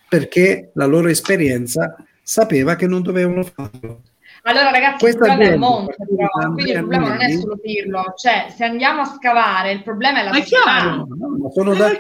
perché 0.07 0.71
la 0.73 0.85
loro 0.85 1.09
esperienza 1.09 1.95
sapeva 2.21 2.75
che 2.75 2.87
non 2.87 3.01
dovevano 3.01 3.43
farlo. 3.43 4.01
Allora 4.43 4.71
ragazzi, 4.71 4.99
Questa 4.99 5.25
il 5.25 5.31
problema 5.31 5.51
è 5.51 5.53
il 5.53 5.59
monte, 5.59 5.95
però, 5.97 6.53
quindi 6.53 6.71
il 6.71 6.77
problema 6.77 7.07
non 7.09 7.21
è 7.21 7.31
solo 7.31 7.57
Pirlo, 7.57 8.13
cioè 8.15 8.47
se 8.55 8.63
andiamo 8.63 9.01
a 9.01 9.05
scavare 9.05 9.71
il 9.71 9.83
problema 9.83 10.21
è 10.21 10.23
la 10.23 10.31
è 10.31 10.41
chiaro, 10.41 11.07
no, 11.09 11.51
sono, 11.53 11.73
da, 11.73 11.97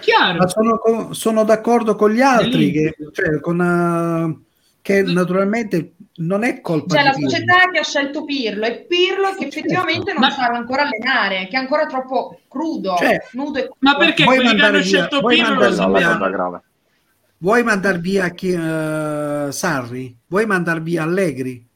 sono, 0.47 1.13
sono, 1.13 1.43
d'accordo 1.43 1.95
con 1.95 2.11
gli 2.11 2.21
altri, 2.21 2.71
che, 2.71 2.95
cioè, 3.11 3.41
con, 3.41 3.59
uh, 3.59 4.46
che 4.87 5.01
naturalmente 5.01 5.95
non 6.19 6.45
è 6.45 6.61
colpa 6.61 6.95
C'è 6.95 7.03
la 7.03 7.11
società 7.11 7.69
che 7.69 7.79
ha 7.79 7.83
scelto 7.83 8.23
Pirlo 8.23 8.65
e 8.65 8.85
Pirlo 8.87 9.35
che 9.37 9.47
effettivamente 9.47 10.11
certo. 10.11 10.21
non 10.21 10.31
sa 10.31 10.45
ancora 10.45 10.83
allenare, 10.83 11.49
che 11.49 11.57
è 11.57 11.59
ancora 11.59 11.87
troppo 11.87 12.39
crudo, 12.47 12.95
cioè, 12.95 13.17
nudo 13.33 13.59
e 13.59 13.69
Ma 13.79 13.97
perché 13.97 14.23
vuoi 14.23 14.37
quelli 14.37 14.55
che 14.55 14.61
hanno 14.63 14.77
via, 14.77 14.83
scelto 14.83 15.25
Pirlo 15.25 15.55
lo 15.55 15.73
sappiamo? 15.73 16.61
Vuoi 17.39 17.63
mandare 17.63 17.97
via 17.97 18.29
chi, 18.29 18.53
uh, 18.53 19.51
Sarri? 19.51 20.17
Vuoi 20.25 20.45
mandare 20.45 20.79
via 20.79 21.03
Allegri? 21.03 21.67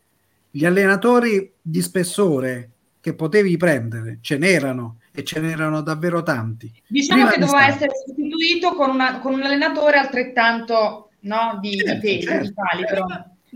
Gli 0.49 0.63
allenatori 0.63 1.51
di 1.61 1.81
spessore 1.81 2.69
che 3.01 3.13
potevi 3.13 3.57
prendere 3.57 4.19
ce 4.21 4.37
n'erano 4.37 4.99
e 5.11 5.25
ce 5.25 5.41
n'erano 5.41 5.81
davvero 5.81 6.23
tanti. 6.23 6.71
Diciamo 6.87 7.27
Prima 7.27 7.33
che 7.33 7.39
doveva 7.41 7.67
essere 7.67 7.91
sostituito 8.05 8.73
con, 8.73 8.89
una, 8.89 9.19
con, 9.19 9.33
un 9.33 9.43
allenatore 9.43 9.97
altrettanto 9.97 11.09
no, 11.21 11.57
di, 11.61 11.77
certo, 11.77 11.93
di 11.93 11.99
pesi, 11.99 12.27
certo. 12.27 12.53
Di 12.77 12.85
però. 12.85 13.05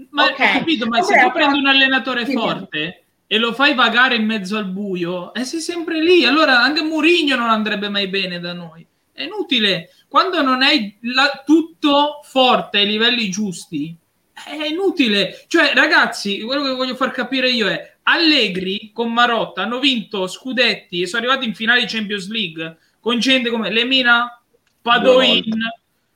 Ma 0.10 0.26
okay. 0.26 0.60
capito, 0.60 0.88
ma 0.88 1.02
se 1.02 1.20
tu 1.20 1.32
prendi 1.32 1.60
un 1.60 1.68
allenatore 1.68 2.26
forte 2.26 3.04
e 3.28 3.38
lo 3.38 3.54
fai 3.54 3.74
vagare 3.74 4.16
in 4.16 4.26
mezzo 4.26 4.58
al 4.58 4.68
buio, 4.68 5.34
e 5.34 5.42
eh, 5.42 5.44
sei 5.46 5.60
sempre 5.60 6.02
lì. 6.02 6.26
Allora 6.26 6.62
anche 6.62 6.82
Murigno 6.82 7.36
non 7.36 7.50
andrebbe 7.50 7.90
mai 7.90 8.08
bene 8.08 8.40
da 8.40 8.54
noi. 8.54 8.86
È 9.12 9.24
inutile. 9.24 9.90
Quando 10.08 10.42
non 10.42 10.62
hai 10.62 10.98
la, 11.02 11.44
tutto 11.46 12.20
forte 12.24 12.80
ai 12.80 12.88
livelli 12.88 13.30
giusti, 13.30 13.96
è 14.34 14.66
inutile. 14.66 15.44
Cioè, 15.48 15.72
ragazzi, 15.74 16.42
quello 16.42 16.64
che 16.64 16.72
voglio 16.72 16.96
far 16.96 17.12
capire 17.12 17.50
io 17.50 17.68
è 17.68 17.96
Allegri 18.04 18.92
con 18.94 19.12
Marotta 19.12 19.64
hanno 19.64 19.80
vinto 19.80 20.28
scudetti 20.28 21.02
e 21.02 21.08
sono 21.08 21.24
arrivati 21.24 21.48
in 21.48 21.56
finale 21.56 21.82
di 21.82 21.88
Champions 21.88 22.30
League 22.30 22.78
con 23.00 23.20
gente 23.20 23.50
come 23.50 23.72
Lemina, 23.72 24.42
Padoin, 24.82 25.44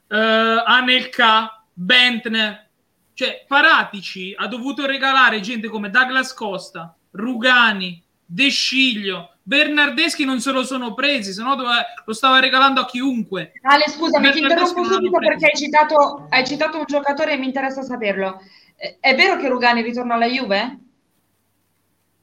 uh, 0.09 0.63
Anelka, 0.65 1.63
Bentner 1.73 2.69
cioè, 3.19 3.43
Paratici 3.45 4.33
ha 4.33 4.47
dovuto 4.47 4.85
regalare 4.85 5.41
gente 5.41 5.67
come 5.67 5.89
Douglas 5.89 6.33
Costa, 6.33 6.95
Rugani, 7.11 8.01
De 8.25 8.49
Sciglio, 8.49 9.33
Bernardeschi 9.43 10.23
non 10.23 10.39
se 10.39 10.53
lo 10.53 10.63
sono 10.63 10.93
presi, 10.93 11.33
se 11.33 11.43
no 11.43 11.57
lo 12.05 12.13
stava 12.13 12.39
regalando 12.39 12.79
a 12.79 12.85
chiunque. 12.85 13.51
Ale, 13.63 13.89
scusami, 13.89 14.31
ti 14.31 14.39
interrompo 14.39 14.85
subito 14.85 15.17
perché 15.17 15.47
hai 15.47 15.57
citato, 15.57 16.27
hai 16.29 16.47
citato, 16.47 16.77
un 16.77 16.85
giocatore 16.87 17.33
e 17.33 17.37
mi 17.37 17.47
interessa 17.47 17.81
saperlo. 17.81 18.41
Eh, 18.77 18.99
è 19.01 19.13
vero 19.15 19.35
che 19.35 19.49
Rugani 19.49 19.81
ritorna 19.81 20.13
alla 20.13 20.27
Juve? 20.27 20.79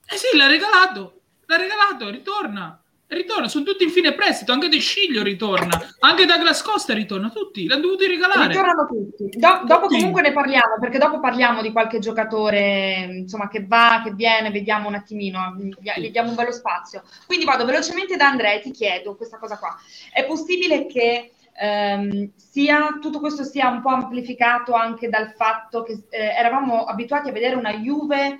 Eh 0.07 0.17
sì, 0.17 0.35
l'ha 0.35 0.47
regalato, 0.47 1.21
l'ha 1.45 1.57
regalato, 1.59 2.09
ritorna 2.09 2.81
ritorna, 3.09 3.49
sono 3.49 3.65
tutti 3.65 3.85
in 3.85 3.91
fine 3.91 4.15
prestito, 4.15 4.53
anche 4.53 4.69
De 4.69 4.79
Sciglio 4.79 5.23
ritorna, 5.23 5.81
anche 6.01 6.25
Douglas 6.25 6.63
Costa 6.63 6.93
ritorna, 6.93 7.31
tutti, 7.31 7.67
l'hanno 7.67 7.83
dovuti 7.83 8.07
regalare. 8.07 8.49
Ritornano 8.49 8.87
tutti. 8.87 9.39
Do- 9.39 9.63
dopo 9.65 9.87
tutti. 9.87 9.97
comunque 9.97 10.23
ne 10.23 10.33
parliamo, 10.33 10.79
perché 10.81 10.99
dopo 10.99 11.21
parliamo 11.21 11.63
di 11.63 11.73
qualche 11.73 11.99
giocatore, 11.99 13.09
insomma, 13.21 13.49
che 13.49 13.65
va, 13.67 14.01
che 14.05 14.13
viene, 14.13 14.51
vediamo 14.51 14.89
un 14.89 14.95
attimino, 14.95 15.57
gli 15.57 16.11
diamo 16.11 16.31
un 16.31 16.35
bello 16.35 16.53
spazio. 16.53 17.03
Quindi 17.27 17.45
vado 17.45 17.65
velocemente 17.65 18.17
da 18.17 18.29
Andrea 18.29 18.53
e 18.53 18.61
ti 18.61 18.73
chiedo 18.73 19.15
questa 19.15 19.39
cosa 19.39 19.59
qua. 19.59 19.77
È 20.13 20.25
possibile 20.25 20.87
che 20.87 21.33
ehm, 21.59 22.33
sia, 22.35 22.99
tutto 23.01 23.21
questo 23.21 23.45
sia 23.45 23.69
un 23.69 23.83
po' 23.83 23.91
amplificato 23.91 24.73
anche 24.75 25.09
dal 25.09 25.33
fatto 25.33 25.83
che 25.83 26.05
eh, 26.11 26.19
eravamo 26.19 26.85
abituati 26.85 27.29
a 27.29 27.33
vedere 27.33 27.55
una 27.55 27.75
Juve 27.75 28.39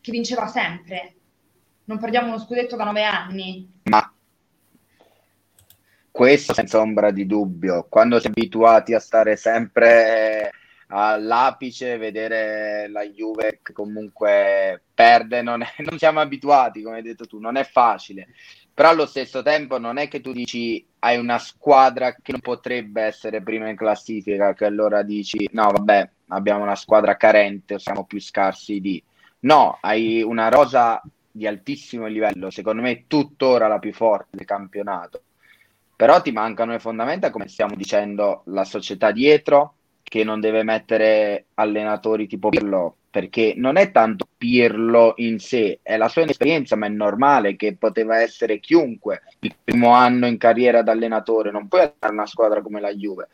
che 0.00 0.10
vinceva 0.10 0.46
sempre, 0.46 1.14
non 1.84 1.98
perdiamo 1.98 2.28
uno 2.28 2.38
scudetto 2.38 2.76
da 2.76 2.84
nove 2.84 3.04
anni. 3.04 3.72
Ma 3.84 4.12
questo 6.10 6.54
senza 6.54 6.80
ombra 6.80 7.10
di 7.10 7.26
dubbio, 7.26 7.86
quando 7.88 8.20
si 8.20 8.26
è 8.26 8.30
abituati 8.30 8.94
a 8.94 9.00
stare 9.00 9.34
sempre 9.36 10.50
all'apice, 10.86 11.98
vedere 11.98 12.88
la 12.88 13.04
Juve 13.04 13.58
che 13.62 13.72
comunque 13.72 14.82
perde, 14.94 15.42
non, 15.42 15.62
è, 15.62 15.66
non 15.78 15.98
siamo 15.98 16.20
abituati, 16.20 16.82
come 16.82 16.98
hai 16.98 17.02
detto 17.02 17.26
tu, 17.26 17.40
non 17.40 17.56
è 17.56 17.64
facile. 17.64 18.28
Però 18.72 18.90
allo 18.90 19.06
stesso 19.06 19.42
tempo 19.42 19.78
non 19.78 19.98
è 19.98 20.06
che 20.06 20.20
tu 20.20 20.32
dici 20.32 20.86
hai 21.00 21.18
una 21.18 21.38
squadra 21.38 22.14
che 22.14 22.32
non 22.32 22.40
potrebbe 22.40 23.02
essere 23.02 23.42
prima 23.42 23.68
in 23.68 23.76
classifica, 23.76 24.52
che 24.54 24.64
allora 24.64 25.02
dici 25.02 25.48
no 25.52 25.68
vabbè 25.70 26.10
abbiamo 26.28 26.62
una 26.62 26.76
squadra 26.76 27.16
carente 27.16 27.78
siamo 27.78 28.04
più 28.04 28.20
scarsi 28.20 28.80
di... 28.80 29.02
No, 29.40 29.78
hai 29.80 30.22
una 30.22 30.48
rosa 30.48 31.02
di 31.36 31.48
altissimo 31.48 32.06
livello, 32.06 32.48
secondo 32.50 32.80
me 32.80 33.06
tuttora 33.08 33.66
la 33.66 33.80
più 33.80 33.92
forte 33.92 34.36
del 34.36 34.46
campionato. 34.46 35.22
Però 35.96 36.22
ti 36.22 36.30
mancano 36.30 36.70
le 36.70 36.78
fondamenta, 36.78 37.30
come 37.30 37.48
stiamo 37.48 37.74
dicendo, 37.74 38.42
la 38.46 38.62
società 38.62 39.10
dietro, 39.10 39.74
che 40.04 40.22
non 40.22 40.38
deve 40.38 40.62
mettere 40.62 41.46
allenatori 41.54 42.28
tipo 42.28 42.50
Pirlo, 42.50 42.98
perché 43.10 43.54
non 43.56 43.76
è 43.76 43.90
tanto 43.90 44.28
Pirlo 44.38 45.14
in 45.16 45.40
sé, 45.40 45.80
è 45.82 45.96
la 45.96 46.08
sua 46.08 46.22
inesperienza, 46.22 46.76
ma 46.76 46.86
è 46.86 46.90
normale 46.90 47.56
che 47.56 47.74
poteva 47.74 48.20
essere 48.20 48.60
chiunque 48.60 49.22
il 49.40 49.56
primo 49.64 49.90
anno 49.90 50.28
in 50.28 50.38
carriera 50.38 50.82
da 50.82 50.92
allenatore, 50.92 51.50
non 51.50 51.66
puoi 51.66 51.80
allenare 51.80 52.12
una 52.12 52.26
squadra 52.26 52.62
come 52.62 52.80
la 52.80 52.94
Juve. 52.94 53.28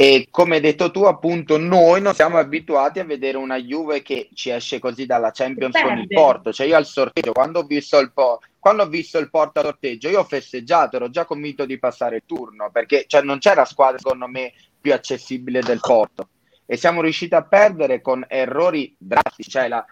E 0.00 0.28
come 0.30 0.54
hai 0.54 0.60
detto 0.60 0.92
tu, 0.92 1.02
appunto, 1.02 1.58
noi 1.58 2.00
non 2.00 2.14
siamo 2.14 2.38
abituati 2.38 3.00
a 3.00 3.04
vedere 3.04 3.36
una 3.36 3.56
Juve 3.56 4.00
che 4.00 4.28
ci 4.32 4.48
esce 4.48 4.78
così 4.78 5.06
dalla 5.06 5.32
Champions 5.32 5.72
Perde. 5.72 5.88
con 5.88 5.98
il 5.98 6.06
Porto. 6.06 6.52
Cioè, 6.52 6.68
io 6.68 6.76
al 6.76 6.86
sorteggio, 6.86 7.32
quando 7.32 7.58
ho 7.58 7.62
visto 7.64 7.98
il, 7.98 8.12
po- 8.12 8.38
quando 8.60 8.84
ho 8.84 8.86
visto 8.86 9.18
il 9.18 9.28
Porto 9.28 9.58
al 9.58 9.64
sorteggio, 9.64 10.08
io 10.08 10.20
ho 10.20 10.24
festeggiato, 10.24 10.94
ero 10.94 11.10
già 11.10 11.24
convinto 11.24 11.64
di 11.64 11.80
passare 11.80 12.14
il 12.14 12.22
turno, 12.24 12.70
perché 12.70 13.06
cioè, 13.08 13.22
non 13.22 13.40
c'era 13.40 13.64
squadra, 13.64 13.98
secondo 13.98 14.28
me, 14.28 14.52
più 14.80 14.92
accessibile 14.92 15.62
del 15.62 15.80
Porto. 15.80 16.28
E 16.64 16.76
siamo 16.76 17.02
riusciti 17.02 17.34
a 17.34 17.42
perdere 17.42 18.00
con 18.00 18.24
errori 18.28 18.94
drastici. 18.96 19.50
Cioè, 19.50 19.66
la, 19.66 19.84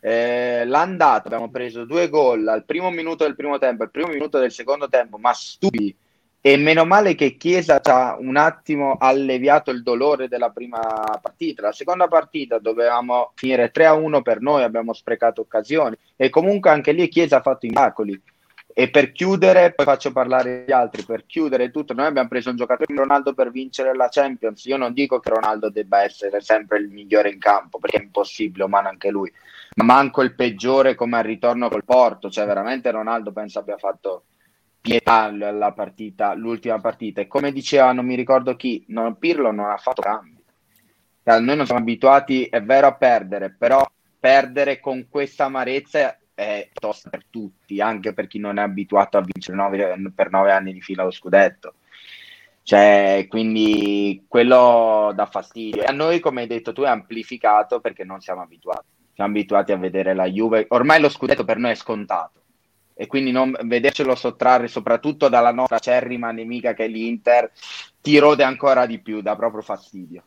eh, 0.00 0.64
l'andata, 0.64 1.26
abbiamo 1.26 1.50
preso 1.50 1.84
due 1.84 2.08
gol 2.08 2.48
al 2.48 2.64
primo 2.64 2.90
minuto 2.90 3.24
del 3.24 3.36
primo 3.36 3.58
tempo, 3.58 3.82
al 3.82 3.90
primo 3.90 4.08
minuto 4.08 4.38
del 4.38 4.52
secondo 4.52 4.88
tempo, 4.88 5.18
ma 5.18 5.34
stupidi 5.34 5.94
e 6.42 6.56
meno 6.56 6.86
male 6.86 7.14
che 7.14 7.36
Chiesa 7.36 7.80
ci 7.80 7.90
ha 7.90 8.16
un 8.18 8.36
attimo 8.36 8.96
alleviato 8.98 9.70
il 9.70 9.82
dolore 9.82 10.26
della 10.28 10.50
prima 10.50 10.80
partita. 11.20 11.62
La 11.62 11.72
seconda 11.72 12.08
partita 12.08 12.58
dovevamo 12.58 13.32
finire 13.34 13.70
3 13.70 13.86
a 13.86 13.92
1 13.92 14.22
per 14.22 14.40
noi, 14.40 14.62
abbiamo 14.62 14.94
sprecato 14.94 15.42
occasioni 15.42 15.96
e 16.16 16.30
comunque 16.30 16.70
anche 16.70 16.92
lì 16.92 17.08
Chiesa 17.08 17.36
ha 17.36 17.42
fatto 17.42 17.66
i 17.66 17.68
miracoli. 17.68 18.20
E 18.72 18.88
per 18.88 19.12
chiudere, 19.12 19.72
poi 19.72 19.84
faccio 19.84 20.12
parlare 20.12 20.64
gli 20.66 20.72
altri, 20.72 21.02
per 21.02 21.26
chiudere 21.26 21.70
tutto, 21.70 21.92
noi 21.92 22.06
abbiamo 22.06 22.28
preso 22.28 22.50
un 22.50 22.56
giocatore 22.56 22.86
come 22.86 23.00
Ronaldo 23.00 23.34
per 23.34 23.50
vincere 23.50 23.94
la 23.94 24.08
Champions. 24.08 24.64
Io 24.64 24.76
non 24.76 24.94
dico 24.94 25.18
che 25.18 25.28
Ronaldo 25.28 25.70
debba 25.70 26.02
essere 26.02 26.40
sempre 26.40 26.78
il 26.78 26.88
migliore 26.88 27.30
in 27.30 27.38
campo, 27.38 27.78
perché 27.78 27.98
è 27.98 28.02
impossibile, 28.02 28.64
umano 28.64 28.88
anche 28.88 29.10
lui, 29.10 29.30
ma 29.74 29.84
manco 29.84 30.22
il 30.22 30.34
peggiore 30.34 30.94
come 30.94 31.18
al 31.18 31.24
ritorno 31.24 31.68
col 31.68 31.84
Porto. 31.84 32.30
Cioè, 32.30 32.46
veramente 32.46 32.90
Ronaldo 32.92 33.32
penso 33.32 33.58
abbia 33.58 33.76
fatto 33.76 34.22
pietà 34.80 35.22
alla 35.22 35.72
partita, 35.72 36.34
l'ultima 36.34 36.80
partita. 36.80 37.20
E 37.20 37.26
come 37.26 37.52
diceva, 37.52 37.92
non 37.92 38.06
mi 38.06 38.14
ricordo 38.14 38.56
chi, 38.56 38.84
non, 38.88 39.18
Pirlo 39.18 39.50
non 39.50 39.70
ha 39.70 39.76
fatto 39.76 40.02
cambi. 40.02 40.42
Cioè, 41.22 41.40
noi 41.40 41.56
non 41.56 41.66
siamo 41.66 41.80
abituati, 41.80 42.44
è 42.44 42.62
vero, 42.62 42.86
a 42.86 42.94
perdere, 42.94 43.54
però 43.56 43.84
perdere 44.18 44.80
con 44.80 45.06
questa 45.08 45.44
amarezza 45.44 46.18
è 46.34 46.70
tosta 46.72 47.10
per 47.10 47.26
tutti, 47.28 47.80
anche 47.80 48.14
per 48.14 48.26
chi 48.26 48.38
non 48.38 48.58
è 48.58 48.62
abituato 48.62 49.18
a 49.18 49.22
vincere 49.22 49.56
nove, 49.56 50.12
per 50.14 50.30
nove 50.30 50.52
anni 50.52 50.72
di 50.72 50.80
fila 50.80 51.04
lo 51.04 51.10
scudetto. 51.10 51.74
Cioè, 52.62 53.26
quindi 53.28 54.24
quello 54.28 55.12
dà 55.14 55.26
fastidio. 55.26 55.82
E 55.82 55.86
a 55.86 55.92
noi, 55.92 56.20
come 56.20 56.42
hai 56.42 56.46
detto 56.46 56.72
tu, 56.72 56.82
è 56.82 56.88
amplificato 56.88 57.80
perché 57.80 58.04
non 58.04 58.20
siamo 58.20 58.42
abituati. 58.42 58.86
Siamo 59.14 59.30
abituati 59.30 59.72
a 59.72 59.76
vedere 59.76 60.14
la 60.14 60.26
Juve. 60.26 60.66
Ormai 60.68 61.00
lo 61.00 61.08
scudetto 61.08 61.44
per 61.44 61.58
noi 61.58 61.72
è 61.72 61.74
scontato. 61.74 62.39
E 63.00 63.06
quindi 63.06 63.30
non 63.30 63.56
vedercelo 63.62 64.14
sottrarre 64.14 64.68
soprattutto 64.68 65.30
dalla 65.30 65.52
nostra 65.52 65.76
acerrima 65.76 66.32
nemica 66.32 66.74
che 66.74 66.84
è 66.84 66.86
l'Inter 66.86 67.50
ti 68.02 68.18
rode 68.18 68.42
ancora 68.42 68.84
di 68.84 68.98
più, 68.98 69.22
dà 69.22 69.34
proprio 69.36 69.62
fastidio. 69.62 70.22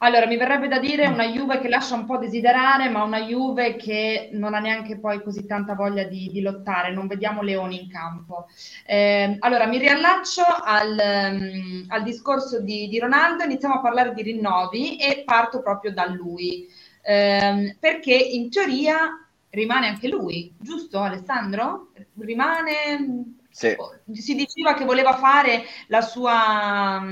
Allora, 0.00 0.26
mi 0.26 0.36
verrebbe 0.36 0.68
da 0.68 0.78
dire 0.78 1.06
una 1.06 1.28
Juve 1.28 1.58
che 1.60 1.70
lascia 1.70 1.94
un 1.94 2.04
po' 2.04 2.18
desiderare, 2.18 2.90
ma 2.90 3.04
una 3.04 3.22
Juve 3.22 3.76
che 3.76 4.28
non 4.32 4.52
ha 4.52 4.58
neanche 4.58 4.98
poi 4.98 5.22
così 5.22 5.46
tanta 5.46 5.74
voglia 5.74 6.04
di, 6.04 6.28
di 6.30 6.42
lottare, 6.42 6.92
non 6.92 7.06
vediamo 7.06 7.40
leoni 7.40 7.84
in 7.84 7.88
campo. 7.88 8.46
Eh, 8.84 9.36
allora, 9.38 9.66
mi 9.66 9.78
riallaccio 9.78 10.42
al, 10.44 10.98
um, 11.32 11.86
al 11.88 12.02
discorso 12.02 12.60
di, 12.60 12.86
di, 12.88 12.98
Ronaldo, 12.98 13.44
iniziamo 13.44 13.76
a 13.76 13.80
parlare 13.80 14.12
di 14.12 14.20
rinnovi 14.20 14.98
e 14.98 15.22
parto 15.24 15.62
proprio 15.62 15.90
da 15.90 16.06
lui, 16.06 16.68
eh, 17.00 17.74
perché 17.80 18.14
in 18.14 18.50
teoria 18.50 19.24
rimane 19.50 19.88
anche 19.88 20.08
lui, 20.08 20.52
giusto 20.58 21.00
Alessandro? 21.00 21.92
Rimane... 22.18 23.36
Sì. 23.50 23.76
Si 24.12 24.34
diceva 24.34 24.74
che 24.74 24.84
voleva 24.84 25.16
fare 25.16 25.64
la 25.88 26.00
sua 26.02 27.02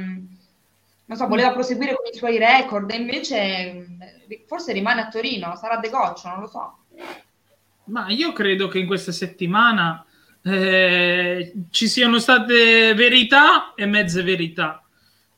non 1.09 1.17
so, 1.17 1.27
voleva 1.27 1.53
proseguire 1.53 1.95
con 1.95 2.07
i 2.13 2.17
suoi 2.17 2.37
record 2.37 2.91
e 2.91 2.97
invece 2.97 3.87
forse 4.47 4.73
rimane 4.73 5.01
a 5.01 5.09
Torino, 5.09 5.57
sarà 5.57 5.79
De 5.79 5.89
Goccio, 5.89 6.29
non 6.29 6.41
lo 6.41 6.47
so. 6.47 6.79
Ma 7.85 8.09
io 8.09 8.33
credo 8.33 8.69
che 8.69 8.79
in 8.79 8.87
questa 8.87 9.13
settimana 9.13 10.05
eh, 10.43 11.53
ci 11.71 11.89
siano 11.89 12.19
state 12.19 12.93
verità 12.95 13.73
e 13.75 13.87
mezze 13.87 14.23
verità. 14.23 14.83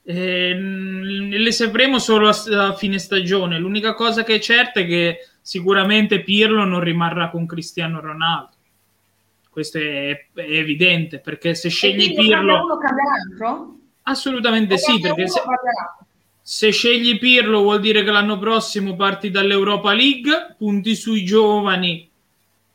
Eh, 0.03 0.55
le 0.59 1.53
sapremo 1.53 2.01
solo 2.01 2.29
a, 2.29 2.67
a, 2.67 2.75
fine 2.75 2.99
stagione. 2.99 3.57
L'unica 3.57 3.95
cosa 3.95 4.25
che 4.25 4.35
è 4.35 4.39
certa 4.41 4.81
è 4.81 4.87
che 4.87 5.19
sicuramente 5.51 6.23
Pirlo 6.23 6.63
non 6.65 6.79
rimarrà 6.79 7.29
con 7.29 7.45
Cristiano 7.45 8.01
Ronaldo. 8.01 8.51
Questo 9.51 9.79
è, 9.79 10.27
è 10.33 10.41
evidente 10.41 11.19
perché 11.19 11.57
se 11.57 11.69
scegli 11.69 12.15
Pirlo. 12.15 12.63
Uno 12.63 12.79
cambia? 12.79 13.67
Assolutamente 14.03 14.79
sì, 14.79 15.01
perché 15.01 15.27
se, 15.27 15.43
se, 16.41 16.71
scegli 16.71 17.19
Pirlo 17.19 17.63
vuol 17.63 17.81
dire 17.81 18.05
che 18.05 18.13
l'anno 18.13 18.39
prossimo 18.39 18.95
parti 18.95 19.33
dall'Europa 19.33 19.93
League, 19.93 20.55
punti 20.57 20.95
sui 20.95 21.25
giovani, 21.25 22.09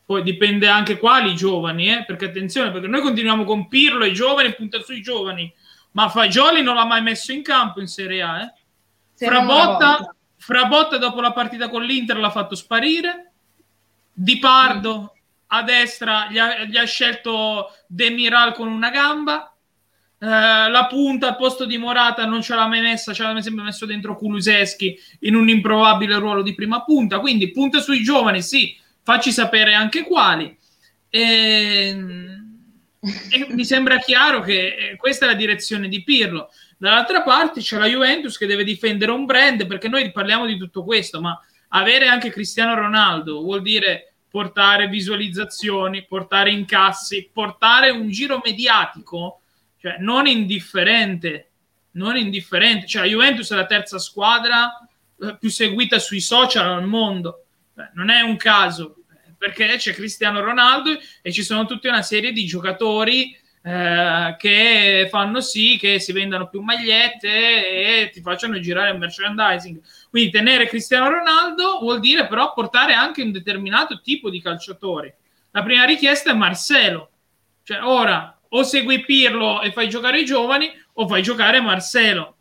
poi 0.05 0.21
dipende 0.21 0.67
anche 0.67 0.99
quali 0.99 1.33
giovani, 1.33 1.87
eh? 1.93 2.03
perché 2.05 2.25
attenzione, 2.25 2.71
perché 2.71 2.87
noi 2.87 3.01
continuiamo 3.01 3.45
con 3.45 3.69
Pirlo 3.69 4.03
e 4.03 4.11
giovani, 4.11 4.53
punta 4.53 4.81
sui 4.81 5.01
giovani, 5.01 5.49
ma 5.91 6.09
Fagioli 6.09 6.61
non 6.61 6.75
l'ha 6.75 6.85
mai 6.85 7.01
messo 7.01 7.31
in 7.31 7.41
campo 7.41 7.79
in 7.79 7.87
Serie 7.87 8.21
A. 8.21 8.41
Eh? 8.41 8.53
Frabotta, 9.15 10.14
Frabotta 10.45 10.99
dopo 10.99 11.21
la 11.21 11.31
partita 11.31 11.69
con 11.69 11.81
l'Inter 11.81 12.17
l'ha 12.17 12.29
fatto 12.29 12.53
sparire, 12.53 13.31
Di 14.13 14.37
Pardo 14.37 15.15
a 15.47 15.63
destra 15.63 16.27
gli 16.29 16.37
ha, 16.37 16.65
gli 16.65 16.77
ha 16.77 16.83
scelto 16.83 17.71
Demiral 17.87 18.53
con 18.53 18.67
una 18.67 18.91
gamba, 18.91 19.51
eh, 20.19 20.27
la 20.27 20.85
punta 20.87 21.29
al 21.29 21.35
posto 21.35 21.65
di 21.65 21.79
Morata 21.79 22.25
non 22.25 22.43
ce 22.43 22.53
l'ha 22.53 22.67
mai 22.67 22.81
messa, 22.81 23.11
ce 23.11 23.23
l'ha 23.23 23.41
sempre 23.41 23.63
messo 23.63 23.87
dentro 23.87 24.15
Kuluseschi 24.15 24.95
in 25.21 25.33
un 25.33 25.49
improbabile 25.49 26.19
ruolo 26.19 26.43
di 26.43 26.53
prima 26.53 26.83
punta. 26.83 27.19
Quindi 27.19 27.49
punta 27.49 27.79
sui 27.79 28.03
giovani, 28.03 28.43
sì, 28.43 28.77
facci 29.01 29.31
sapere 29.31 29.73
anche 29.73 30.03
quali. 30.03 30.55
E, 31.09 31.87
e 33.31 33.47
mi 33.49 33.65
sembra 33.65 33.97
chiaro 33.97 34.41
che 34.41 34.75
eh, 34.91 34.95
questa 34.95 35.25
è 35.25 35.29
la 35.29 35.33
direzione 35.33 35.87
di 35.87 36.03
Pirlo. 36.03 36.51
Dall'altra 36.77 37.21
parte 37.23 37.61
c'è 37.61 37.77
la 37.77 37.87
Juventus 37.87 38.37
che 38.37 38.45
deve 38.45 38.63
difendere 38.63 39.11
un 39.11 39.25
brand 39.25 39.65
perché 39.65 39.87
noi 39.87 40.11
parliamo 40.11 40.45
di 40.45 40.57
tutto 40.57 40.83
questo, 40.83 41.21
ma 41.21 41.39
avere 41.69 42.07
anche 42.07 42.29
Cristiano 42.29 42.75
Ronaldo 42.75 43.41
vuol 43.41 43.61
dire 43.61 44.13
portare 44.29 44.87
visualizzazioni, 44.87 46.05
portare 46.05 46.51
incassi, 46.51 47.29
portare 47.31 47.89
un 47.89 48.09
giro 48.09 48.41
mediatico 48.43 49.39
cioè 49.85 49.97
non 49.99 50.25
indifferente, 50.25 51.51
non 51.91 52.17
indifferente. 52.17 52.87
Cioè 52.87 53.03
la 53.03 53.07
Juventus 53.07 53.51
è 53.51 53.55
la 53.55 53.67
terza 53.67 53.99
squadra 53.99 54.71
eh, 55.21 55.37
più 55.39 55.51
seguita 55.51 55.99
sui 55.99 56.21
social 56.21 56.67
al 56.67 56.87
mondo. 56.87 57.45
Non 57.93 58.09
è 58.09 58.21
un 58.21 58.35
caso, 58.35 58.95
perché 59.37 59.75
c'è 59.77 59.93
Cristiano 59.93 60.41
Ronaldo 60.41 60.97
e 61.21 61.31
ci 61.31 61.43
sono 61.43 61.67
tutta 61.67 61.89
una 61.89 62.01
serie 62.01 62.31
di 62.31 62.47
giocatori 62.47 63.37
eh, 63.65 64.35
che 64.37 65.07
fanno 65.09 65.41
sì 65.41 65.77
che 65.79 65.99
si 65.99 66.11
vendano 66.11 66.47
più 66.47 66.61
magliette 66.61 67.27
e 67.27 68.09
ti 68.13 68.21
facciano 68.21 68.59
girare 68.59 68.91
il 68.91 68.99
merchandising. 68.99 69.81
Quindi 70.11 70.29
tenere 70.29 70.67
Cristiano 70.67 71.09
Ronaldo 71.09 71.79
vuol 71.79 71.99
dire 71.99 72.27
però 72.27 72.53
portare 72.53 72.93
anche 72.93 73.23
un 73.23 73.31
determinato 73.31 74.01
tipo 74.01 74.29
di 74.29 74.39
calciatori. 74.39 75.11
La 75.49 75.63
prima 75.63 75.83
richiesta 75.83 76.29
è 76.29 76.35
Marcelo. 76.35 77.09
Cioè, 77.63 77.81
ora 77.81 78.37
o 78.49 78.61
segui 78.61 79.03
Pirlo 79.03 79.63
e 79.63 79.71
fai 79.71 79.89
giocare 79.89 80.19
i 80.19 80.25
giovani 80.25 80.69
o 80.93 81.07
fai 81.07 81.23
giocare 81.23 81.59
Marcelo. 81.59 82.35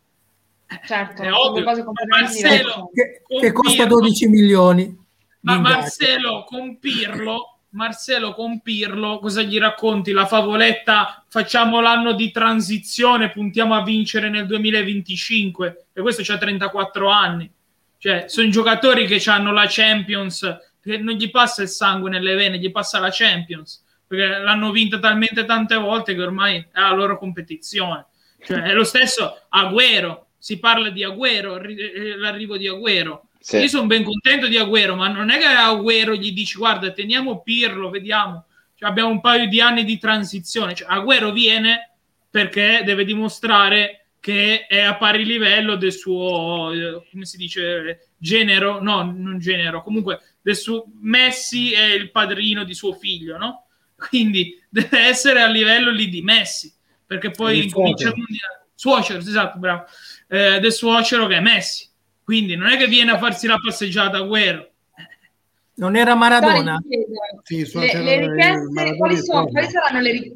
Certo, 0.85 1.23
è 1.23 1.31
ovvio. 1.31 1.63
Marcelo, 2.07 2.91
che, 2.93 3.23
che 3.39 3.51
costa 3.51 3.85
12 3.85 4.27
milioni. 4.27 4.95
Ma 5.41 5.57
Marcelo 5.57 6.43
con 6.43 6.77
Pirlo, 6.77 7.54
Marcelo 7.75 8.33
con 8.33 8.61
Pirlo, 8.61 9.19
cosa 9.19 9.41
gli 9.41 9.57
racconti? 9.59 10.11
La 10.11 10.25
favoletta, 10.25 11.23
facciamo 11.27 11.81
l'anno 11.81 12.13
di 12.13 12.31
transizione, 12.31 13.31
puntiamo 13.31 13.75
a 13.75 13.83
vincere 13.83 14.29
nel 14.29 14.45
2025 14.45 15.85
e 15.93 16.01
questo 16.01 16.23
c'ha 16.23 16.37
34 16.37 17.09
anni. 17.09 17.51
Cioè, 17.97 18.25
sono 18.27 18.49
giocatori 18.49 19.05
che 19.05 19.21
hanno 19.29 19.51
la 19.51 19.65
Champions, 19.67 20.59
che 20.81 20.97
non 20.97 21.15
gli 21.15 21.29
passa 21.29 21.61
il 21.61 21.69
sangue 21.69 22.09
nelle 22.09 22.35
vene, 22.35 22.57
gli 22.57 22.71
passa 22.71 22.99
la 22.99 23.09
Champions 23.11 23.83
perché 24.07 24.37
l'hanno 24.37 24.71
vinta 24.71 24.99
talmente 24.99 25.45
tante 25.45 25.75
volte 25.75 26.13
che 26.13 26.21
ormai 26.21 26.57
è 26.57 26.79
la 26.79 26.93
loro 26.93 27.17
competizione. 27.17 28.05
Cioè, 28.43 28.61
è 28.61 28.73
lo 28.73 28.83
stesso 28.83 29.41
Agüero, 29.49 30.25
si 30.37 30.59
parla 30.59 30.89
di 30.89 31.03
Agüero, 31.03 31.59
eh, 31.59 32.15
l'arrivo 32.15 32.57
di 32.57 32.67
Agüero. 32.67 33.24
Sì. 33.45 33.57
Io 33.57 33.67
sono 33.67 33.85
ben 33.85 34.03
contento 34.03 34.47
di 34.47 34.57
Agüero, 34.57 34.95
ma 34.95 35.07
non 35.07 35.29
è 35.29 35.37
che 35.37 35.45
a 35.45 35.69
Agüero 35.69 36.15
gli 36.15 36.31
dici 36.31 36.57
guarda, 36.57 36.91
teniamo 36.91 37.43
Pirlo, 37.43 37.91
vediamo. 37.91 38.45
Cioè, 38.73 38.89
abbiamo 38.89 39.09
un 39.09 39.21
paio 39.21 39.47
di 39.47 39.61
anni 39.61 39.83
di 39.83 39.99
transizione. 39.99 40.73
Cioè, 40.73 40.87
Agüero 40.89 41.31
viene 41.31 41.97
perché 42.27 42.81
deve 42.83 43.05
dimostrare 43.05 44.07
che 44.19 44.65
è 44.65 44.79
a 44.79 44.95
pari 44.95 45.23
livello 45.23 45.75
del 45.75 45.93
suo, 45.93 46.71
eh, 46.71 47.03
come 47.11 47.25
si 47.25 47.37
dice, 47.37 48.13
genero, 48.17 48.81
no, 48.81 49.03
non 49.03 49.37
genero, 49.37 49.83
comunque 49.83 50.21
del 50.41 50.55
suo 50.55 50.85
Messi 51.01 51.71
è 51.71 51.83
il 51.83 52.09
padrino 52.09 52.63
di 52.63 52.73
suo 52.73 52.93
figlio, 52.93 53.37
no? 53.37 53.67
quindi 53.95 54.59
deve 54.67 55.01
essere 55.01 55.43
a 55.43 55.47
livello 55.47 55.91
lì 55.91 56.09
di 56.09 56.23
Messi, 56.23 56.73
perché 57.05 57.29
poi 57.29 57.69
comincia 57.69 58.07
il 58.07 58.15
mondiale. 58.17 58.65
Suocero, 58.73 59.19
esatto, 59.19 59.59
bravo, 59.59 59.85
eh, 60.29 60.59
del 60.59 60.73
suocero 60.73 61.27
che 61.27 61.35
è 61.35 61.41
Messi. 61.41 61.84
Quindi 62.25 62.55
non 62.55 62.69
è 62.69 62.77
che 62.77 62.87
viene 62.87 63.11
a 63.11 63.19
farsi 63.19 63.45
la 63.45 63.59
passeggiata 63.63 64.17
a 64.17 64.21
Guerra. 64.21 64.67
Non 65.75 65.95
era 65.95 66.15
Maradona? 66.15 66.81
Sì, 67.43 67.69
le, 67.71 68.03
le 68.03 68.27
richieste, 68.27 68.97
quali, 68.97 69.17
sono, 69.17 69.45
quali, 69.45 69.67
saranno 69.69 69.99
le, 69.99 70.31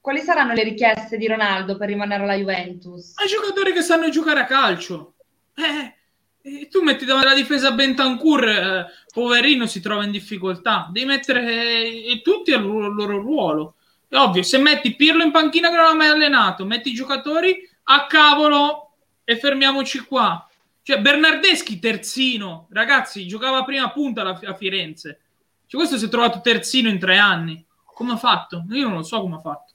quali, 0.00 0.20
saranno 0.20 0.52
le, 0.52 0.62
richieste 0.62 1.16
di 1.16 1.26
Ronaldo 1.26 1.76
per 1.76 1.88
rimanere 1.88 2.22
alla 2.22 2.36
Juventus? 2.36 3.14
Ma 3.16 3.26
giocatori 3.26 3.72
che 3.72 3.82
sanno 3.82 4.08
giocare 4.08 4.40
a 4.40 4.44
calcio. 4.44 5.14
Eh, 5.56 5.94
e 6.42 6.68
tu 6.70 6.80
metti 6.82 7.04
davanti 7.04 7.28
la 7.28 7.34
difesa 7.34 7.72
Bentancur, 7.72 8.48
eh, 8.48 8.86
poverino, 9.12 9.66
si 9.66 9.80
trova 9.80 10.04
in 10.04 10.12
difficoltà. 10.12 10.88
Devi 10.92 11.06
mettere 11.06 12.04
eh, 12.04 12.20
tutti 12.22 12.52
al 12.52 12.62
loro, 12.62 12.88
loro 12.88 13.18
ruolo. 13.18 13.74
È 14.06 14.14
ovvio, 14.14 14.44
se 14.44 14.58
metti 14.58 14.94
Pirlo 14.94 15.24
in 15.24 15.32
panchina 15.32 15.70
che 15.70 15.76
non 15.76 15.86
ha 15.86 15.94
mai 15.94 16.08
allenato, 16.08 16.64
metti 16.64 16.90
i 16.90 16.94
giocatori 16.94 17.68
a 17.84 18.06
cavolo 18.06 18.92
e 19.24 19.36
fermiamoci 19.38 20.00
qua. 20.00 20.46
Cioè, 20.82 21.00
Bernardeschi 21.00 21.78
terzino, 21.78 22.66
ragazzi, 22.70 23.26
giocava 23.26 23.64
prima 23.64 23.90
punta 23.92 24.22
a, 24.22 24.40
a 24.42 24.54
Firenze. 24.54 25.20
Cioè, 25.66 25.80
questo 25.80 25.96
si 25.96 26.06
è 26.06 26.08
trovato 26.08 26.40
terzino 26.40 26.88
in 26.88 26.98
tre 26.98 27.18
anni. 27.18 27.64
Come 27.84 28.12
ha 28.12 28.16
fatto? 28.16 28.64
Io 28.70 28.88
non 28.88 28.98
lo 28.98 29.02
so 29.02 29.20
come 29.20 29.36
ha 29.36 29.40
fatto. 29.40 29.72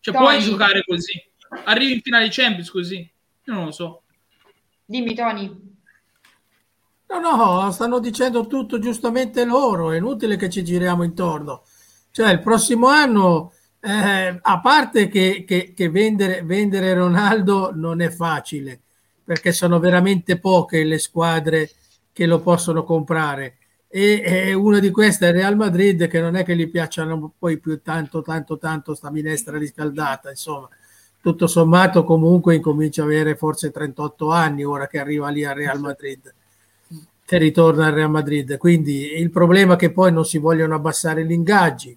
Cioè, 0.00 0.12
Tony. 0.14 0.26
puoi 0.26 0.40
giocare 0.42 0.82
così. 0.84 1.22
Arrivi 1.64 1.92
in 1.92 2.00
finale 2.00 2.28
Champions 2.30 2.70
così. 2.70 2.96
Io 2.96 3.52
non 3.54 3.66
lo 3.66 3.70
so. 3.70 4.02
Dimmi, 4.84 5.14
Tony. 5.14 5.66
No, 7.08 7.20
no, 7.20 7.70
stanno 7.70 8.00
dicendo 8.00 8.46
tutto 8.46 8.78
giustamente 8.78 9.44
loro, 9.44 9.92
è 9.92 9.96
inutile 9.96 10.36
che 10.36 10.50
ci 10.50 10.62
giriamo 10.62 11.02
intorno. 11.02 11.62
Cioè, 12.10 12.32
il 12.32 12.40
prossimo 12.40 12.88
anno, 12.88 13.52
eh, 13.80 14.38
a 14.40 14.60
parte 14.60 15.08
che, 15.08 15.44
che, 15.46 15.72
che 15.74 15.88
vendere, 15.88 16.42
vendere, 16.42 16.92
Ronaldo 16.92 17.72
non 17.74 18.02
è 18.02 18.10
facile, 18.10 18.82
perché 19.28 19.52
sono 19.52 19.78
veramente 19.78 20.38
poche 20.38 20.84
le 20.84 20.96
squadre 20.96 21.68
che 22.14 22.24
lo 22.24 22.40
possono 22.40 22.82
comprare. 22.82 23.58
E, 23.86 24.54
una 24.54 24.78
di 24.78 24.90
queste 24.90 25.26
è 25.26 25.28
il 25.28 25.34
Real 25.34 25.54
Madrid, 25.54 26.06
che 26.06 26.18
non 26.18 26.34
è 26.34 26.44
che 26.44 26.56
gli 26.56 26.70
piacciono 26.70 27.34
poi 27.38 27.58
più 27.58 27.82
tanto, 27.82 28.22
tanto, 28.22 28.56
tanto 28.56 28.94
sta 28.94 29.10
minestra 29.10 29.58
riscaldata, 29.58 30.30
insomma. 30.30 30.66
Tutto 31.20 31.46
sommato 31.46 32.04
comunque 32.04 32.54
incomincia 32.54 33.02
a 33.02 33.04
avere 33.04 33.36
forse 33.36 33.70
38 33.70 34.30
anni 34.30 34.64
ora 34.64 34.86
che 34.86 34.98
arriva 34.98 35.28
lì 35.28 35.44
al 35.44 35.56
Real 35.56 35.78
Madrid 35.78 36.34
che 37.26 37.36
ritorna 37.36 37.88
al 37.88 37.92
Real 37.92 38.10
Madrid. 38.10 38.56
Quindi 38.56 39.12
il 39.18 39.28
problema 39.28 39.74
è 39.74 39.76
che 39.76 39.92
poi 39.92 40.10
non 40.10 40.24
si 40.24 40.38
vogliono 40.38 40.74
abbassare 40.74 41.26
gli 41.26 41.32
ingaggi 41.32 41.94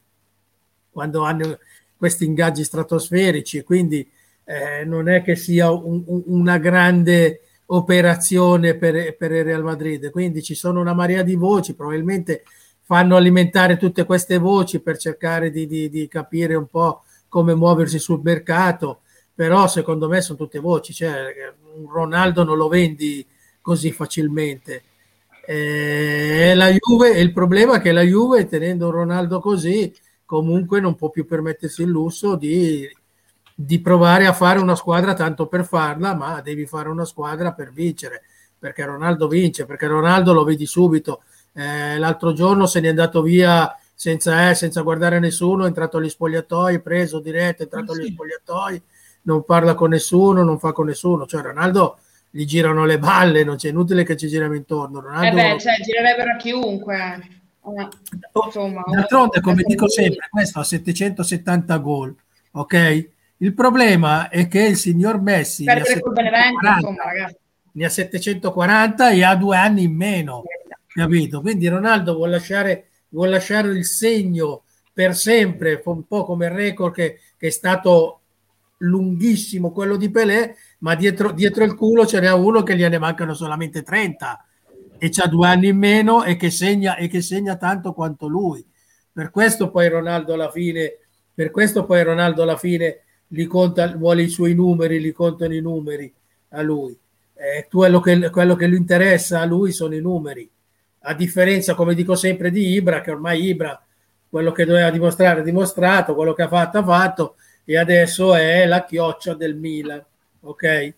quando 0.89 1.23
hanno 1.23 1.57
questi 1.95 2.25
ingaggi 2.25 2.65
stratosferici 2.65 3.63
quindi 3.63 4.05
eh, 4.51 4.85
non 4.85 5.09
è 5.09 5.21
che 5.21 5.35
sia 5.35 5.71
un, 5.71 6.03
un, 6.05 6.23
una 6.25 6.57
grande 6.57 7.41
operazione 7.67 8.75
per, 8.75 9.15
per 9.15 9.31
il 9.31 9.43
Real 9.43 9.63
Madrid. 9.63 10.09
Quindi 10.09 10.43
ci 10.43 10.55
sono 10.55 10.79
una 10.79 10.93
marea 10.93 11.23
di 11.23 11.35
voci, 11.35 11.75
probabilmente 11.75 12.43
fanno 12.81 13.15
alimentare 13.15 13.77
tutte 13.77 14.05
queste 14.05 14.37
voci 14.37 14.81
per 14.81 14.97
cercare 14.97 15.49
di, 15.51 15.65
di, 15.67 15.89
di 15.89 16.07
capire 16.07 16.55
un 16.55 16.67
po' 16.67 17.03
come 17.29 17.55
muoversi 17.55 17.99
sul 17.99 18.19
mercato, 18.21 19.01
però 19.33 19.67
secondo 19.67 20.09
me 20.09 20.19
sono 20.19 20.37
tutte 20.37 20.59
voci, 20.59 20.93
cioè 20.93 21.33
un 21.75 21.89
Ronaldo 21.89 22.43
non 22.43 22.57
lo 22.57 22.67
vendi 22.67 23.25
così 23.61 23.91
facilmente 23.91 24.83
eh, 25.45 26.53
la 26.55 26.69
Juve, 26.69 27.09
il 27.19 27.33
problema 27.33 27.77
è 27.77 27.81
che 27.81 27.91
la 27.91 28.03
Juve, 28.03 28.47
tenendo 28.47 28.89
Ronaldo 28.89 29.39
così, 29.39 29.93
comunque 30.25 30.79
non 30.79 30.95
può 30.95 31.09
più 31.09 31.25
permettersi 31.25 31.81
il 31.81 31.89
lusso 31.89 32.35
di, 32.35 32.87
di 33.65 33.79
provare 33.79 34.25
a 34.25 34.33
fare 34.33 34.59
una 34.59 34.75
squadra 34.75 35.13
tanto 35.13 35.47
per 35.47 35.65
farla, 35.65 36.15
ma 36.15 36.41
devi 36.41 36.65
fare 36.65 36.89
una 36.89 37.05
squadra 37.05 37.53
per 37.53 37.71
vincere, 37.71 38.23
perché 38.57 38.83
Ronaldo 38.85 39.27
vince, 39.27 39.65
perché 39.65 39.87
Ronaldo 39.87 40.33
lo 40.33 40.43
vedi 40.43 40.65
subito. 40.65 41.21
Eh, 41.53 41.97
l'altro 41.97 42.33
giorno 42.33 42.65
se 42.65 42.79
n'è 42.79 42.87
andato 42.87 43.21
via 43.21 43.75
senza, 43.93 44.49
eh, 44.49 44.55
senza 44.55 44.81
guardare 44.81 45.19
nessuno, 45.19 45.63
è 45.63 45.67
entrato 45.67 45.97
agli 45.97 46.09
spogliatoi, 46.09 46.81
preso 46.81 47.19
diretto, 47.19 47.61
è 47.61 47.65
entrato 47.65 47.91
agli 47.91 48.07
spogliatoi, 48.11 48.81
non 49.23 49.43
parla 49.43 49.75
con 49.75 49.91
nessuno, 49.91 50.43
non 50.43 50.57
fa 50.57 50.71
con 50.71 50.87
nessuno. 50.87 51.27
Cioè 51.27 51.41
Ronaldo 51.41 51.99
gli 52.29 52.45
girano 52.45 52.85
le 52.85 52.97
balle, 52.97 53.43
non 53.43 53.57
c'è 53.57 53.69
inutile 53.69 54.03
che 54.03 54.17
ci 54.17 54.27
giriamo 54.27 54.55
intorno. 54.55 55.01
Ronaldo... 55.01 55.27
Eh 55.27 55.31
beh, 55.31 55.59
cioè, 55.59 55.75
girerebbero 55.83 56.31
a 56.31 56.35
chiunque. 56.37 57.29
Eh, 57.63 57.87
insomma, 58.43 58.81
D'altronde, 58.87 59.39
come 59.39 59.61
dico 59.63 59.87
sempre, 59.87 60.27
questo 60.31 60.59
ha 60.59 60.63
770 60.63 61.77
gol, 61.77 62.15
ok? 62.53 63.09
Il 63.41 63.55
problema 63.55 64.29
è 64.29 64.47
che 64.47 64.61
il 64.61 64.77
signor 64.77 65.19
Messi 65.19 65.63
ne 65.63 65.73
ha, 65.73 65.83
740, 65.83 66.75
insomma, 66.75 67.03
ne 67.71 67.85
ha 67.85 67.89
740 67.89 69.09
e 69.09 69.23
ha 69.23 69.35
due 69.35 69.57
anni 69.57 69.83
in 69.83 69.95
meno, 69.95 70.43
capito? 70.85 71.41
Quindi 71.41 71.67
Ronaldo 71.67 72.13
vuole 72.13 72.33
lasciare, 72.33 72.89
vuole 73.09 73.31
lasciare 73.31 73.69
il 73.69 73.83
segno 73.85 74.63
per 74.93 75.15
sempre, 75.15 75.81
un 75.83 76.05
po' 76.05 76.23
come 76.23 76.45
il 76.45 76.51
record 76.51 76.93
che, 76.93 77.19
che 77.35 77.47
è 77.47 77.49
stato 77.49 78.19
lunghissimo 78.77 79.71
quello 79.71 79.95
di 79.95 80.11
Pelé, 80.11 80.55
ma 80.79 80.93
dietro, 80.93 81.31
dietro 81.31 81.63
il 81.63 81.73
culo 81.73 82.05
ce 82.05 82.19
n'è 82.19 82.31
uno 82.31 82.61
che 82.61 82.75
gliene 82.75 82.99
mancano 82.99 83.33
solamente 83.33 83.81
30 83.81 84.45
e 84.99 85.09
c'ha 85.09 85.25
due 85.25 85.47
anni 85.47 85.69
in 85.69 85.77
meno 85.77 86.23
e 86.23 86.35
che 86.35 86.51
segna, 86.51 86.95
e 86.95 87.07
che 87.07 87.21
segna 87.23 87.55
tanto 87.55 87.93
quanto 87.93 88.27
lui. 88.27 88.63
Per 89.11 89.31
questo 89.31 89.71
poi 89.71 89.89
Ronaldo 89.89 90.33
alla 90.33 90.51
fine, 90.51 90.99
per 91.33 91.49
questo 91.49 91.85
poi 91.85 92.03
Ronaldo 92.03 92.43
alla 92.43 92.57
fine 92.57 92.99
li 93.31 93.45
conta, 93.45 93.95
vuole 93.97 94.23
i 94.23 94.29
suoi 94.29 94.53
numeri, 94.53 94.99
li 95.01 95.11
contano 95.11 95.53
i 95.53 95.61
numeri 95.61 96.11
a 96.49 96.61
lui. 96.61 96.97
Eh, 97.33 97.67
quello, 97.69 97.99
che, 97.99 98.29
quello 98.29 98.55
che 98.55 98.69
gli 98.69 98.75
interessa 98.75 99.41
a 99.41 99.45
lui 99.45 99.71
sono 99.71 99.95
i 99.95 100.01
numeri. 100.01 100.49
A 101.01 101.13
differenza, 101.13 101.73
come 101.73 101.95
dico 101.95 102.15
sempre, 102.15 102.51
di 102.51 102.73
Ibra, 102.73 103.01
che 103.01 103.11
ormai 103.11 103.43
Ibra 103.43 103.81
quello 104.29 104.51
che 104.53 104.63
doveva 104.65 104.89
dimostrare 104.91 105.41
ha 105.41 105.43
dimostrato, 105.43 106.15
quello 106.15 106.33
che 106.33 106.43
ha 106.43 106.47
fatto 106.47 106.77
ha 106.77 106.83
fatto 106.83 107.35
e 107.65 107.77
adesso 107.77 108.33
è 108.33 108.65
la 108.65 108.85
chioccia 108.85 109.33
del 109.33 109.55
Milan 109.55 110.01
ok? 110.41 110.63
Eh, 110.63 110.95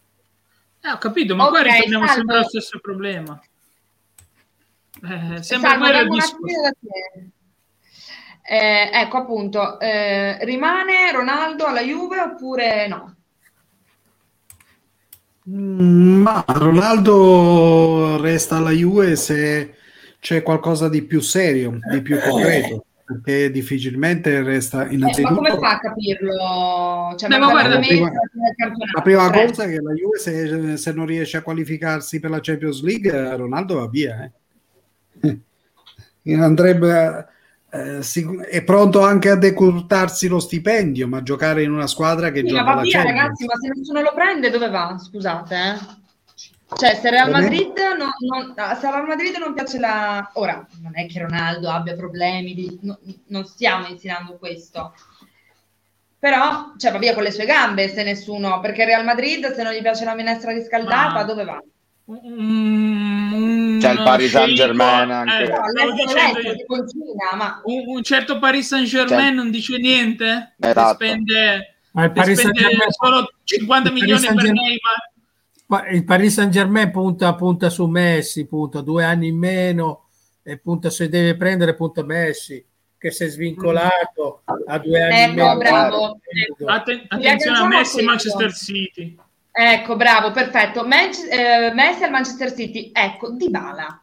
ho 0.92 0.98
capito, 0.98 1.36
ma 1.36 1.48
okay, 1.48 1.64
qua 1.64 1.72
ritorniamo 1.72 2.06
salvo. 2.08 2.20
sempre 2.20 2.36
allo 2.36 2.48
stesso 2.48 2.80
problema. 2.80 3.42
Eh, 5.04 5.44
sembra 5.44 6.04
discorso. 6.04 6.72
Eh, 8.46 8.90
ecco 8.94 9.18
appunto, 9.18 9.80
eh, 9.80 10.44
rimane 10.44 11.12
Ronaldo 11.14 11.66
alla 11.66 11.82
Juve 11.82 12.20
oppure 12.20 12.88
no? 12.88 13.16
Mm, 15.50 16.22
ma 16.22 16.44
Ronaldo 16.48 18.20
resta 18.22 18.58
alla 18.58 18.72
Juve 18.72 19.16
se 19.16 19.76
c'è 20.20 20.44
qualcosa 20.44 20.90
di 20.90 21.04
più 21.04 21.22
serio, 21.22 21.80
di 21.90 22.02
più 22.02 22.20
concreto 22.20 22.86
perché 23.06 23.52
difficilmente 23.52 24.42
resta 24.42 24.88
innanzitutto... 24.88 25.28
Eh, 25.28 25.42
ma 25.42 25.50
come 25.50 25.60
fa 25.60 25.72
a 25.76 25.80
capirlo? 25.80 27.16
Cioè, 27.18 27.30
no, 27.30 27.50
guarda, 27.50 27.76
la, 27.76 27.80
prima, 27.80 28.12
la 28.94 29.02
prima 29.02 29.30
cosa 29.30 29.64
è 29.64 29.68
che 29.68 29.82
la 29.82 29.94
Juve 29.94 30.18
se, 30.18 30.78
se, 30.78 30.92
non 30.94 31.06
riesce 31.06 31.38
a 31.38 31.42
qualificarsi 31.42 32.20
per 32.20 32.30
la 32.30 32.40
Champions 32.42 32.82
League 32.82 33.36
Ronaldo 33.36 33.76
va 33.76 33.88
via 33.88 34.32
eh. 35.22 35.40
andrebbe 36.36 37.28
eh, 37.74 38.48
è 38.50 38.64
pronto 38.64 39.02
anche 39.02 39.30
a 39.30 39.36
decurtarsi 39.36 40.28
lo 40.28 40.40
stipendio 40.40 41.08
ma 41.08 41.24
giocare 41.24 41.64
in 41.64 41.72
una 41.72 41.88
squadra 41.88 42.30
che 42.30 42.42
sì, 42.42 42.48
gioca 42.48 42.64
ma 42.64 42.76
va 42.76 42.82
via 42.82 43.04
ragazzi 43.04 43.46
ma 43.46 43.54
se 43.56 43.72
nessuno 43.76 44.02
lo 44.02 44.14
prende 44.14 44.50
dove 44.52 44.70
va? 44.70 44.98
scusate 44.98 45.56
eh 45.56 46.02
cioè, 46.76 46.96
se 46.96 47.10
Real 47.10 47.30
Madrid 47.30 47.78
non, 47.98 48.10
non, 48.20 48.54
ah, 48.56 48.76
se 48.76 48.90
Real 48.90 49.06
Madrid 49.06 49.36
non 49.36 49.54
piace 49.54 49.80
la... 49.80 50.30
Ora, 50.34 50.66
non 50.82 50.92
è 50.96 51.06
che 51.08 51.20
Ronaldo 51.20 51.70
abbia 51.70 51.96
problemi, 51.96 52.54
di, 52.54 52.80
no, 52.82 52.98
non 53.28 53.46
stiamo 53.46 53.88
insegnando 53.88 54.38
questo. 54.38 54.94
Però, 56.18 56.74
cioè, 56.78 56.92
va 56.92 56.98
via 56.98 57.14
con 57.14 57.24
le 57.24 57.32
sue 57.32 57.46
gambe 57.46 57.90
se 57.90 58.04
nessuno... 58.04 58.60
Perché 58.60 58.86
Real 58.86 59.04
Madrid, 59.04 59.54
se 59.54 59.62
non 59.64 59.74
gli 59.74 59.82
piace 59.82 60.06
la 60.06 60.16
minestra 60.16 60.52
riscaldata, 60.52 61.14
Ma... 61.14 61.24
dove 61.24 61.44
va? 61.44 61.62
Mm, 62.12 63.80
C'è 63.80 63.92
il 63.92 64.04
Paris 64.04 64.32
Saint 64.32 64.54
Germain 64.54 65.10
anche. 65.10 65.44
Eh, 65.44 65.48
no, 65.48 65.56
continua, 66.66 67.36
ma... 67.36 67.62
un, 67.64 67.84
un, 67.88 68.04
certo 68.04 68.40
Paris 68.40 68.68
Saint 68.68 68.88
Germain 68.88 69.30
C'è... 69.30 69.34
non 69.34 69.50
dice 69.50 69.78
niente, 69.78 70.56
esatto. 70.60 70.96
spende, 70.96 71.78
ma 71.94 72.04
il 72.04 72.12
Paris 72.12 72.40
spende 72.40 72.86
solo 72.90 73.32
50 73.46 73.92
milioni 73.92 74.26
per 74.26 74.36
Neymar 74.36 75.12
il 75.92 76.04
Paris 76.04 76.34
Saint 76.34 76.52
Germain 76.52 76.92
punta, 76.92 77.34
punta, 77.36 77.70
su 77.70 77.86
Messi, 77.88 78.46
punta 78.46 78.82
due 78.82 79.04
anni 79.04 79.28
in 79.30 79.38
meno 79.38 80.10
e 80.44 80.58
punta 80.58 80.90
se 80.90 81.10
deve 81.10 81.36
prendere 81.36 81.74
punta 81.74 82.04
Messi 82.04 82.64
che 82.98 83.12
si 83.12 83.24
è 83.24 83.28
svincolato 83.28 84.44
a 84.46 84.78
due 84.78 85.04
anni 85.04 85.16
ecco, 85.16 85.30
in 85.30 85.36
meno. 85.36 85.58
Bravo. 85.58 86.20
Atten- 86.68 87.06
attenzione 87.08 87.58
a 87.58 87.68
Messi 87.68 88.00
e 88.00 88.04
Manchester 88.04 88.54
City. 88.54 89.18
Ecco, 89.56 89.96
bravo, 89.96 90.32
perfetto. 90.32 90.84
Man- 90.84 91.12
eh, 91.30 91.72
Messi 91.74 92.04
al 92.04 92.10
Manchester 92.10 92.52
City. 92.56 92.90
Ecco, 92.92 93.30
Dybala. 93.30 94.02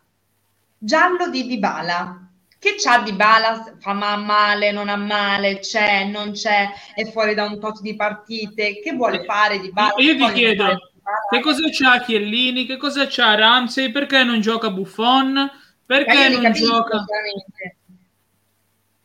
Giallo 0.79 1.29
di 1.29 1.45
Dybala. 1.45 2.29
Che 2.57 2.77
c'ha 2.79 3.01
Dybala? 3.01 3.75
Fa 3.81 3.93
male, 3.93 4.71
non 4.71 4.89
ha 4.89 4.97
male, 4.97 5.59
c'è, 5.59 6.05
non 6.05 6.33
c'è, 6.33 6.69
è 6.95 7.05
fuori 7.11 7.35
da 7.35 7.47
un 7.47 7.59
tot 7.59 7.81
di 7.81 7.97
partite. 7.97 8.81
Che 8.81 8.93
vuole 8.93 9.25
fare 9.25 9.59
Dybala? 9.59 9.95
Io 9.97 10.17
ti 10.17 10.33
chiedo, 10.33 10.93
che 11.31 11.41
cosa 11.41 11.69
c'ha 11.71 12.01
Chiellini? 12.01 12.67
Che 12.67 12.77
cosa 12.77 13.07
c'ha 13.09 13.35
Ramsey? 13.35 13.91
Perché 13.91 14.23
non 14.23 14.41
gioca 14.41 14.71
Buffon? 14.71 15.51
Perché 15.85 16.29
non 16.29 16.43
capisco, 16.43 16.67
gioca 16.67 17.05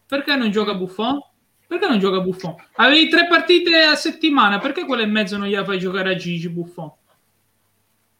Perché 0.06 0.36
non 0.36 0.52
gioca 0.52 0.76
Buffon? 0.76 1.20
Perché 1.68 1.88
non 1.88 2.00
gioca 2.00 2.20
Buffon? 2.20 2.56
Avevi 2.76 3.10
tre 3.10 3.28
partite 3.28 3.84
a 3.84 3.96
settimana, 3.96 4.60
perché 4.60 4.86
quella 4.86 5.04
in 5.04 5.12
mezzo 5.12 5.38
non 5.38 5.48
gliela 5.48 5.66
fai 5.66 5.80
giocare 5.80 6.12
a 6.12 6.16
Gigi 6.16 6.50
Buffon? 6.50 6.92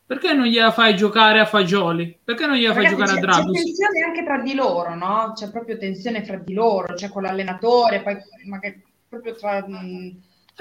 Perché 0.08 0.34
non 0.34 0.46
gliela 0.46 0.72
fai 0.72 0.96
giocare 0.96 1.40
a 1.40 1.46
Fagioli? 1.46 2.18
Perché 2.24 2.46
non 2.46 2.56
gliela 2.58 2.74
fai 2.74 2.88
giocare 2.88 3.12
a 3.12 3.20
Draghi? 3.20 3.52
C'è 3.52 3.64
tensione 3.64 4.02
anche 4.02 4.24
tra 4.24 4.40
di 4.40 4.54
loro, 4.54 4.96
no? 4.96 5.34
C'è 5.36 5.50
proprio 5.50 5.78
tensione 5.78 6.24
fra 6.24 6.38
di 6.38 6.54
loro, 6.54 6.94
c'è 6.94 7.10
con 7.10 7.24
l'allenatore, 7.24 8.02
poi 8.02 8.18
magari 8.46 8.82
proprio 9.08 9.36
tra, 9.36 9.66
mm, 9.68 10.10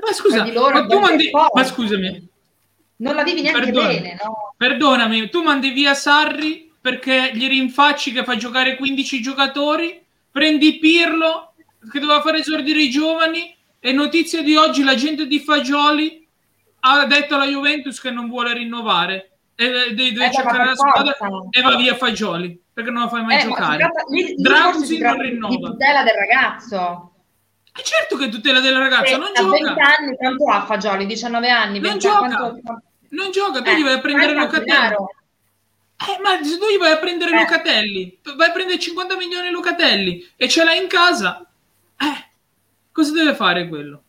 ma 0.02 0.12
scusa, 0.12 0.36
tra 0.36 0.44
di 0.44 0.52
loro. 0.52 0.72
Ma, 0.74 0.86
tu 0.86 0.98
mandi... 0.98 1.30
ma 1.30 1.64
scusami, 1.64 2.28
non 2.96 3.14
la 3.14 3.22
vivi 3.22 3.42
neanche 3.42 3.60
Perdona, 3.60 3.88
bene, 3.88 4.18
no? 4.22 4.54
Perdonami, 4.56 5.28
tu 5.28 5.42
mandi 5.42 5.70
via 5.70 5.94
Sarri 5.94 6.72
perché 6.80 7.30
gli 7.34 7.46
rinfacci 7.48 8.12
che 8.12 8.24
fa 8.24 8.36
giocare 8.36 8.76
15 8.76 9.20
giocatori, 9.20 10.02
prendi 10.30 10.78
Pirlo, 10.78 11.53
che 11.90 12.00
doveva 12.00 12.20
fare 12.20 12.38
esordire 12.38 12.80
i 12.80 12.90
giovani 12.90 13.54
e 13.78 13.92
notizia 13.92 14.42
di 14.42 14.56
oggi 14.56 14.82
la 14.82 14.94
gente 14.94 15.26
di 15.26 15.40
Fagioli 15.40 16.26
ha 16.80 17.06
detto 17.06 17.34
alla 17.34 17.46
Juventus 17.46 18.00
che 18.00 18.10
non 18.10 18.28
vuole 18.28 18.52
rinnovare 18.52 19.38
e 19.54 19.94
deve 19.94 20.26
eh, 20.26 20.32
cercare 20.32 20.64
la 20.64 20.74
squadra 20.74 21.16
e 21.50 21.62
va 21.62 21.76
via 21.76 21.94
Fagioli 21.94 22.62
perché 22.74 22.90
non 22.90 23.02
la 23.02 23.08
fai 23.08 23.24
mai 23.24 23.38
eh, 23.38 23.42
giocare. 23.42 23.88
Drausi 24.36 24.98
non 24.98 25.20
rinnova. 25.20 25.54
Tutela 25.54 26.02
del 26.02 26.14
ragazzo. 26.14 27.12
È 27.72 27.80
certo 27.82 28.16
che 28.16 28.28
tutela 28.28 28.60
del 28.60 28.76
ragazzo, 28.76 29.16
non 29.16 29.30
gioca. 29.34 29.50
20 29.50 29.80
anni, 29.80 30.16
quanto 30.16 30.50
ha 30.50 30.64
Fagioli? 30.64 31.06
19 31.06 31.48
anni? 31.48 31.78
Non 31.78 31.98
gioca. 31.98 32.36
Quanto... 32.36 32.82
Non 33.10 33.30
gioca, 33.30 33.62
tu 33.62 33.70
eh, 33.70 33.78
gli 33.78 33.82
vai 33.84 33.94
a 33.94 34.00
prendere 34.00 34.34
Locatelli. 34.34 34.94
Eh, 35.96 36.20
ma 36.20 36.42
se 36.42 36.58
tu 36.58 36.66
gli 36.66 36.78
vai 36.78 36.90
a 36.90 36.98
prendere 36.98 37.30
eh. 37.30 37.38
Locatelli, 37.38 38.18
vai 38.36 38.48
a 38.48 38.52
prendere 38.52 38.78
50 38.78 39.16
milioni 39.16 39.50
Locatelli 39.50 40.28
e 40.36 40.48
ce 40.48 40.64
l'hai 40.64 40.82
in 40.82 40.88
casa, 40.88 41.46
eh, 41.96 42.30
cosa 42.92 43.12
deve 43.12 43.34
fare 43.34 43.68
quello? 43.68 44.02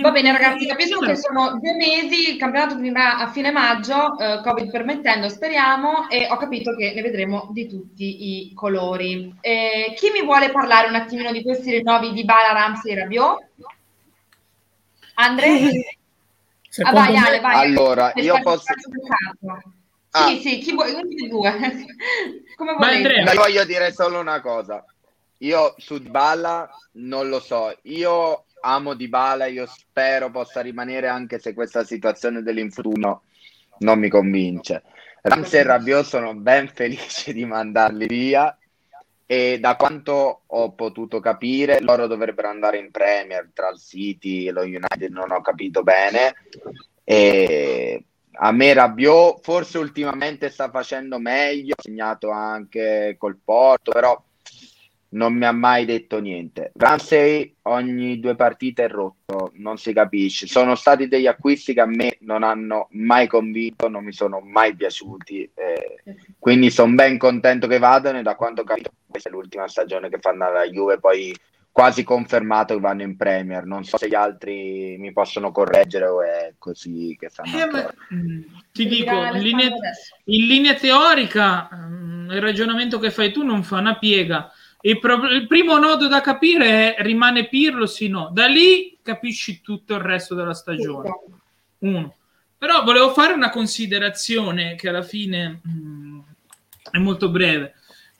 Va 0.00 0.12
bene 0.12 0.30
ragazzi, 0.30 0.64
capisco 0.64 1.00
che 1.00 1.16
sono 1.16 1.58
due 1.58 1.74
mesi, 1.74 2.30
il 2.30 2.38
campionato 2.38 2.76
finirà 2.76 3.18
a 3.18 3.30
fine 3.32 3.50
maggio, 3.50 4.16
eh, 4.16 4.40
Covid 4.40 4.70
permettendo, 4.70 5.28
speriamo, 5.28 6.08
e 6.08 6.28
ho 6.30 6.36
capito 6.36 6.76
che 6.76 6.92
ne 6.94 7.02
vedremo 7.02 7.48
di 7.50 7.66
tutti 7.68 8.48
i 8.48 8.52
colori. 8.54 9.34
Eh, 9.40 9.92
chi 9.96 10.10
mi 10.10 10.22
vuole 10.22 10.52
parlare 10.52 10.86
un 10.86 10.94
attimino 10.94 11.32
di 11.32 11.42
questi 11.42 11.72
rinnovi 11.72 12.12
di 12.12 12.24
Bala, 12.24 12.52
Ramsey 12.52 12.92
e 12.92 12.98
Rabiot? 13.00 13.46
Andre? 15.14 15.46
Eh, 15.48 15.96
ah, 16.84 16.92
vai, 16.92 17.16
Ale, 17.16 17.40
vai. 17.40 17.66
Allora, 17.66 18.12
io 18.14 18.40
posso... 18.40 18.72
Ah. 20.14 20.26
Sì, 20.26 20.40
sì, 20.40 20.58
chi 20.58 20.74
vuoi? 20.74 20.92
Uno 20.92 21.06
di 21.06 21.28
due. 21.28 21.50
Come 22.54 22.74
volete. 22.74 23.34
Voglio 23.34 23.64
dire 23.64 23.92
solo 23.92 24.20
una 24.20 24.40
cosa. 24.40 24.84
Io 25.42 25.74
su 25.76 26.00
Bala 26.00 26.70
non 26.92 27.28
lo 27.28 27.40
so. 27.40 27.76
Io 27.82 28.44
amo 28.60 28.94
Di 28.94 29.08
Bala, 29.08 29.46
io 29.46 29.66
spero 29.66 30.30
possa 30.30 30.60
rimanere 30.60 31.08
anche 31.08 31.38
se 31.38 31.52
questa 31.52 31.84
situazione 31.84 32.42
dell'infortunio 32.42 33.22
non 33.78 33.98
mi 33.98 34.08
convince. 34.08 34.82
Ramsey 35.22 35.60
e 35.60 35.62
Rabiot 35.64 36.04
sono 36.04 36.34
ben 36.34 36.68
felice 36.72 37.32
di 37.32 37.44
mandarli 37.44 38.06
via 38.06 38.56
e 39.26 39.58
da 39.58 39.76
quanto 39.76 40.42
ho 40.46 40.72
potuto 40.72 41.18
capire 41.20 41.80
loro 41.80 42.06
dovrebbero 42.06 42.48
andare 42.48 42.78
in 42.78 42.90
Premier 42.90 43.50
tra 43.52 43.70
il 43.70 43.78
City 43.78 44.46
e 44.46 44.52
lo 44.52 44.62
United, 44.62 45.10
non 45.10 45.32
ho 45.32 45.40
capito 45.40 45.82
bene. 45.82 46.34
E 47.02 48.04
a 48.34 48.52
me 48.52 48.72
Rabiot 48.72 49.42
forse 49.42 49.78
ultimamente 49.78 50.50
sta 50.50 50.70
facendo 50.70 51.18
meglio, 51.18 51.74
ha 51.76 51.82
segnato 51.82 52.30
anche 52.30 53.16
col 53.18 53.38
Porto, 53.42 53.90
però 53.90 54.22
non 55.12 55.34
mi 55.34 55.44
ha 55.44 55.52
mai 55.52 55.84
detto 55.84 56.20
niente. 56.20 56.72
Ramsey 56.74 57.56
ogni 57.62 58.20
due 58.20 58.34
partite 58.34 58.84
è 58.84 58.88
rotto, 58.88 59.52
non 59.54 59.76
si 59.78 59.92
capisce. 59.92 60.46
Sono 60.46 60.74
stati 60.74 61.08
degli 61.08 61.26
acquisti 61.26 61.74
che 61.74 61.80
a 61.80 61.86
me 61.86 62.16
non 62.20 62.42
hanno 62.42 62.88
mai 62.92 63.26
convinto, 63.26 63.88
non 63.88 64.04
mi 64.04 64.12
sono 64.12 64.40
mai 64.40 64.74
piaciuti. 64.74 65.50
Eh, 65.54 66.02
quindi 66.38 66.70
sono 66.70 66.94
ben 66.94 67.18
contento 67.18 67.66
che 67.66 67.78
vadano 67.78 68.18
e 68.18 68.22
da 68.22 68.36
quanto 68.36 68.62
ho 68.62 68.64
capito 68.64 68.90
questa 69.06 69.28
è 69.28 69.32
l'ultima 69.32 69.68
stagione 69.68 70.08
che 70.08 70.18
fanno 70.18 70.46
alla 70.46 70.64
Juve, 70.64 70.98
poi 70.98 71.36
quasi 71.70 72.02
confermato 72.02 72.74
che 72.74 72.80
vanno 72.80 73.02
in 73.02 73.16
Premier. 73.16 73.64
Non 73.64 73.84
so 73.84 73.98
se 73.98 74.08
gli 74.08 74.14
altri 74.14 74.96
mi 74.98 75.12
possono 75.12 75.52
correggere 75.52 76.06
o 76.06 76.22
è 76.22 76.54
così 76.58 77.16
che 77.18 77.28
fanno. 77.28 77.58
Eh, 77.58 77.70
ma, 77.70 77.94
ti 78.72 78.86
dico, 78.86 79.12
in 79.12 79.40
linea, 79.40 79.68
in 80.24 80.46
linea 80.46 80.74
teorica, 80.74 81.68
mm, 81.74 82.30
il 82.30 82.40
ragionamento 82.40 82.98
che 82.98 83.10
fai 83.10 83.30
tu 83.30 83.42
non 83.42 83.62
fa 83.62 83.78
una 83.78 83.98
piega 83.98 84.50
il, 84.82 84.98
pro- 84.98 85.28
il, 85.28 85.46
primo 85.46 85.78
nodo 85.78 86.08
da 86.08 86.20
capire 86.20 86.94
è 86.94 87.02
rimane 87.02 87.48
Pirlo, 87.48 87.86
sì 87.86 88.08
no. 88.08 88.30
Da 88.32 88.46
lì 88.46 88.98
capisci 89.02 89.60
tutto 89.60 89.94
il 89.94 90.00
resto 90.00 90.34
della 90.34 90.54
stagione. 90.54 91.10
Uno. 91.78 92.16
Però 92.58 92.84
volevo 92.84 93.12
fare 93.12 93.32
una 93.32 93.50
considerazione 93.50 94.74
che 94.76 94.88
alla 94.88 95.02
fine 95.02 95.60
mh, 95.62 95.70
mm, 95.70 96.20
è 96.90 96.98
molto 96.98 97.28
breve. 97.28 97.74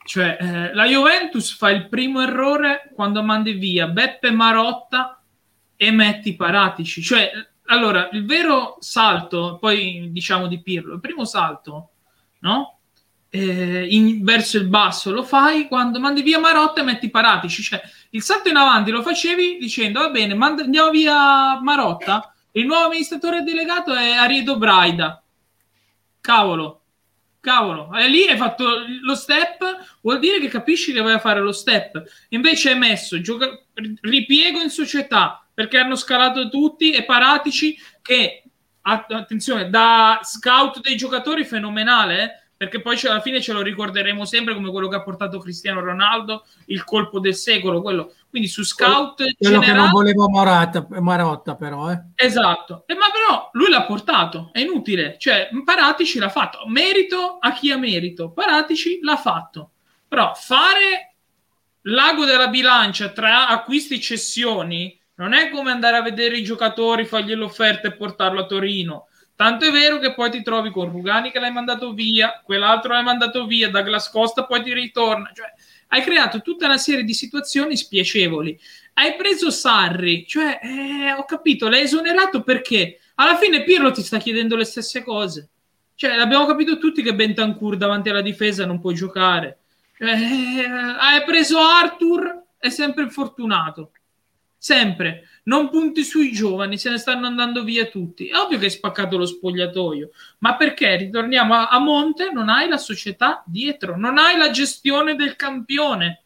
Cioè, 0.04 0.36
eh, 0.40 0.74
la 0.74 0.86
Juventus 0.86 1.56
fa 1.56 1.70
il 1.70 1.88
primo 1.88 2.20
errore 2.20 2.90
quando 2.94 3.22
mandi 3.22 3.52
via 3.52 3.86
Beppe 3.86 4.30
Marotta 4.30 5.22
e 5.76 5.90
metti 5.90 6.34
Paratici. 6.34 7.02
Cioè, 7.02 7.30
allora, 7.66 8.08
il 8.12 8.24
vero 8.24 8.76
salto, 8.80 9.58
poi 9.60 10.10
diciamo 10.10 10.46
di 10.46 10.60
Pirlo, 10.60 10.94
il 10.94 11.00
primo 11.00 11.24
salto, 11.24 11.90
no? 12.40 12.78
Eh, 13.34 13.86
in, 13.88 14.22
verso 14.22 14.58
il 14.58 14.66
basso 14.66 15.10
lo 15.10 15.22
fai 15.22 15.66
quando 15.66 15.98
mandi 15.98 16.20
via 16.20 16.38
Marotta 16.38 16.82
e 16.82 16.84
metti 16.84 17.08
Paratici. 17.08 17.62
Cioè, 17.62 17.80
il 18.10 18.22
salto 18.22 18.50
in 18.50 18.56
avanti 18.56 18.90
lo 18.90 19.00
facevi 19.02 19.56
dicendo 19.58 20.00
va 20.00 20.10
bene, 20.10 20.34
mand- 20.34 20.60
andiamo 20.60 20.90
via 20.90 21.58
Marotta. 21.58 22.34
Il 22.52 22.66
nuovo 22.66 22.84
amministratore 22.84 23.42
delegato 23.42 23.94
è 23.94 24.12
Ariedo 24.12 24.58
Braida. 24.58 25.22
Cavolo, 26.20 26.82
cavolo, 27.40 27.96
e 27.96 28.06
lì 28.08 28.28
hai 28.28 28.36
fatto 28.36 28.66
lo 29.02 29.14
step, 29.14 29.64
vuol 30.02 30.18
dire 30.18 30.38
che 30.38 30.48
capisci 30.48 30.92
che 30.92 31.00
vai 31.00 31.14
a 31.14 31.18
fare 31.18 31.40
lo 31.40 31.52
step. 31.52 32.02
Invece 32.28 32.72
hai 32.72 32.78
messo 32.78 33.18
gioca- 33.22 33.58
ripiego 34.02 34.60
in 34.60 34.68
società 34.68 35.42
perché 35.54 35.78
hanno 35.78 35.96
scalato 35.96 36.50
tutti 36.50 36.90
e 36.90 37.04
Paratici 37.04 37.78
che 38.02 38.42
attenzione 38.82 39.70
da 39.70 40.20
scout 40.22 40.80
dei 40.80 40.96
giocatori 40.96 41.44
fenomenale 41.44 42.22
eh? 42.22 42.41
Perché 42.62 42.80
poi 42.80 42.96
alla 43.08 43.20
fine 43.20 43.40
ce 43.40 43.52
lo 43.52 43.60
ricorderemo 43.60 44.24
sempre 44.24 44.54
come 44.54 44.70
quello 44.70 44.86
che 44.86 44.94
ha 44.94 45.02
portato 45.02 45.40
Cristiano 45.40 45.80
Ronaldo, 45.80 46.46
il 46.66 46.84
colpo 46.84 47.18
del 47.18 47.34
secolo, 47.34 47.82
quello. 47.82 48.12
Quindi 48.30 48.46
su 48.46 48.62
scout 48.62 49.16
quello 49.16 49.58
generale... 49.58 49.66
che 49.66 49.72
non 49.72 49.90
volevo 49.90 50.28
Marotta, 50.28 50.86
Marotta 51.00 51.56
però, 51.56 51.90
eh. 51.90 52.00
Esatto. 52.14 52.84
Eh, 52.86 52.94
ma 52.94 53.06
però 53.12 53.50
lui 53.54 53.68
l'ha 53.68 53.82
portato, 53.82 54.50
è 54.52 54.60
inutile. 54.60 55.16
Cioè, 55.18 55.48
Paratici 55.64 56.20
l'ha 56.20 56.28
fatto. 56.28 56.60
Merito 56.68 57.38
a 57.40 57.52
chi 57.52 57.72
ha 57.72 57.76
merito. 57.76 58.30
Paratici 58.30 59.00
l'ha 59.02 59.16
fatto. 59.16 59.72
Però 60.06 60.32
fare 60.36 61.16
l'ago 61.86 62.24
della 62.24 62.46
bilancia 62.46 63.08
tra 63.08 63.48
acquisti 63.48 63.94
e 63.94 64.00
cessioni 64.00 64.96
non 65.16 65.32
è 65.32 65.50
come 65.50 65.72
andare 65.72 65.96
a 65.96 66.02
vedere 66.02 66.36
i 66.36 66.44
giocatori, 66.44 67.06
fargli 67.06 67.34
l'offerta 67.34 67.88
e 67.88 67.96
portarlo 67.96 68.42
a 68.42 68.46
Torino 68.46 69.08
Tanto 69.34 69.64
è 69.64 69.70
vero 69.70 69.98
che 69.98 70.14
poi 70.14 70.30
ti 70.30 70.42
trovi 70.42 70.70
con 70.70 70.90
Rugani 70.90 71.30
che 71.30 71.40
l'hai 71.40 71.52
mandato 71.52 71.92
via, 71.92 72.40
quell'altro 72.44 72.92
l'hai 72.92 73.02
mandato 73.02 73.46
via, 73.46 73.70
Douglas 73.70 74.10
Costa 74.10 74.44
poi 74.44 74.62
ti 74.62 74.72
ritorna. 74.72 75.30
Cioè, 75.34 75.52
hai 75.88 76.02
creato 76.02 76.42
tutta 76.42 76.66
una 76.66 76.78
serie 76.78 77.04
di 77.04 77.14
situazioni 77.14 77.76
spiacevoli. 77.76 78.58
Hai 78.94 79.16
preso 79.16 79.50
Sarri, 79.50 80.26
cioè, 80.26 80.60
eh, 80.62 81.12
ho 81.12 81.24
capito, 81.24 81.68
l'hai 81.68 81.82
esonerato 81.82 82.42
perché 82.42 83.00
alla 83.16 83.36
fine 83.36 83.64
Pirlo 83.64 83.90
ti 83.90 84.02
sta 84.02 84.18
chiedendo 84.18 84.54
le 84.54 84.64
stesse 84.64 85.02
cose. 85.02 85.48
Cioè, 85.94 86.12
abbiamo 86.12 86.46
capito 86.46 86.78
tutti 86.78 87.02
che 87.02 87.14
Bentancur 87.14 87.76
davanti 87.76 88.10
alla 88.10 88.22
difesa 88.22 88.66
non 88.66 88.80
può 88.80 88.92
giocare. 88.92 89.58
Eh, 89.98 90.64
hai 90.66 91.24
preso 91.24 91.58
Arthur, 91.58 92.42
è 92.58 92.68
sempre 92.68 93.02
infortunato 93.04 93.92
sempre. 94.62 95.28
Non 95.44 95.70
punti 95.70 96.04
sui 96.04 96.30
giovani, 96.30 96.78
se 96.78 96.90
ne 96.90 96.98
stanno 96.98 97.26
andando 97.26 97.64
via 97.64 97.86
tutti. 97.86 98.28
È 98.28 98.36
ovvio 98.36 98.58
che 98.58 98.66
hai 98.66 98.70
spaccato 98.70 99.16
lo 99.16 99.26
spogliatoio, 99.26 100.10
ma 100.38 100.54
perché 100.56 100.96
ritorniamo 100.96 101.54
a, 101.54 101.68
a 101.68 101.78
monte? 101.78 102.30
Non 102.30 102.48
hai 102.48 102.68
la 102.68 102.76
società 102.76 103.42
dietro, 103.46 103.96
non 103.96 104.18
hai 104.18 104.36
la 104.36 104.50
gestione 104.50 105.16
del 105.16 105.34
campione. 105.34 106.22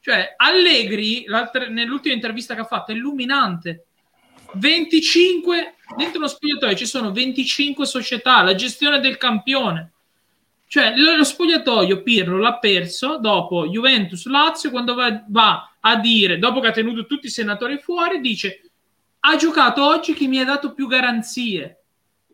Cioè, 0.00 0.34
Allegri, 0.36 1.26
nell'ultima 1.68 2.14
intervista 2.14 2.54
che 2.54 2.60
ha 2.60 2.64
fatto, 2.64 2.92
è 2.92 2.94
illuminante. 2.94 3.86
25 4.54 5.74
dentro 5.96 6.18
uno 6.18 6.28
spogliatoio 6.28 6.74
ci 6.74 6.86
sono 6.86 7.12
25 7.12 7.86
società, 7.86 8.42
la 8.42 8.54
gestione 8.54 9.00
del 9.00 9.16
campione. 9.16 9.92
Cioè, 10.70 10.94
lo 10.94 11.24
spogliatoio 11.24 12.00
Pirlo 12.00 12.38
l'ha 12.38 12.58
perso 12.58 13.18
dopo 13.18 13.66
Juventus 13.66 14.24
Lazio 14.26 14.70
quando 14.70 14.94
va, 14.94 15.24
va, 15.26 15.74
a 15.80 15.96
dire, 15.96 16.38
dopo 16.38 16.60
che 16.60 16.68
ha 16.68 16.70
tenuto 16.70 17.06
tutti 17.06 17.26
i 17.26 17.30
senatori 17.30 17.78
fuori, 17.78 18.20
dice 18.20 18.70
ha 19.18 19.34
giocato 19.34 19.84
oggi 19.84 20.14
chi 20.14 20.28
mi 20.28 20.38
ha 20.38 20.44
dato 20.44 20.72
più 20.72 20.86
garanzie. 20.86 21.82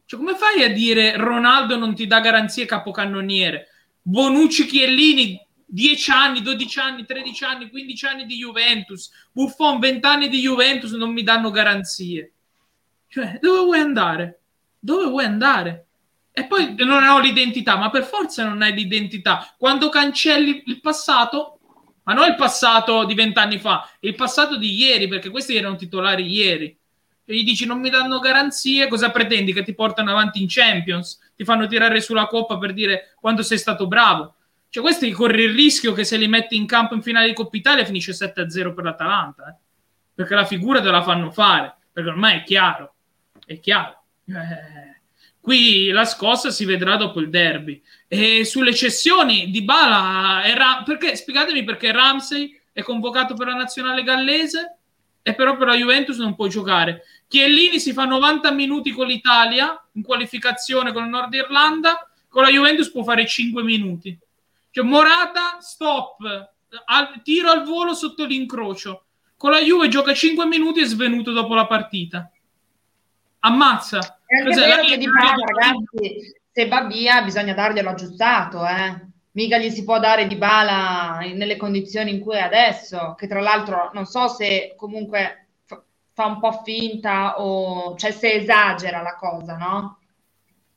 Cioè, 0.04 0.20
come 0.20 0.34
fai 0.34 0.62
a 0.64 0.70
dire 0.70 1.16
Ronaldo 1.16 1.78
non 1.78 1.94
ti 1.94 2.06
dà 2.06 2.20
garanzie 2.20 2.66
capocannoniere? 2.66 3.68
Bonucci 4.02 4.66
Chiellini 4.66 5.42
10 5.64 6.10
anni, 6.10 6.42
12 6.42 6.78
anni, 6.78 7.06
13 7.06 7.44
anni, 7.44 7.70
15 7.70 8.04
anni 8.04 8.26
di 8.26 8.36
Juventus, 8.36 9.10
Buffon 9.32 9.78
20 9.78 10.06
anni 10.06 10.28
di 10.28 10.40
Juventus 10.40 10.92
non 10.92 11.10
mi 11.10 11.22
danno 11.22 11.50
garanzie. 11.50 12.32
Cioè, 13.08 13.38
dove 13.40 13.60
vuoi 13.60 13.78
andare? 13.78 14.40
Dove 14.78 15.06
vuoi 15.06 15.24
andare? 15.24 15.85
E 16.38 16.44
poi 16.44 16.74
non 16.78 17.02
ho 17.02 17.18
l'identità, 17.18 17.76
ma 17.76 17.88
per 17.88 18.04
forza 18.04 18.44
non 18.44 18.60
hai 18.60 18.74
l'identità. 18.74 19.54
Quando 19.56 19.88
cancelli 19.88 20.64
il 20.66 20.80
passato, 20.80 21.58
ma 22.02 22.12
non 22.12 22.28
il 22.28 22.34
passato 22.34 23.04
di 23.04 23.14
vent'anni 23.14 23.58
fa, 23.58 23.88
il 24.00 24.14
passato 24.14 24.56
di 24.56 24.74
ieri, 24.74 25.08
perché 25.08 25.30
questi 25.30 25.56
erano 25.56 25.76
titolari 25.76 26.26
ieri. 26.30 26.76
E 27.24 27.34
gli 27.34 27.42
dici 27.42 27.64
non 27.64 27.80
mi 27.80 27.88
danno 27.88 28.18
garanzie, 28.18 28.86
cosa 28.86 29.10
pretendi? 29.10 29.52
Che 29.52 29.62
ti 29.62 29.74
portano 29.74 30.10
avanti 30.10 30.40
in 30.42 30.46
Champions? 30.48 31.18
Ti 31.34 31.44
fanno 31.44 31.66
tirare 31.66 32.00
sulla 32.00 32.26
coppa 32.26 32.58
per 32.58 32.72
dire 32.72 33.14
quando 33.18 33.42
sei 33.42 33.58
stato 33.58 33.86
bravo? 33.86 34.34
Cioè, 34.68 34.82
questi 34.82 35.10
corri 35.12 35.44
il 35.44 35.54
rischio 35.54 35.92
che 35.92 36.04
se 36.04 36.16
li 36.16 36.28
metti 36.28 36.56
in 36.56 36.66
campo 36.66 36.94
in 36.94 37.02
finale 37.02 37.28
di 37.28 37.32
Coppa 37.32 37.56
Italia 37.56 37.84
finisce 37.84 38.12
7-0 38.12 38.74
per 38.74 38.84
l'Atalanta. 38.84 39.48
Eh? 39.48 39.64
perché 40.16 40.34
la 40.34 40.46
figura 40.46 40.80
te 40.80 40.90
la 40.90 41.02
fanno 41.02 41.30
fare, 41.30 41.74
perché 41.92 42.08
ormai 42.08 42.38
è 42.38 42.42
chiaro, 42.42 42.94
è 43.44 43.60
chiaro. 43.60 44.02
Eh, 44.24 44.95
qui 45.46 45.90
la 45.90 46.04
scossa 46.04 46.50
si 46.50 46.64
vedrà 46.64 46.96
dopo 46.96 47.20
il 47.20 47.30
derby. 47.30 47.80
E 48.08 48.44
sulle 48.44 48.74
cessioni 48.74 49.48
di 49.48 49.62
Bala, 49.62 50.42
era, 50.44 50.82
perché, 50.84 51.14
spiegatemi 51.14 51.62
perché 51.62 51.92
Ramsey 51.92 52.60
è 52.72 52.82
convocato 52.82 53.34
per 53.34 53.46
la 53.46 53.54
nazionale 53.54 54.02
gallese 54.02 54.78
e 55.22 55.34
però 55.36 55.56
per 55.56 55.68
la 55.68 55.76
Juventus 55.76 56.18
non 56.18 56.34
può 56.34 56.48
giocare. 56.48 57.04
Chiellini 57.28 57.78
si 57.78 57.92
fa 57.92 58.06
90 58.06 58.50
minuti 58.50 58.90
con 58.90 59.06
l'Italia 59.06 59.80
in 59.92 60.02
qualificazione 60.02 60.92
con 60.92 61.04
il 61.04 61.10
Nord 61.10 61.32
Irlanda, 61.32 62.10
con 62.28 62.42
la 62.42 62.50
Juventus 62.50 62.90
può 62.90 63.04
fare 63.04 63.24
5 63.24 63.62
minuti. 63.62 64.18
Cioè 64.72 64.84
Morata, 64.84 65.58
stop, 65.60 66.18
al, 66.86 67.22
tiro 67.22 67.52
al 67.52 67.62
volo 67.62 67.94
sotto 67.94 68.24
l'incrocio. 68.24 69.04
Con 69.36 69.52
la 69.52 69.60
Juve 69.60 69.86
gioca 69.86 70.12
5 70.12 70.44
minuti 70.46 70.80
e 70.80 70.82
è 70.82 70.86
svenuto 70.86 71.30
dopo 71.30 71.54
la 71.54 71.68
partita. 71.68 72.32
Ammazza. 73.46 74.20
È 74.26 74.36
anche 74.38 74.54
vero 74.54 74.82
che 74.82 74.98
di 74.98 75.06
base, 75.08 75.44
ragazzi, 75.46 76.40
se 76.50 76.68
va 76.68 76.84
via 76.84 77.22
bisogna 77.22 77.54
darglielo 77.54 77.90
aggiustato, 77.90 78.66
eh. 78.66 79.04
Mica 79.32 79.58
gli 79.58 79.70
si 79.70 79.84
può 79.84 79.98
dare 79.98 80.26
di 80.26 80.36
bala 80.36 81.18
nelle 81.34 81.56
condizioni 81.56 82.10
in 82.10 82.20
cui 82.20 82.36
è 82.36 82.40
adesso, 82.40 83.14
che 83.18 83.26
tra 83.26 83.40
l'altro 83.40 83.90
non 83.92 84.06
so 84.06 84.28
se 84.28 84.74
comunque 84.76 85.48
fa 86.14 86.24
un 86.24 86.40
po' 86.40 86.62
finta 86.64 87.38
o 87.38 87.94
cioè 87.96 88.12
se 88.12 88.32
esagera 88.32 89.02
la 89.02 89.14
cosa, 89.16 89.56
no? 89.56 89.98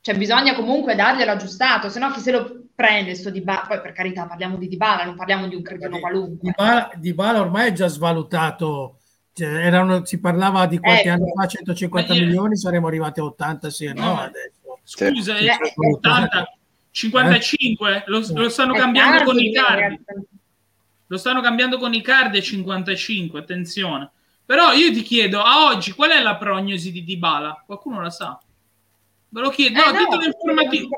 Cioè 0.02 0.14
bisogna 0.14 0.54
comunque 0.54 0.94
darglielo 0.94 1.30
aggiustato, 1.30 1.88
se 1.88 1.98
no 1.98 2.10
chi 2.10 2.20
se 2.20 2.32
lo 2.32 2.66
prende 2.74 3.14
sto 3.14 3.30
di 3.30 3.40
Bala, 3.40 3.64
poi 3.66 3.80
per 3.80 3.92
carità 3.92 4.26
parliamo 4.26 4.56
di 4.58 4.68
Dybala, 4.68 5.04
non 5.04 5.16
parliamo 5.16 5.48
di 5.48 5.54
un 5.54 5.62
cretino 5.62 5.98
qualunque. 5.98 6.50
Dybala, 6.50 6.90
Dybala 6.96 7.40
ormai 7.40 7.68
è 7.68 7.72
già 7.72 7.88
svalutato, 7.88 8.99
cioè, 9.32 9.48
erano, 9.48 10.04
si 10.04 10.18
parlava 10.18 10.66
di 10.66 10.78
qualche 10.78 11.02
ecco. 11.02 11.10
anno 11.10 11.32
fa 11.34 11.46
150 11.46 12.14
milioni, 12.14 12.56
saremmo 12.56 12.88
arrivati 12.88 13.20
a 13.20 13.24
80, 13.24 13.70
sì, 13.70 13.86
no, 13.92 14.04
no 14.04 14.20
adesso. 14.20 14.78
Scusa, 14.82 15.36
eh, 15.36 15.56
80, 15.74 16.58
55, 16.90 17.96
eh, 17.96 18.02
lo, 18.06 18.24
lo 18.34 18.48
stanno 18.48 18.74
cambiando 18.74 19.24
con 19.24 19.38
i 19.38 19.52
card. 19.52 19.98
Lo 21.06 21.16
stanno 21.16 21.40
cambiando 21.40 21.78
con 21.78 21.92
i 21.92 22.02
card 22.02 22.34
e 22.34 22.42
55, 22.42 23.40
attenzione. 23.40 24.10
Però 24.44 24.72
io 24.72 24.92
ti 24.92 25.02
chiedo, 25.02 25.42
a 25.42 25.66
oggi, 25.66 25.92
qual 25.92 26.10
è 26.10 26.20
la 26.20 26.36
prognosi 26.36 26.90
di 26.90 27.04
Dybala? 27.04 27.62
Qualcuno 27.66 28.00
la 28.00 28.10
sa? 28.10 28.40
Ve 29.28 29.40
lo 29.40 29.50
chiedo, 29.50 29.78
eh 29.78 29.92
no, 29.92 30.16
no, 30.16 30.24
informativo. 30.24 30.88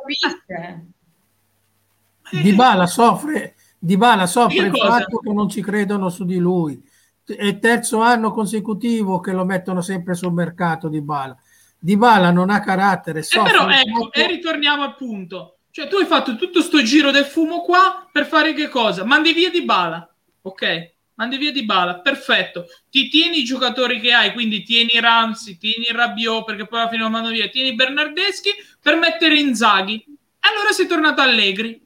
Dybala 2.30 2.86
soffre, 2.86 3.56
Dybala 3.78 4.26
soffre 4.26 4.66
il 4.66 4.76
fatto 4.76 5.18
che 5.18 5.32
non 5.32 5.50
ci 5.50 5.60
credono 5.60 6.08
su 6.08 6.24
di 6.24 6.38
lui. 6.38 6.82
È 7.24 7.58
terzo 7.58 8.00
anno 8.00 8.30
consecutivo 8.30 9.20
che 9.20 9.32
lo 9.32 9.44
mettono 9.44 9.80
sempre 9.80 10.14
sul 10.14 10.32
mercato 10.32 10.88
Dybala. 10.88 11.36
Dybala 11.78 12.30
non 12.30 12.50
ha 12.50 12.60
carattere. 12.60 13.20
Eh 13.20 13.42
però 13.42 13.68
ecco, 13.68 14.04
fatto... 14.04 14.18
e 14.18 14.26
ritorniamo 14.26 14.82
al 14.82 14.96
punto. 14.96 15.58
Cioè 15.70 15.88
tu 15.88 15.96
hai 15.96 16.06
fatto 16.06 16.36
tutto 16.36 16.60
sto 16.60 16.82
giro 16.82 17.10
del 17.10 17.24
fumo 17.24 17.62
qua 17.62 18.06
per 18.10 18.26
fare 18.26 18.52
che 18.52 18.68
cosa? 18.68 19.04
Mandi 19.04 19.32
via 19.32 19.50
Dybala, 19.50 20.14
ok? 20.42 20.92
mandi 21.22 21.36
via 21.36 21.52
di 21.52 21.64
bala, 21.64 22.00
perfetto. 22.00 22.66
Ti 22.90 23.08
tieni 23.08 23.38
i 23.38 23.44
giocatori 23.44 24.00
che 24.00 24.12
hai, 24.12 24.32
quindi 24.32 24.62
tieni 24.62 24.98
Ramsey, 24.98 25.56
tieni 25.56 25.86
Rabiot, 25.90 26.44
perché 26.44 26.66
poi 26.66 26.80
alla 26.80 26.88
fine 26.88 27.02
lo 27.02 27.10
mando 27.10 27.30
via, 27.30 27.48
tieni 27.48 27.74
Bernardeschi 27.74 28.50
per 28.80 28.96
mettere 28.96 29.38
Inzaghi. 29.38 30.04
Allora 30.40 30.72
sei 30.72 30.86
tornato 30.86 31.20
Allegri. 31.20 31.80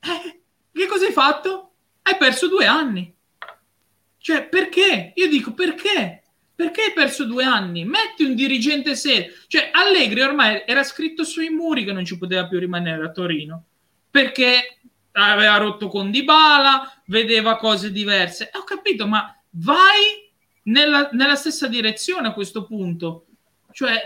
Eh, 0.00 0.40
che 0.72 0.86
cosa 0.86 1.06
hai 1.06 1.12
fatto? 1.12 1.72
Hai 2.02 2.16
perso 2.16 2.48
due 2.48 2.66
anni. 2.66 3.14
Cioè, 4.18 4.46
perché? 4.48 5.12
Io 5.14 5.28
dico, 5.28 5.52
perché? 5.52 6.22
Perché 6.54 6.82
hai 6.82 6.92
perso 6.92 7.24
due 7.24 7.44
anni? 7.44 7.84
Metti 7.84 8.24
un 8.24 8.34
dirigente 8.34 8.96
serio. 8.96 9.32
Cioè, 9.46 9.70
Allegri 9.72 10.22
ormai 10.22 10.64
era 10.66 10.82
scritto 10.82 11.22
sui 11.22 11.50
muri 11.50 11.84
che 11.84 11.92
non 11.92 12.04
ci 12.04 12.18
poteva 12.18 12.48
più 12.48 12.58
rimanere 12.58 13.04
a 13.04 13.12
Torino. 13.12 13.64
Perché 14.10 14.78
aveva 15.12 15.56
rotto 15.56 15.88
con 15.88 16.10
Dybala, 16.10 17.02
vedeva 17.06 17.56
cose 17.56 17.92
diverse. 17.92 18.50
Ho 18.54 18.64
capito, 18.64 19.06
ma 19.06 19.32
vai 19.50 20.28
nella, 20.64 21.08
nella 21.12 21.36
stessa 21.36 21.68
direzione 21.68 22.28
a 22.28 22.32
questo 22.32 22.64
punto. 22.64 23.26
Cioè, 23.70 24.02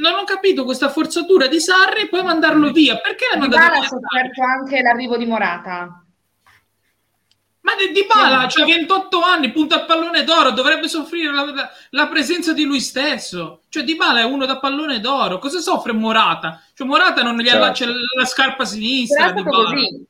non 0.00 0.14
ho 0.14 0.24
capito 0.24 0.64
questa 0.64 0.90
forzatura 0.90 1.48
di 1.48 1.58
Sarri 1.60 2.02
e 2.02 2.08
poi 2.08 2.22
mandarlo 2.22 2.70
via. 2.70 2.98
Perché 2.98 3.26
l'hai 3.30 3.40
mandato 3.40 3.72
via? 3.72 3.80
ha 3.80 3.86
sofferto 3.86 4.42
anche 4.42 4.80
l'arrivo 4.82 5.16
di 5.16 5.26
Morata. 5.26 6.04
Ma 7.68 7.74
Di 7.92 8.06
Bala 8.06 8.46
ha 8.46 8.64
28 8.64 9.20
anni, 9.20 9.50
punta 9.50 9.74
a 9.74 9.84
pallone 9.84 10.24
d'oro, 10.24 10.52
dovrebbe 10.52 10.88
soffrire 10.88 11.30
la, 11.30 11.70
la, 11.90 12.08
presenza 12.08 12.54
di 12.54 12.64
lui 12.64 12.80
stesso. 12.80 13.64
Cioè 13.68 13.82
Di 13.84 13.94
Bala 13.94 14.20
è 14.20 14.24
uno 14.24 14.46
da 14.46 14.58
pallone 14.58 15.00
d'oro. 15.00 15.38
Cosa 15.38 15.60
soffre 15.60 15.92
Morata? 15.92 16.62
Cioè 16.72 16.86
Morata 16.86 17.22
non 17.22 17.36
gli 17.36 17.44
certo. 17.44 17.62
allaccia 17.62 17.86
la, 17.86 17.92
la 18.16 18.24
scarpa 18.24 18.64
sinistra. 18.64 19.34
Però 19.34 19.50
è, 19.50 19.52
così. 19.52 20.06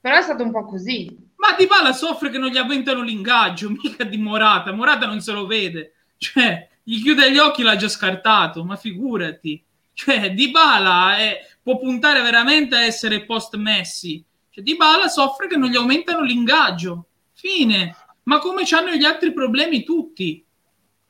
Però 0.00 0.16
è 0.16 0.22
stato 0.22 0.42
un 0.42 0.50
po' 0.50 0.64
così. 0.64 1.14
Ma 1.36 1.54
Di 1.58 1.66
Bala 1.66 1.92
soffre 1.92 2.30
che 2.30 2.38
non 2.38 2.48
gli 2.48 2.56
avventano 2.56 3.02
l'ingaggio, 3.02 3.68
mica 3.82 4.04
di 4.04 4.16
Morata. 4.16 4.72
Morata 4.72 5.04
non 5.04 5.20
se 5.20 5.32
lo 5.32 5.44
vede. 5.44 5.92
Cioè, 6.16 6.68
gli 6.82 7.02
chiude 7.02 7.30
gli 7.30 7.38
occhi, 7.38 7.62
l'ha 7.62 7.76
già 7.76 7.88
scartato, 7.88 8.64
ma 8.64 8.76
figurati. 8.76 9.62
Cioè, 9.92 10.32
Di 10.32 10.50
Bala 10.50 11.18
è, 11.18 11.46
può 11.62 11.76
puntare 11.78 12.22
veramente 12.22 12.76
a 12.76 12.82
essere 12.82 13.26
post 13.26 13.56
Messi 13.56 14.24
cioè, 14.58 14.62
Di 14.62 14.76
Bala 14.76 15.08
soffre 15.08 15.46
che 15.46 15.56
non 15.56 15.70
gli 15.70 15.76
aumentano 15.76 16.22
l'ingaggio. 16.22 17.06
Fine. 17.34 17.94
Ma 18.24 18.38
come 18.38 18.64
hanno 18.70 18.90
gli 18.90 19.04
altri 19.04 19.32
problemi 19.32 19.84
tutti? 19.84 20.44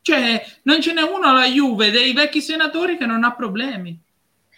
Cioè, 0.02 0.44
non 0.62 0.80
ce 0.80 0.92
n'è 0.92 1.02
uno 1.02 1.28
alla 1.28 1.46
Juve 1.46 1.90
dei 1.90 2.12
vecchi 2.12 2.40
senatori 2.40 2.96
che 2.96 3.06
non 3.06 3.24
ha 3.24 3.34
problemi. 3.34 3.98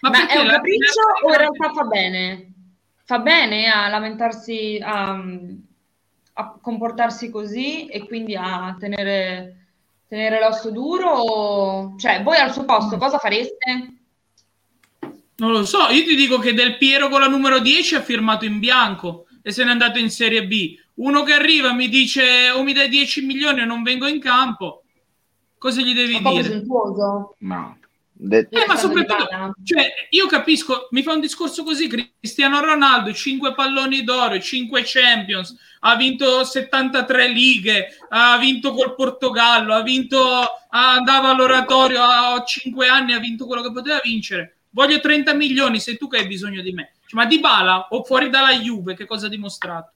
Ma, 0.00 0.10
Ma 0.10 0.28
è 0.28 0.38
un 0.38 0.48
capriccio 0.48 1.00
o 1.24 1.30
in 1.30 1.38
realtà 1.38 1.72
fa 1.72 1.84
bene? 1.84 2.52
Fa 3.04 3.18
bene 3.18 3.68
a 3.68 3.88
lamentarsi, 3.88 4.78
a, 4.82 5.20
a 6.34 6.58
comportarsi 6.60 7.30
così 7.30 7.86
e 7.86 8.06
quindi 8.06 8.36
a 8.36 8.76
tenere, 8.78 9.66
tenere 10.06 10.38
l'osso 10.40 10.70
duro? 10.70 11.10
O... 11.10 11.96
Cioè, 11.96 12.22
voi 12.22 12.36
al 12.36 12.52
suo 12.52 12.64
posto 12.64 12.96
cosa 12.96 13.18
fareste? 13.18 13.99
Non 15.40 15.52
lo 15.52 15.64
so, 15.64 15.88
io 15.88 16.04
ti 16.04 16.16
dico 16.16 16.38
che 16.38 16.52
Del 16.52 16.76
Piero 16.76 17.08
con 17.08 17.20
la 17.20 17.26
numero 17.26 17.60
10 17.60 17.94
ha 17.94 18.02
firmato 18.02 18.44
in 18.44 18.58
bianco 18.58 19.26
e 19.42 19.50
se 19.52 19.64
n'è 19.64 19.70
andato 19.70 19.98
in 19.98 20.10
Serie 20.10 20.46
B. 20.46 20.76
Uno 20.96 21.22
che 21.22 21.32
arriva 21.32 21.72
mi 21.72 21.88
dice 21.88 22.50
o 22.50 22.62
mi 22.62 22.74
dai 22.74 22.90
10 22.90 23.24
milioni 23.24 23.62
o 23.62 23.64
non 23.64 23.82
vengo 23.82 24.06
in 24.06 24.20
campo. 24.20 24.82
Cosa 25.56 25.80
gli 25.80 25.94
devi 25.94 26.18
dire? 26.18 26.42
Sontuoso. 26.42 27.36
No. 27.38 27.78
De- 28.12 28.48
eh, 28.50 28.66
ma 28.66 28.76
soprattutto, 28.76 29.54
cioè, 29.64 29.86
io 30.10 30.26
capisco, 30.26 30.88
mi 30.90 31.02
fa 31.02 31.14
un 31.14 31.20
discorso 31.20 31.64
così, 31.64 31.88
Cristiano 31.88 32.60
Ronaldo, 32.62 33.14
5 33.14 33.54
palloni 33.54 34.04
d'oro, 34.04 34.38
5 34.38 34.82
Champions, 34.84 35.56
ha 35.80 35.96
vinto 35.96 36.44
73 36.44 37.28
lighe, 37.28 37.96
ha 38.10 38.36
vinto 38.36 38.74
col 38.74 38.94
Portogallo, 38.94 39.72
ha 39.72 39.80
vinto, 39.80 40.20
andava 40.68 41.30
all'oratorio 41.30 42.02
a 42.02 42.44
5 42.44 42.88
anni, 42.88 43.14
ha 43.14 43.18
vinto 43.18 43.46
quello 43.46 43.62
che 43.62 43.72
poteva 43.72 44.00
vincere 44.04 44.59
voglio 44.70 45.00
30 45.00 45.34
milioni, 45.34 45.80
sei 45.80 45.96
tu 45.96 46.08
che 46.08 46.18
hai 46.18 46.26
bisogno 46.26 46.62
di 46.62 46.72
me. 46.72 46.92
Cioè, 47.06 47.20
ma 47.20 47.26
Di 47.26 47.40
Bala 47.40 47.88
o 47.90 48.04
fuori 48.04 48.30
dalla 48.30 48.52
Juve, 48.52 48.94
che 48.94 49.06
cosa 49.06 49.26
ha 49.26 49.30
dimostrato? 49.30 49.92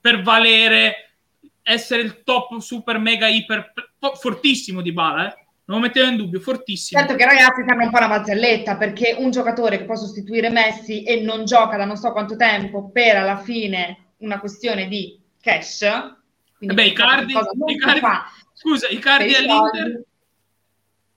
Per 0.00 0.22
valere, 0.22 1.16
essere 1.62 2.02
il 2.02 2.22
top 2.22 2.58
super 2.58 2.98
mega 2.98 3.28
iper 3.28 3.72
fortissimo 4.18 4.80
Di 4.80 4.92
Bala, 4.92 5.28
eh? 5.28 5.40
Non 5.64 5.78
lo 5.78 5.86
mettevo 5.86 6.08
in 6.08 6.16
dubbio, 6.16 6.40
fortissimo. 6.40 7.00
Certo 7.00 7.14
che 7.14 7.24
ragazzi 7.24 7.64
fanno 7.66 7.84
un 7.84 7.90
po' 7.90 7.98
una 7.98 8.08
barzelletta 8.08 8.76
perché 8.76 9.14
un 9.16 9.30
giocatore 9.30 9.78
che 9.78 9.84
può 9.84 9.94
sostituire 9.94 10.50
Messi 10.50 11.04
e 11.04 11.20
non 11.20 11.44
gioca 11.44 11.76
da 11.76 11.84
non 11.84 11.96
so 11.96 12.10
quanto 12.10 12.36
tempo 12.36 12.90
per 12.90 13.16
alla 13.16 13.38
fine 13.38 14.14
una 14.18 14.40
questione 14.40 14.88
di 14.88 15.18
cash. 15.40 15.82
Eh 15.82 16.66
beh, 16.66 16.84
i 16.84 16.92
cardi, 16.92 17.32
i 17.32 17.76
cardi 17.78 18.00
scusa, 18.52 18.88
i 18.88 18.98
cardi 18.98 19.34
all'Inter. 19.34 20.04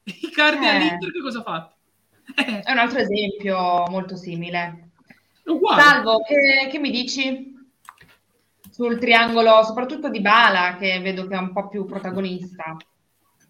I 0.04 0.30
cardi 0.30 0.66
eh. 0.66 0.70
all'Inter 0.70 1.12
che 1.12 1.22
cosa 1.22 1.40
ha 1.40 1.44
fatto? 1.44 1.75
È 2.34 2.72
un 2.72 2.78
altro 2.78 3.00
esempio 3.00 3.86
molto 3.90 4.16
simile. 4.16 4.90
Uguale. 5.46 5.82
Salvo, 5.82 6.22
che, 6.24 6.70
che, 6.70 6.80
mi 6.80 6.90
dici 6.90 7.54
sul 8.72 8.98
triangolo, 8.98 9.64
soprattutto 9.64 10.10
di 10.10 10.22
Bala, 10.22 10.76
che 10.80 11.00
vedo 11.02 11.28
che 11.28 11.36
è 11.36 11.40
un 11.40 11.54
po' 11.54 11.68
più 11.68 11.86
protagonista? 11.86 12.76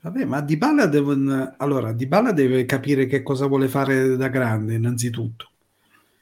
Vabbè, 0.01 0.25
ma 0.25 0.41
Di 0.41 0.57
Bala 0.57 0.87
deve, 0.87 1.55
allora, 1.57 1.93
Di 1.93 2.05
Bala 2.05 2.31
deve 2.31 2.65
capire 2.65 3.05
che 3.05 3.23
cosa 3.23 3.47
vuole 3.47 3.67
fare 3.67 4.17
da 4.17 4.27
grande, 4.27 4.75
innanzitutto. 4.75 5.49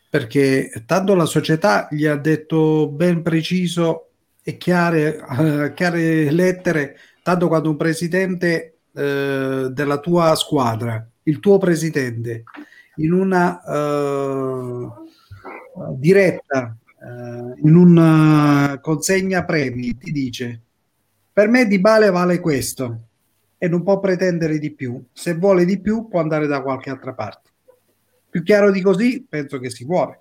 Perché 0.10 0.84
tanto 0.86 1.16
la 1.16 1.26
società 1.26 1.88
gli 1.90 2.06
ha 2.06 2.16
detto 2.16 2.88
ben 2.88 3.24
preciso 3.24 4.10
e 4.44 4.58
chiare, 4.58 5.26
uh, 5.28 5.74
chiare 5.74 6.30
lettere, 6.30 6.98
tanto 7.24 7.48
quando 7.48 7.72
un 7.72 7.78
presidente 7.78 8.78
uh, 8.92 9.70
della 9.70 9.98
tua 10.00 10.36
squadra 10.36 11.04
il 11.24 11.40
tuo 11.40 11.58
presidente 11.58 12.44
in 12.98 13.12
una 13.12 13.62
uh, 13.64 14.92
diretta, 15.96 16.76
uh, 17.00 17.54
in 17.66 17.76
una 17.76 18.80
consegna 18.82 19.44
premi, 19.44 19.98
ti 19.98 20.12
dice 20.12 20.62
Per 21.32 21.48
me 21.48 21.66
Di 21.66 21.80
Bale 21.80 22.10
vale 22.12 22.40
questo 22.40 23.08
e 23.58 23.68
non 23.68 23.84
può 23.84 24.00
pretendere 24.00 24.60
di 24.60 24.72
più. 24.72 25.02
Se 25.14 25.34
vuole 25.36 25.66
di 25.66 25.80
più 25.80 26.08
può 26.08 26.20
andare 26.20 26.48
da 26.48 26.62
qualche 26.62 26.90
altra 26.90 27.14
parte. 27.14 27.50
Più 28.30 28.44
chiaro 28.44 28.72
di 28.72 28.82
così 28.82 29.26
penso 29.28 29.60
che 29.60 29.70
si 29.70 29.86
vuole. 29.86 30.20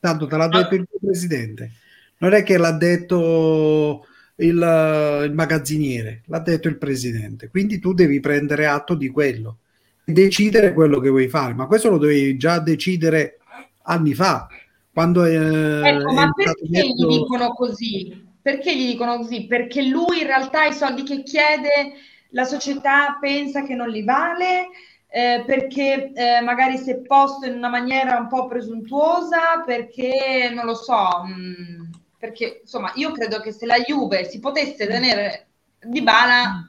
Tanto 0.00 0.26
te 0.26 0.36
l'ha 0.36 0.48
detto 0.48 0.74
il 0.74 0.88
presidente. 1.00 1.72
Non 2.18 2.32
è 2.32 2.42
che 2.42 2.56
l'ha 2.56 2.72
detto 2.72 4.06
il, 4.36 5.24
il 5.26 5.32
magazziniere, 5.34 6.22
l'ha 6.26 6.38
detto 6.38 6.68
il 6.68 6.78
presidente. 6.78 7.48
Quindi 7.48 7.78
tu 7.78 7.92
devi 7.92 8.20
prendere 8.20 8.66
atto 8.66 8.94
di 8.94 9.08
quello 9.08 9.58
decidere 10.04 10.72
quello 10.72 11.00
che 11.00 11.08
vuoi 11.08 11.28
fare. 11.28 11.54
Ma 11.54 11.66
questo 11.66 11.90
lo 11.90 11.98
dovevi 11.98 12.36
già 12.36 12.58
decidere 12.58 13.38
anni 13.82 14.14
fa. 14.14 14.48
Quando 14.92 15.24
è, 15.24 15.34
ecco, 15.34 16.12
ma 16.12 16.30
perché 16.32 16.68
detto... 16.68 16.86
gli 16.86 17.18
dicono 17.18 17.52
così? 17.52 18.30
Perché 18.42 18.76
gli 18.76 18.86
dicono 18.86 19.16
così? 19.18 19.46
Perché 19.46 19.82
lui 19.82 20.20
in 20.20 20.26
realtà 20.26 20.64
i 20.64 20.72
soldi 20.72 21.02
che 21.02 21.22
chiede 21.22 21.94
la 22.30 22.44
società 22.44 23.16
pensa 23.20 23.62
che 23.62 23.74
non 23.74 23.88
li 23.88 24.02
vale, 24.02 24.68
eh, 25.08 25.44
perché 25.46 26.12
eh, 26.12 26.40
magari 26.40 26.76
si 26.78 26.90
è 26.90 26.96
posto 26.96 27.46
in 27.46 27.56
una 27.56 27.68
maniera 27.68 28.18
un 28.18 28.28
po' 28.28 28.46
presuntuosa, 28.46 29.62
perché 29.64 30.50
non 30.54 30.64
lo 30.64 30.74
so, 30.74 31.24
mh, 31.24 31.32
mm, 31.32 31.90
perché 32.18 32.60
insomma 32.62 32.92
io 32.94 33.12
credo 33.12 33.40
che 33.40 33.52
se 33.52 33.66
la 33.66 33.78
Juve 33.78 34.28
si 34.28 34.40
potesse 34.40 34.86
tenere 34.86 35.48
Di 35.82 36.02
Bala, 36.02 36.68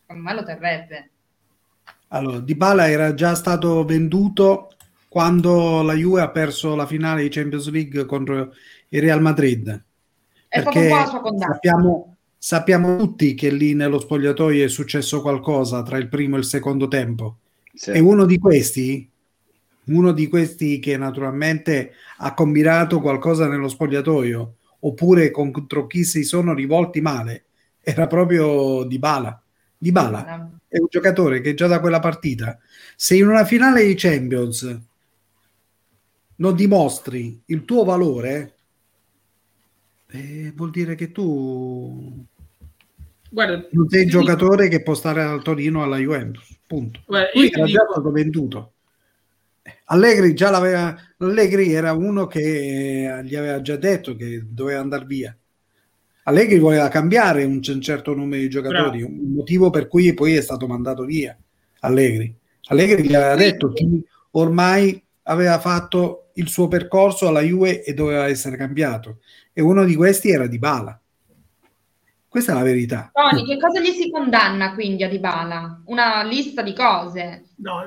secondo 0.00 0.22
me 0.22 0.34
lo 0.34 0.42
terrebbe. 0.44 1.10
Allora, 2.14 2.38
Di 2.38 2.54
Bala 2.54 2.88
era 2.88 3.12
già 3.12 3.34
stato 3.34 3.84
venduto 3.84 4.68
quando 5.08 5.82
la 5.82 5.94
Juve 5.94 6.20
ha 6.20 6.30
perso 6.30 6.76
la 6.76 6.86
finale 6.86 7.22
di 7.22 7.28
Champions 7.28 7.68
League 7.70 8.04
contro 8.06 8.52
il 8.88 9.00
Real 9.00 9.20
Madrid. 9.20 9.84
È 10.46 10.62
perché 10.62 10.90
sappiamo, 11.36 12.16
sappiamo 12.38 12.96
tutti 12.96 13.34
che 13.34 13.50
lì 13.50 13.74
nello 13.74 13.98
spogliatoio 13.98 14.64
è 14.64 14.68
successo 14.68 15.22
qualcosa 15.22 15.82
tra 15.82 15.96
il 15.98 16.08
primo 16.08 16.36
e 16.36 16.38
il 16.38 16.44
secondo 16.44 16.86
tempo. 16.86 17.38
Sì. 17.74 17.90
E 17.90 17.98
uno 17.98 18.26
di 18.26 18.38
questi, 18.38 19.10
uno 19.86 20.12
di 20.12 20.28
questi 20.28 20.78
che 20.78 20.96
naturalmente 20.96 21.94
ha 22.18 22.32
combinato 22.32 23.00
qualcosa 23.00 23.48
nello 23.48 23.68
spogliatoio, 23.68 24.54
oppure 24.78 25.32
contro 25.32 25.88
chi 25.88 26.04
si 26.04 26.22
sono 26.22 26.54
rivolti 26.54 27.00
male 27.00 27.46
era 27.80 28.06
proprio 28.06 28.84
Di 28.84 29.00
Bala. 29.00 29.43
Di 29.84 29.92
Bala 29.92 30.50
è 30.66 30.78
un 30.78 30.86
giocatore 30.88 31.42
che 31.42 31.52
già 31.52 31.66
da 31.66 31.78
quella 31.78 32.00
partita, 32.00 32.58
se 32.96 33.16
in 33.16 33.28
una 33.28 33.44
finale 33.44 33.84
di 33.84 33.94
Champions 33.94 34.80
non 36.36 36.54
dimostri 36.54 37.42
il 37.44 37.66
tuo 37.66 37.84
valore, 37.84 38.54
eh, 40.08 40.54
vuol 40.56 40.70
dire 40.70 40.94
che 40.94 41.12
tu 41.12 42.24
Guarda, 43.28 43.68
non 43.72 43.86
sei 43.90 44.04
il 44.04 44.08
giocatore 44.08 44.64
dico... 44.64 44.78
che 44.78 44.82
può 44.82 44.94
stare 44.94 45.22
al 45.22 45.42
Torino 45.42 45.82
alla 45.82 45.98
Juventus. 45.98 46.58
Punto. 46.66 47.02
Guarda, 47.04 47.28
Lui 47.34 47.48
era 47.48 47.64
dico... 47.66 47.78
già 47.78 47.86
stato 47.90 48.10
venduto. 48.10 48.72
Allegri 49.84 50.32
già 50.32 50.48
l'aveva, 50.48 50.96
Allegri 51.18 51.74
era 51.74 51.92
uno 51.92 52.26
che 52.26 53.20
gli 53.22 53.36
aveva 53.36 53.60
già 53.60 53.76
detto 53.76 54.16
che 54.16 54.46
doveva 54.48 54.80
andare 54.80 55.04
via. 55.04 55.36
Allegri 56.24 56.58
voleva 56.58 56.88
cambiare 56.88 57.44
un, 57.44 57.60
un 57.66 57.80
certo 57.80 58.14
numero 58.14 58.42
di 58.42 58.48
giocatori, 58.48 59.00
Bravo. 59.00 59.12
un 59.12 59.32
motivo 59.34 59.70
per 59.70 59.88
cui 59.88 60.12
poi 60.14 60.34
è 60.34 60.40
stato 60.40 60.66
mandato 60.66 61.04
via. 61.04 61.36
Allegri, 61.80 62.34
Allegri 62.68 63.06
gli 63.06 63.14
aveva 63.14 63.34
detto 63.34 63.72
che 63.72 63.86
ormai 64.32 65.02
aveva 65.24 65.58
fatto 65.58 66.30
il 66.34 66.48
suo 66.48 66.68
percorso 66.68 67.28
alla 67.28 67.40
Juve 67.40 67.82
e 67.82 67.94
doveva 67.94 68.26
essere 68.26 68.56
cambiato. 68.56 69.18
E 69.52 69.62
uno 69.62 69.84
di 69.84 69.94
questi 69.94 70.30
era 70.30 70.46
Di 70.46 70.58
Bala. 70.58 70.98
Questa 72.34 72.50
è 72.50 72.54
la 72.56 72.62
verità. 72.62 73.12
Tony, 73.12 73.44
che 73.44 73.60
cosa 73.60 73.78
gli 73.80 73.92
si 73.92 74.10
condanna 74.10 74.74
quindi 74.74 75.04
a 75.04 75.08
Dybala? 75.08 75.82
Una 75.84 76.24
lista 76.24 76.62
di 76.62 76.74
cose? 76.74 77.44
No, 77.58 77.82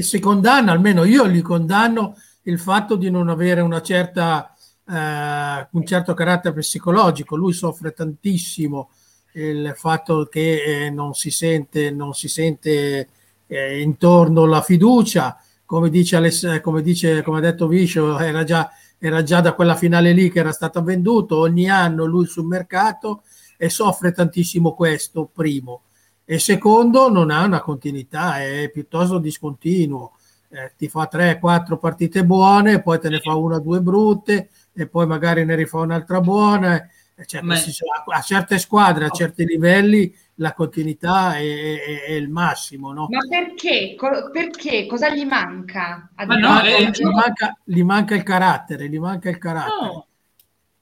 si 0.00 0.18
condanna, 0.18 0.72
almeno 0.72 1.04
io 1.04 1.28
gli 1.28 1.40
condanno 1.40 2.16
il 2.42 2.58
fatto 2.58 2.96
di 2.96 3.10
non 3.12 3.28
avere 3.28 3.60
una 3.60 3.80
certa, 3.80 4.52
eh, 4.88 5.68
un 5.70 5.86
certo 5.86 6.14
carattere 6.14 6.54
psicologico. 6.54 7.36
Lui 7.36 7.52
soffre 7.52 7.92
tantissimo 7.92 8.90
il 9.34 9.72
fatto 9.76 10.26
che 10.26 10.86
eh, 10.86 10.90
non 10.90 11.14
si 11.14 11.30
sente, 11.30 11.90
non 11.90 12.12
si 12.12 12.28
sente 12.28 13.08
eh, 13.46 13.80
intorno 13.80 14.44
la 14.46 14.60
fiducia. 14.60 15.36
Come 15.64 15.88
dice, 15.88 16.16
Aless- 16.16 16.60
come, 16.60 16.82
dice 16.82 17.22
come 17.22 17.38
ha 17.38 17.40
detto 17.40 17.66
Viscio, 17.66 18.18
era 18.18 18.44
già, 18.44 18.70
era 18.98 19.22
già 19.22 19.40
da 19.40 19.54
quella 19.54 19.74
finale 19.74 20.12
lì 20.12 20.30
che 20.30 20.40
era 20.40 20.52
stato 20.52 20.82
venduto. 20.82 21.38
Ogni 21.38 21.68
anno 21.70 22.04
lui 22.04 22.26
sul 22.26 22.46
mercato 22.46 23.22
e 23.56 23.68
soffre 23.70 24.12
tantissimo 24.12 24.74
questo, 24.74 25.28
primo. 25.32 25.82
E 26.24 26.38
secondo, 26.38 27.10
non 27.10 27.30
ha 27.30 27.44
una 27.44 27.60
continuità, 27.60 28.42
è 28.42 28.70
piuttosto 28.70 29.18
discontinuo. 29.18 30.12
Eh, 30.48 30.72
ti 30.76 30.88
fa 30.88 31.08
3-4 31.10 31.78
partite 31.78 32.24
buone, 32.26 32.82
poi 32.82 32.98
te 32.98 33.08
ne 33.08 33.20
fa 33.20 33.34
una 33.34 33.56
o 33.56 33.60
due 33.60 33.80
brutte 33.80 34.50
e 34.74 34.86
poi 34.86 35.06
magari 35.06 35.44
ne 35.44 35.54
rifà 35.54 35.78
un'altra 35.78 36.20
buona. 36.20 36.88
Cioè, 37.24 37.42
Ma... 37.42 37.54
a 37.54 38.20
certe 38.20 38.58
squadre, 38.58 39.04
a 39.04 39.10
certi 39.10 39.44
livelli, 39.44 40.12
la 40.36 40.54
continuità 40.54 41.36
è, 41.36 41.40
è, 41.40 42.04
è 42.06 42.12
il 42.12 42.28
massimo. 42.28 42.92
No? 42.92 43.06
Ma 43.08 43.20
perché? 43.28 43.94
Co- 43.96 44.30
perché? 44.32 44.86
Cosa 44.86 45.14
gli 45.14 45.24
manca? 45.24 46.10
No, 46.26 46.60
gli, 46.62 46.90
gli, 46.90 47.04
manca 47.04 47.56
gli, 47.62 47.82
manca 47.82 48.14
il 48.14 48.22
carattere, 48.22 48.88
gli 48.88 48.98
manca 48.98 49.28
il 49.28 49.38
carattere. 49.38 49.86
No. 49.86 50.06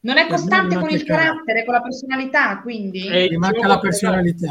Non 0.03 0.16
è 0.16 0.26
costante 0.28 0.76
con 0.76 0.88
il 0.88 1.05
carattere, 1.05 1.64
con 1.64 1.74
la 1.74 1.82
personalità, 1.82 2.61
quindi... 2.61 3.03
Gli 3.28 3.36
manca 3.36 3.66
la 3.66 3.78
personalità. 3.78 4.49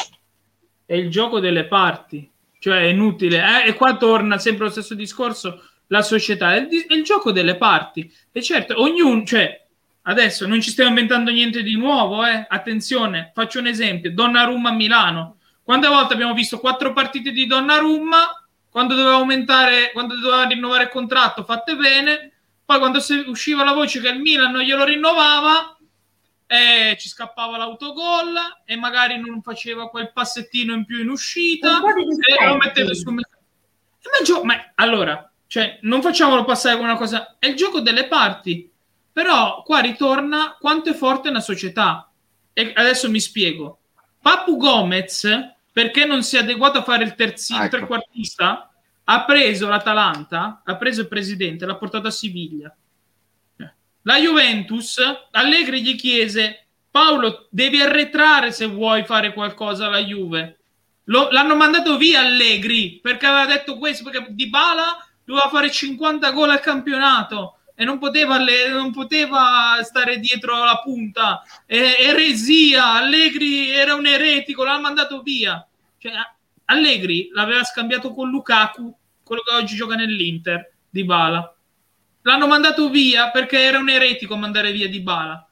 È 0.86 0.94
il 0.94 1.10
gioco 1.10 1.40
delle 1.40 1.66
parti, 1.66 2.30
cioè 2.60 2.82
è 2.82 2.86
inutile. 2.86 3.64
Eh? 3.64 3.70
E 3.70 3.74
qua 3.74 3.98
torna 3.98 4.38
sempre 4.38 4.66
lo 4.66 4.72
stesso 4.72 4.94
discorso, 4.94 5.60
la 5.90 6.02
società, 6.02 6.56
è 6.56 6.60
il, 6.60 6.86
è 6.88 6.94
il 6.94 7.04
gioco 7.04 7.32
delle 7.32 7.56
parti. 7.56 8.12
E 8.32 8.42
certo, 8.42 8.82
ognuno, 8.82 9.24
cioè, 9.24 9.66
adesso 10.04 10.48
non 10.48 10.62
ci 10.62 10.72
stiamo 10.72 10.90
inventando 10.90 11.32
niente 11.32 11.62
di 11.62 11.76
nuovo, 11.76 12.26
eh? 12.26 12.46
Attenzione, 12.48 13.32
faccio 13.34 13.60
un 13.60 13.68
esempio, 13.68 14.12
Donnarumma 14.12 14.70
a 14.70 14.74
Milano. 14.74 15.38
Quante 15.64 15.88
volte 15.88 16.14
abbiamo 16.14 16.34
visto 16.34 16.60
quattro 16.60 16.94
partite 16.94 17.32
di 17.32 17.46
Donnarumma, 17.46 18.48
quando 18.70 18.96
doveva 18.96 19.16
aumentare, 19.16 19.92
quando 19.92 20.16
doveva 20.16 20.46
rinnovare 20.46 20.84
il 20.84 20.90
contratto, 20.90 21.44
fatte 21.44 21.76
bene, 21.76 22.32
poi 22.66 22.80
quando 22.80 23.00
usciva 23.28 23.64
la 23.64 23.74
voce 23.74 24.00
che 24.00 24.10
il 24.10 24.20
Milan 24.20 24.52
non 24.52 24.62
glielo 24.62 24.84
rinnovava, 24.84 25.76
eh, 26.46 26.98
ci 27.00 27.08
scappava 27.08 27.58
l'autogol 27.58 28.36
e 28.66 28.76
magari 28.76 29.20
non 29.20 29.42
faceva 29.42 29.90
quel 29.90 30.12
passettino 30.12 30.74
in 30.74 30.86
più 30.86 31.00
in 31.00 31.10
uscita 31.10 31.80
e 31.80 32.46
lo 32.48 32.58
metteva 32.58 32.92
su 32.94 33.12
ma, 33.12 33.22
gio- 34.24 34.44
ma 34.44 34.72
allora 34.76 35.28
cioè, 35.50 35.80
non 35.82 36.04
facciamolo 36.04 36.45
passare 36.45 36.76
come 36.76 36.89
una 36.89 36.97
cosa 36.97 37.38
è 37.39 37.47
il 37.47 37.56
gioco 37.56 37.80
delle 37.80 38.08
parti 38.08 38.72
però 39.12 39.64
qua 39.64 39.80
ritorna 39.80 40.56
quanto 40.60 40.91
è 40.91 40.93
forte 40.93 41.30
una 41.30 41.39
società 41.39 42.10
e 42.54 42.72
adesso 42.76 43.10
mi 43.10 43.19
spiego 43.19 43.80
Papu 44.22 44.57
Gomez 44.57 45.28
perché 45.72 46.06
non 46.06 46.23
si 46.23 46.36
è 46.36 46.40
adeguato 46.40 46.80
a 46.80 46.84
fare 46.84 47.03
il 47.03 47.15
terzino 47.15 47.64
ecco. 47.64 47.78
trequartista 47.78 48.69
ha 49.11 49.26
preso 49.26 49.68
l'Atalanta, 49.68 50.61
ha 50.64 50.76
preso 50.76 51.02
il 51.02 51.07
presidente, 51.07 51.65
l'ha 51.65 51.78
portato 51.78 52.07
a 52.07 52.11
Siviglia. 52.11 52.76
La 54.03 54.18
Juventus, 54.18 54.98
Allegri 55.32 55.82
gli 55.82 55.95
chiese, 55.95 56.68
Paolo, 56.91 57.48
devi 57.49 57.82
arretrare 57.82 58.52
se 58.52 58.65
vuoi 58.68 59.03
fare 59.03 59.34
qualcosa 59.34 59.88
alla 59.88 59.99
Juve. 59.99 60.60
Lo, 61.06 61.30
l'hanno 61.32 61.56
mandato 61.56 61.98
via 61.98 62.22
Allegri 62.22 62.99
perché 63.02 63.26
aveva 63.26 63.45
detto 63.52 63.78
questo, 63.78 64.03
perché 64.03 64.28
Di 64.30 64.48
Bala 64.48 64.98
doveva 65.30 65.47
fare 65.49 65.69
50 65.69 66.31
gol 66.31 66.49
al 66.49 66.60
campionato 66.60 67.60
e 67.76 67.85
non 67.85 67.99
poteva, 67.99 68.39
non 68.39 68.91
poteva 68.91 69.77
stare 69.84 70.18
dietro 70.18 70.64
la 70.64 70.81
punta. 70.84 71.43
E, 71.68 71.97
eresia, 71.99 72.93
Allegri 72.93 73.69
era 73.69 73.93
un 73.93 74.07
eretico, 74.07 74.64
l'hanno 74.64 74.81
mandato 74.81 75.22
via. 75.22 75.64
Cioè, 75.99 76.14
Allegri 76.65 77.30
l'aveva 77.31 77.64
scambiato 77.64 78.11
con 78.11 78.27
Lukaku 78.27 78.91
quello 79.23 79.43
che 79.43 79.53
oggi 79.53 79.76
gioca 79.76 79.93
nell'Inter, 79.93 80.73
di 80.89 81.03
Bala. 81.06 81.56
L'hanno 82.23 82.47
mandato 82.47 82.89
via 82.89 83.30
perché 83.30 83.60
era 83.60 83.77
un 83.77 83.89
eretico 83.89 84.35
mandare 84.35 84.72
via 84.72 84.89
di 84.89 84.99
Bala. 84.99 85.47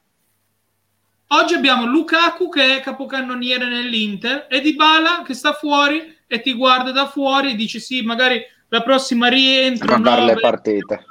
Oggi 1.28 1.54
abbiamo 1.54 1.86
Lukaku 1.86 2.48
che 2.48 2.78
è 2.78 2.80
capocannoniere 2.80 3.68
nell'Inter 3.68 4.48
e 4.50 4.60
Di 4.60 4.74
Bala 4.74 5.22
che 5.24 5.34
sta 5.34 5.52
fuori 5.52 6.16
e 6.26 6.40
ti 6.40 6.54
guarda 6.54 6.90
da 6.90 7.06
fuori 7.06 7.52
e 7.52 7.54
dice 7.54 7.78
sì, 7.78 8.02
magari 8.02 8.42
la 8.68 8.82
prossima 8.82 9.28
rientro. 9.28 9.86
Guardare 9.86 10.24
le 10.24 10.34
partite. 10.34 11.06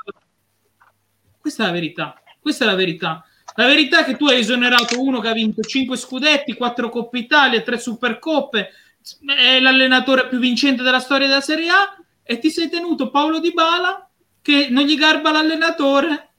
Questa 1.40 1.64
è 1.64 1.66
la 1.68 1.72
verità. 1.72 2.22
Questa 2.40 2.64
è 2.66 2.68
la 2.68 2.76
verità. 2.76 3.26
La 3.56 3.66
verità 3.66 4.02
è 4.02 4.04
che 4.04 4.18
tu 4.18 4.28
hai 4.28 4.40
esonerato 4.40 5.02
uno 5.02 5.20
che 5.20 5.30
ha 5.30 5.34
vinto 5.34 5.62
5 5.62 5.98
scudetti, 5.98 6.54
4 6.54 6.90
Coppe 6.90 7.18
Italia, 7.18 7.62
3 7.62 7.80
Supercoppe, 7.80 8.70
è 9.26 9.60
l'allenatore 9.60 10.28
più 10.28 10.38
vincente 10.38 10.84
della 10.84 11.00
storia 11.00 11.28
della 11.28 11.42
Serie 11.42 11.70
A 11.70 11.98
e 12.22 12.40
ti 12.40 12.52
sei 12.52 12.70
tenuto 12.70 13.10
Paolo 13.10 13.40
Di 13.40 13.54
Bala 13.54 14.08
che 14.42 14.68
non 14.70 14.84
gli 14.84 14.96
garba 14.96 15.32
l'allenatore 15.32 16.30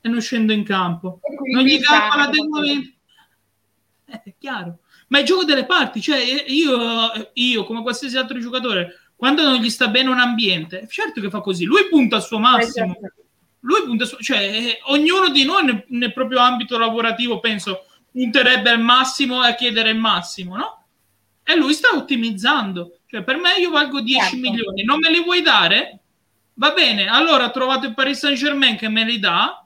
e 0.00 0.08
non 0.08 0.20
scende 0.20 0.54
in 0.54 0.64
campo. 0.64 1.20
Non 1.52 1.64
gli 1.64 1.78
garba 1.80 2.16
l'adeguamento. 2.16 2.92
Eh, 4.06 4.22
è 4.24 4.34
chiaro. 4.38 4.78
ma 5.08 5.18
è 5.18 5.22
gioco 5.22 5.44
delle 5.44 5.66
parti, 5.66 6.00
cioè 6.00 6.18
io, 6.46 7.30
io 7.32 7.64
come 7.64 7.82
qualsiasi 7.82 8.16
altro 8.16 8.38
giocatore, 8.38 8.99
quando 9.20 9.42
non 9.42 9.56
gli 9.56 9.68
sta 9.68 9.88
bene 9.88 10.08
un 10.08 10.18
ambiente, 10.18 10.88
certo 10.88 11.20
che 11.20 11.28
fa 11.28 11.42
così, 11.42 11.66
lui 11.66 11.86
punta 11.90 12.16
al 12.16 12.22
suo 12.22 12.38
massimo, 12.38 12.96
lui 13.60 13.82
punta 13.84 14.06
su, 14.06 14.16
cioè 14.16 14.38
eh, 14.38 14.78
ognuno 14.84 15.28
di 15.28 15.44
noi 15.44 15.62
nel, 15.62 15.84
nel, 15.88 16.14
proprio 16.14 16.38
ambito 16.38 16.78
lavorativo, 16.78 17.38
penso, 17.38 17.84
punterebbe 18.10 18.70
al 18.70 18.80
massimo 18.80 19.44
e 19.44 19.48
a 19.48 19.54
chiedere 19.54 19.90
il 19.90 19.98
massimo, 19.98 20.56
no? 20.56 20.84
E 21.44 21.54
lui 21.54 21.74
sta 21.74 21.94
ottimizzando, 21.94 23.00
cioè 23.04 23.22
per 23.22 23.36
me 23.36 23.56
io 23.58 23.68
valgo 23.68 24.00
10 24.00 24.20
certo. 24.22 24.36
milioni, 24.38 24.84
non 24.84 25.00
me 25.00 25.10
li 25.10 25.22
vuoi 25.22 25.42
dare? 25.42 25.98
Va 26.54 26.70
bene, 26.70 27.06
allora 27.06 27.44
ho 27.44 27.50
trovato 27.50 27.84
il 27.84 27.92
Paris 27.92 28.20
Saint 28.20 28.38
Germain 28.38 28.78
che 28.78 28.88
me 28.88 29.04
li 29.04 29.18
dà, 29.18 29.62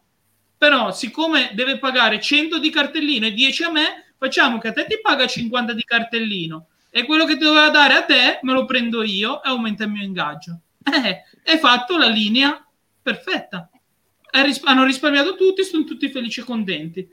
però 0.59 0.91
siccome 0.91 1.53
deve 1.55 1.79
pagare 1.79 2.21
100 2.21 2.59
di 2.59 2.71
cartellino 2.71 3.27
e 3.27 3.33
10 3.33 3.63
a 3.63 3.71
me, 3.71 4.15
facciamo 4.19 4.59
che 4.59 4.67
a 4.67 4.73
te 4.73 4.85
ti 4.89 4.99
paga 5.01 5.29
50 5.29 5.73
di 5.75 5.85
cartellino 5.85 6.67
e 6.97 7.07
quello 7.07 7.25
che 7.25 7.37
doveva 7.37 7.71
dare 7.71 7.95
a 7.95 8.05
te 8.05 8.39
me 8.43 8.53
lo 8.53 8.66
prendo 8.66 9.03
io 9.03 9.43
e 9.43 9.49
aumenta 9.49 9.83
il 9.83 9.91
mio 9.91 10.05
ingaggio. 10.05 10.61
Eh, 10.85 11.25
hai 11.51 11.59
fatto 11.59 11.97
la 11.97 12.07
linea 12.07 12.65
perfetta. 13.03 13.69
Ris- 14.31 14.61
hanno 14.62 14.85
risparmiato 14.85 15.35
tutti, 15.35 15.65
sono 15.65 15.83
tutti 15.83 16.09
felici 16.09 16.39
e 16.39 16.45
contenti. 16.45 17.09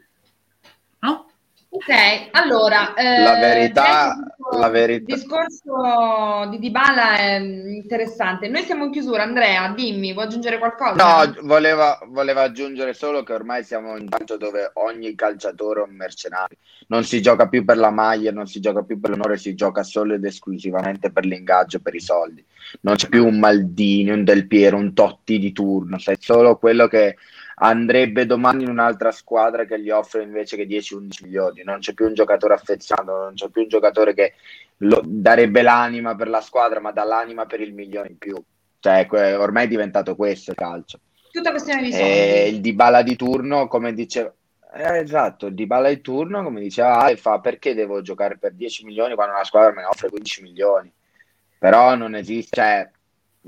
No? 0.99 1.30
Ok, 1.73 1.87
allora 2.31 2.93
eh, 2.95 3.23
la 3.23 3.39
verità, 3.39 4.17
la 4.57 4.67
verità. 4.67 5.13
Il 5.13 5.19
discorso 5.19 6.49
di 6.49 6.59
Dybala 6.59 7.15
è 7.15 7.39
interessante. 7.39 8.49
Noi 8.49 8.63
siamo 8.63 8.83
in 8.83 8.91
chiusura, 8.91 9.23
Andrea, 9.23 9.69
dimmi, 9.73 10.11
vuoi 10.11 10.25
aggiungere 10.25 10.57
qualcosa? 10.57 11.23
No, 11.23 11.33
voleva, 11.43 11.97
voleva 12.07 12.41
aggiungere 12.41 12.93
solo 12.93 13.23
che 13.23 13.31
ormai 13.31 13.63
siamo 13.63 13.95
in 13.95 14.01
un 14.01 14.09
calcio 14.09 14.35
dove 14.35 14.71
ogni 14.73 15.15
calciatore 15.15 15.79
è 15.79 15.83
un 15.85 15.95
mercenario. 15.95 16.57
Non 16.87 17.05
si 17.05 17.21
gioca 17.21 17.47
più 17.47 17.63
per 17.63 17.77
la 17.77 17.89
maglia, 17.89 18.33
non 18.33 18.47
si 18.47 18.59
gioca 18.59 18.83
più 18.83 18.99
per 18.99 19.11
l'onore, 19.11 19.37
si 19.37 19.55
gioca 19.55 19.83
solo 19.83 20.13
ed 20.13 20.25
esclusivamente 20.25 21.09
per 21.09 21.23
l'ingaggio, 21.23 21.79
per 21.79 21.95
i 21.95 22.01
soldi. 22.01 22.43
Non 22.81 22.95
c'è 22.95 23.07
più 23.07 23.25
un 23.25 23.39
Maldini, 23.39 24.09
un 24.09 24.25
Del 24.25 24.45
Piero, 24.45 24.75
un 24.75 24.93
Totti 24.93 25.39
di 25.39 25.53
turno, 25.53 25.97
sei 25.99 26.17
solo 26.19 26.57
quello 26.57 26.87
che 26.87 27.15
andrebbe 27.55 28.25
domani 28.25 28.63
in 28.63 28.69
un'altra 28.69 29.11
squadra 29.11 29.65
che 29.65 29.79
gli 29.79 29.89
offre 29.89 30.23
invece 30.23 30.55
che 30.55 30.67
10-11 30.67 31.23
milioni. 31.23 31.63
Non 31.63 31.79
c'è 31.79 31.93
più 31.93 32.05
un 32.05 32.13
giocatore 32.13 32.53
affezionato, 32.53 33.11
non 33.11 33.33
c'è 33.33 33.49
più 33.49 33.63
un 33.63 33.67
giocatore 33.67 34.13
che 34.13 34.33
darebbe 34.77 35.61
l'anima 35.61 36.15
per 36.15 36.27
la 36.27 36.41
squadra, 36.41 36.79
ma 36.79 36.91
dà 36.91 37.03
l'anima 37.03 37.45
per 37.45 37.61
il 37.61 37.73
milione 37.73 38.09
in 38.09 38.17
più. 38.17 38.35
Cioè, 38.79 39.07
ormai 39.37 39.65
è 39.65 39.67
diventato 39.67 40.15
questo 40.15 40.51
il 40.51 40.57
calcio. 40.57 40.99
Tutta 41.31 41.51
questione 41.51 41.83
di 41.83 41.91
soldi. 41.91 42.09
E 42.09 42.47
il 42.49 42.61
Dybala 42.61 43.03
di 43.03 43.15
turno, 43.15 43.67
come 43.67 43.93
diceva... 43.93 44.33
Eh, 44.73 44.99
esatto, 44.99 45.47
il 45.47 45.53
Dybala 45.53 45.89
di 45.89 46.01
turno, 46.01 46.43
come 46.43 46.61
diceva 46.61 46.99
Ale, 46.99 47.17
fa 47.17 47.39
perché 47.39 47.73
devo 47.73 48.01
giocare 48.01 48.37
per 48.37 48.53
10 48.53 48.85
milioni 48.85 49.15
quando 49.15 49.33
una 49.33 49.43
squadra 49.43 49.71
me 49.71 49.81
ne 49.81 49.87
offre 49.87 50.09
15 50.09 50.41
milioni? 50.41 50.91
Però 51.59 51.95
non 51.95 52.15
esiste, 52.15 52.55
cioè, 52.55 52.89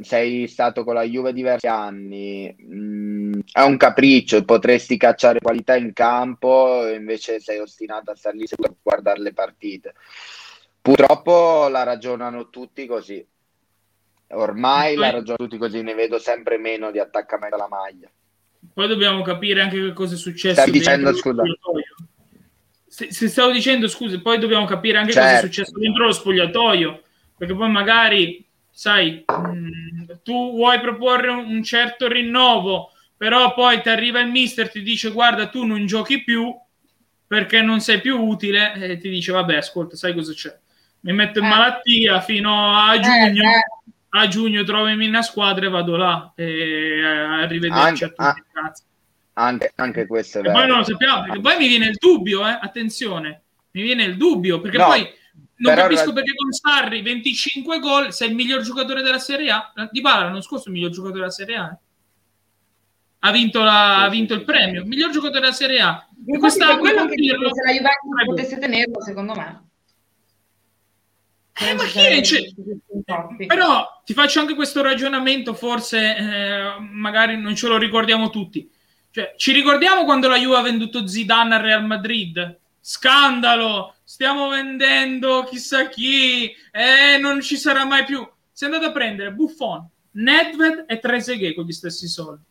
sei 0.02 0.48
stato 0.48 0.84
con 0.84 0.96
la 0.96 1.04
Juve 1.04 1.34
diversi 1.34 1.68
anni, 1.68 2.54
mh, 2.58 2.76
mm, 2.76 3.34
è 3.52 3.62
un 3.62 3.78
capriccio, 3.78 4.44
potresti 4.44 4.98
cacciare 4.98 5.40
qualità 5.40 5.76
in 5.76 5.94
campo, 5.94 6.88
invece 6.88 7.40
sei 7.40 7.60
ostinato 7.60 8.12
a 8.12 8.16
stare 8.16 8.38
lì 8.38 8.46
a 8.50 8.74
guardare 8.82 9.22
le 9.22 9.34
partite. 9.34 9.94
Purtroppo 10.82 11.68
la 11.70 11.84
ragionano 11.84 12.50
tutti 12.50 12.86
così. 12.86 13.26
Ormai 14.30 14.96
la 14.96 15.12
ragionano 15.12 15.48
tutti 15.48 15.58
così, 15.58 15.82
ne 15.82 15.94
vedo 15.94 16.18
sempre 16.18 16.58
meno 16.58 16.90
di 16.90 17.00
attaccamento 17.00 17.56
alla 17.56 17.68
maglia. 17.70 18.10
Poi 18.74 18.88
dobbiamo 18.88 19.22
capire 19.22 19.62
anche 19.62 19.80
che 19.80 19.94
cosa 19.94 20.16
è 20.16 20.18
successo. 20.18 20.62
Stai 20.62 20.72
dicendo, 20.72 21.14
scusa. 21.14 21.44
Se, 22.88 23.12
se, 23.12 23.28
stavo 23.28 23.52
dicendo, 23.52 23.88
scusa, 23.88 24.20
poi 24.22 24.40
dobbiamo 24.40 24.66
capire 24.66 24.98
anche 24.98 25.12
certo. 25.12 25.28
cosa 25.28 25.38
è 25.38 25.42
certo. 25.42 25.54
successo 25.56 25.80
dentro 25.80 26.06
lo 26.06 26.12
spogliatoio, 26.12 27.02
perché 27.38 27.56
poi 27.56 27.70
magari 27.70 28.46
sai, 28.74 29.24
mh, 29.28 29.34
mm, 29.34 30.04
tu 30.24 30.52
vuoi 30.52 30.80
proporre 30.80 31.30
un 31.30 31.64
certo 31.64 32.08
rinnovo, 32.08 32.92
però 33.16 33.54
poi 33.54 33.82
ti 33.82 33.90
arriva 33.90 34.20
il 34.20 34.32
mister, 34.32 34.70
ti 34.70 34.82
dice 34.82 35.12
guarda 35.12 35.48
tu 35.48 35.64
non 35.64 35.86
giochi 35.86 36.24
più 36.24 36.54
perché 37.26 37.62
non 37.62 37.80
sei 37.80 38.02
più 38.02 38.20
utile 38.20 38.74
e 38.74 38.98
ti 38.98 39.10
dice 39.10 39.32
vabbè 39.32 39.56
ascolta 39.56 39.96
sai 39.96 40.14
cosa 40.14 40.34
c'è, 40.34 40.58
mi 41.02 41.14
metto 41.14 41.40
in 41.40 41.46
eh. 41.46 41.50
malattia 41.50 42.20
fino 42.20 42.76
a 42.76 42.96
eh, 42.96 43.00
giugno, 43.00 43.44
eh, 43.44 43.64
a 44.10 44.28
giugno 44.28 44.64
trovami 44.64 45.08
una 45.08 45.22
squadra 45.22 45.68
e 45.68 45.70
vado 45.70 45.96
là 45.96 46.34
e 46.36 47.00
eh, 47.00 47.06
arrivederci 47.06 48.04
anche, 48.04 48.06
a 48.06 48.10
tutti. 48.34 48.44
A, 48.54 48.74
anche, 49.36 49.72
anche 49.76 50.08
questo 50.08 50.40
è 50.40 50.42
vero. 50.42 50.54
Poi 50.54 50.68
non 50.68 50.78
lo 50.80 50.84
sappiamo, 50.84 51.24
perché 51.24 51.40
poi 51.40 51.58
mi 51.58 51.68
viene 51.68 51.86
il 51.86 51.96
dubbio, 52.00 52.48
eh? 52.48 52.58
attenzione, 52.60 53.42
mi 53.72 53.82
viene 53.84 54.04
il 54.04 54.18
dubbio 54.18 54.60
perché 54.60 54.78
no. 54.78 54.86
poi 54.86 55.08
non 55.64 55.76
Però 55.76 55.88
capisco 55.88 56.12
perché 56.12 56.34
con 56.36 56.52
Sarri 56.52 57.02
25 57.02 57.80
gol 57.80 58.14
sei 58.14 58.30
il 58.30 58.36
miglior 58.36 58.62
giocatore 58.62 59.02
della 59.02 59.18
Serie 59.20 59.50
A. 59.50 59.72
Di 59.90 60.02
Bala 60.02 60.26
l'anno 60.26 60.42
scorso 60.42 60.66
è 60.66 60.68
il 60.68 60.74
miglior 60.74 60.92
giocatore 60.92 61.20
della 61.20 61.32
Serie 61.32 61.56
A. 61.56 61.72
Eh. 61.72 61.78
Ha 63.20 63.32
vinto, 63.32 63.64
la, 63.64 64.04
ha 64.04 64.10
vinto 64.10 64.34
il 64.34 64.44
premio, 64.44 64.84
miglior 64.84 65.10
giocatore 65.12 65.40
della 65.40 65.54
Serie 65.54 65.80
A. 65.80 66.06
E 66.26 66.38
quest'anno 66.38 66.80
quello 66.80 67.06
che 67.06 67.16
dirlo, 67.16 67.54
se 67.54 67.64
la 67.64 67.72
Juventus 67.72 68.26
potesse 68.26 68.60
tenerlo, 68.60 69.02
secondo 69.02 69.34
me. 69.36 69.68
Eh, 71.62 71.74
ma 71.76 71.84
chi 71.86 72.24
cioè, 72.24 72.42
però 73.48 74.02
ti 74.04 74.14
faccio 74.14 74.42
anche 74.42 74.56
questo 74.56 74.82
ragionamento, 74.82 75.54
forse 75.54 76.18
eh, 76.18 76.80
magari 76.80 77.40
non 77.40 77.56
ce 77.56 77.68
lo 77.68 77.78
ricordiamo 77.78 78.30
tutti. 78.30 78.70
Cioè, 79.12 79.36
ci 79.38 79.54
ricordiamo 79.54 80.04
quando 80.04 80.28
la 80.28 80.38
Juve 80.38 80.58
ha 80.58 80.62
venduto 80.62 81.08
Zidane 81.08 81.56
al 81.56 81.62
Real 81.62 81.86
Madrid? 81.86 82.60
Scandalo! 82.86 83.96
stiamo 84.04 84.50
vendendo 84.50 85.44
chissà 85.50 85.88
chi, 85.88 86.54
eh, 86.72 87.18
non 87.18 87.42
ci 87.42 87.58
sarà 87.58 87.84
mai 87.84 88.04
più. 88.06 88.28
Si 88.52 88.64
è 88.64 88.68
andato 88.68 88.86
a 88.86 88.92
prendere 88.92 89.32
Buffon, 89.32 89.88
Nedved 90.12 90.86
e 90.88 91.00
Trezeguet 91.00 91.56
con 91.56 91.66
gli 91.66 91.72
stessi 91.72 92.08
soldi. 92.08 92.44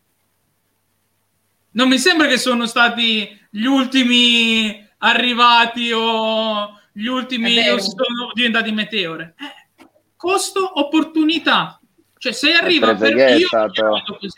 Non 1.74 1.88
mi 1.88 1.98
sembra 1.98 2.26
che 2.26 2.38
sono 2.38 2.66
stati 2.66 3.40
gli 3.48 3.64
ultimi 3.64 4.88
arrivati 4.98 5.92
o 5.92 6.80
gli 6.90 7.06
ultimi 7.06 7.68
o 7.68 7.78
sono 7.78 8.32
diventati 8.34 8.72
meteore. 8.72 9.34
Eh, 9.38 9.86
costo 10.16 10.80
opportunità. 10.80 11.80
Cioè, 12.18 12.32
se 12.32 12.54
arriva 12.54 12.94
per 12.96 13.16
io, 13.16 13.46
stato... 13.46 14.00
io, 14.20 14.30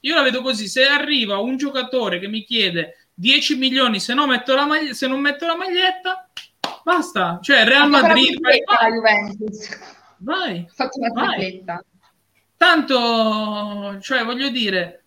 io 0.00 0.14
la 0.14 0.22
vedo 0.22 0.42
così, 0.42 0.66
se 0.66 0.84
arriva 0.84 1.38
un 1.38 1.56
giocatore 1.56 2.18
che 2.18 2.28
mi 2.28 2.42
chiede 2.42 3.05
10 3.18 3.56
milioni 3.56 3.98
se, 3.98 4.12
no 4.14 4.26
metto 4.26 4.54
la 4.54 4.66
maglie- 4.66 4.94
se 4.94 5.06
non 5.06 5.20
metto 5.20 5.46
la 5.46 5.56
maglietta, 5.56 6.28
Basta, 6.86 7.40
cioè 7.42 7.64
Real 7.64 7.88
Madrid. 7.88 8.40
Vai, 8.40 8.62
la 8.64 8.88
Juventus. 8.88 9.78
Vai. 10.18 10.68
Fatto 10.72 11.00
una 11.00 11.10
tripletta. 11.10 11.84
Tanto, 12.56 13.98
cioè, 14.00 14.22
voglio 14.24 14.50
dire, 14.50 15.02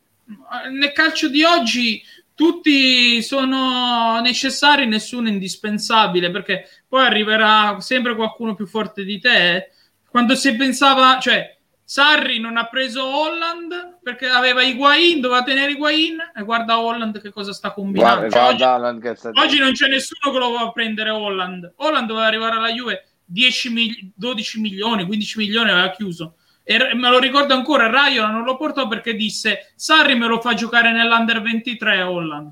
nel 0.71 0.91
calcio 0.91 1.29
di 1.29 1.41
oggi 1.43 2.03
tutti 2.35 3.21
sono 3.21 4.19
necessari, 4.19 4.87
nessuno 4.87 5.29
indispensabile, 5.29 6.29
perché 6.31 6.67
poi 6.85 7.05
arriverà 7.05 7.79
sempre 7.79 8.13
qualcuno 8.13 8.55
più 8.55 8.67
forte 8.67 9.05
di 9.05 9.17
te. 9.17 9.71
Quando 10.09 10.35
si 10.35 10.53
pensava, 10.57 11.17
cioè, 11.17 11.55
Sarri 11.81 12.39
non 12.41 12.57
ha 12.57 12.67
preso 12.67 13.05
Holland 13.05 13.88
perché 14.01 14.27
aveva 14.27 14.63
Higuain, 14.63 15.19
doveva 15.19 15.43
tenere 15.43 15.71
Higuain 15.71 16.17
e 16.35 16.43
guarda 16.43 16.79
Holland 16.79 17.21
che 17.21 17.31
cosa 17.31 17.53
sta 17.53 17.71
combinando. 17.71 18.27
Guarda, 18.27 18.47
oggi, 18.47 19.15
sta... 19.15 19.31
oggi, 19.33 19.57
non 19.59 19.73
c'è 19.73 19.87
nessuno 19.87 20.33
che 20.33 20.39
lo 20.39 20.51
va 20.51 20.61
a 20.61 20.71
prendere 20.71 21.09
Holland. 21.09 21.73
Holland 21.77 22.07
doveva 22.07 22.27
arrivare 22.27 22.55
alla 22.55 22.71
Juve 22.71 23.07
10 23.25 23.69
mil- 23.71 24.11
12 24.15 24.59
milioni, 24.59 25.05
15 25.05 25.37
milioni 25.37 25.69
aveva 25.69 25.91
chiuso. 25.91 26.35
E 26.63 26.93
me 26.93 27.09
lo 27.09 27.19
ricordo 27.19 27.53
ancora, 27.53 27.89
Raiola 27.89 28.29
non 28.29 28.43
lo 28.43 28.55
portò 28.55 28.87
perché 28.87 29.15
disse 29.15 29.71
Sarri 29.75 30.15
me 30.15 30.27
lo 30.27 30.39
fa 30.39 30.53
giocare 30.53 30.91
nell'Under 30.91 31.41
23 31.41 32.01
Holland. 32.01 32.51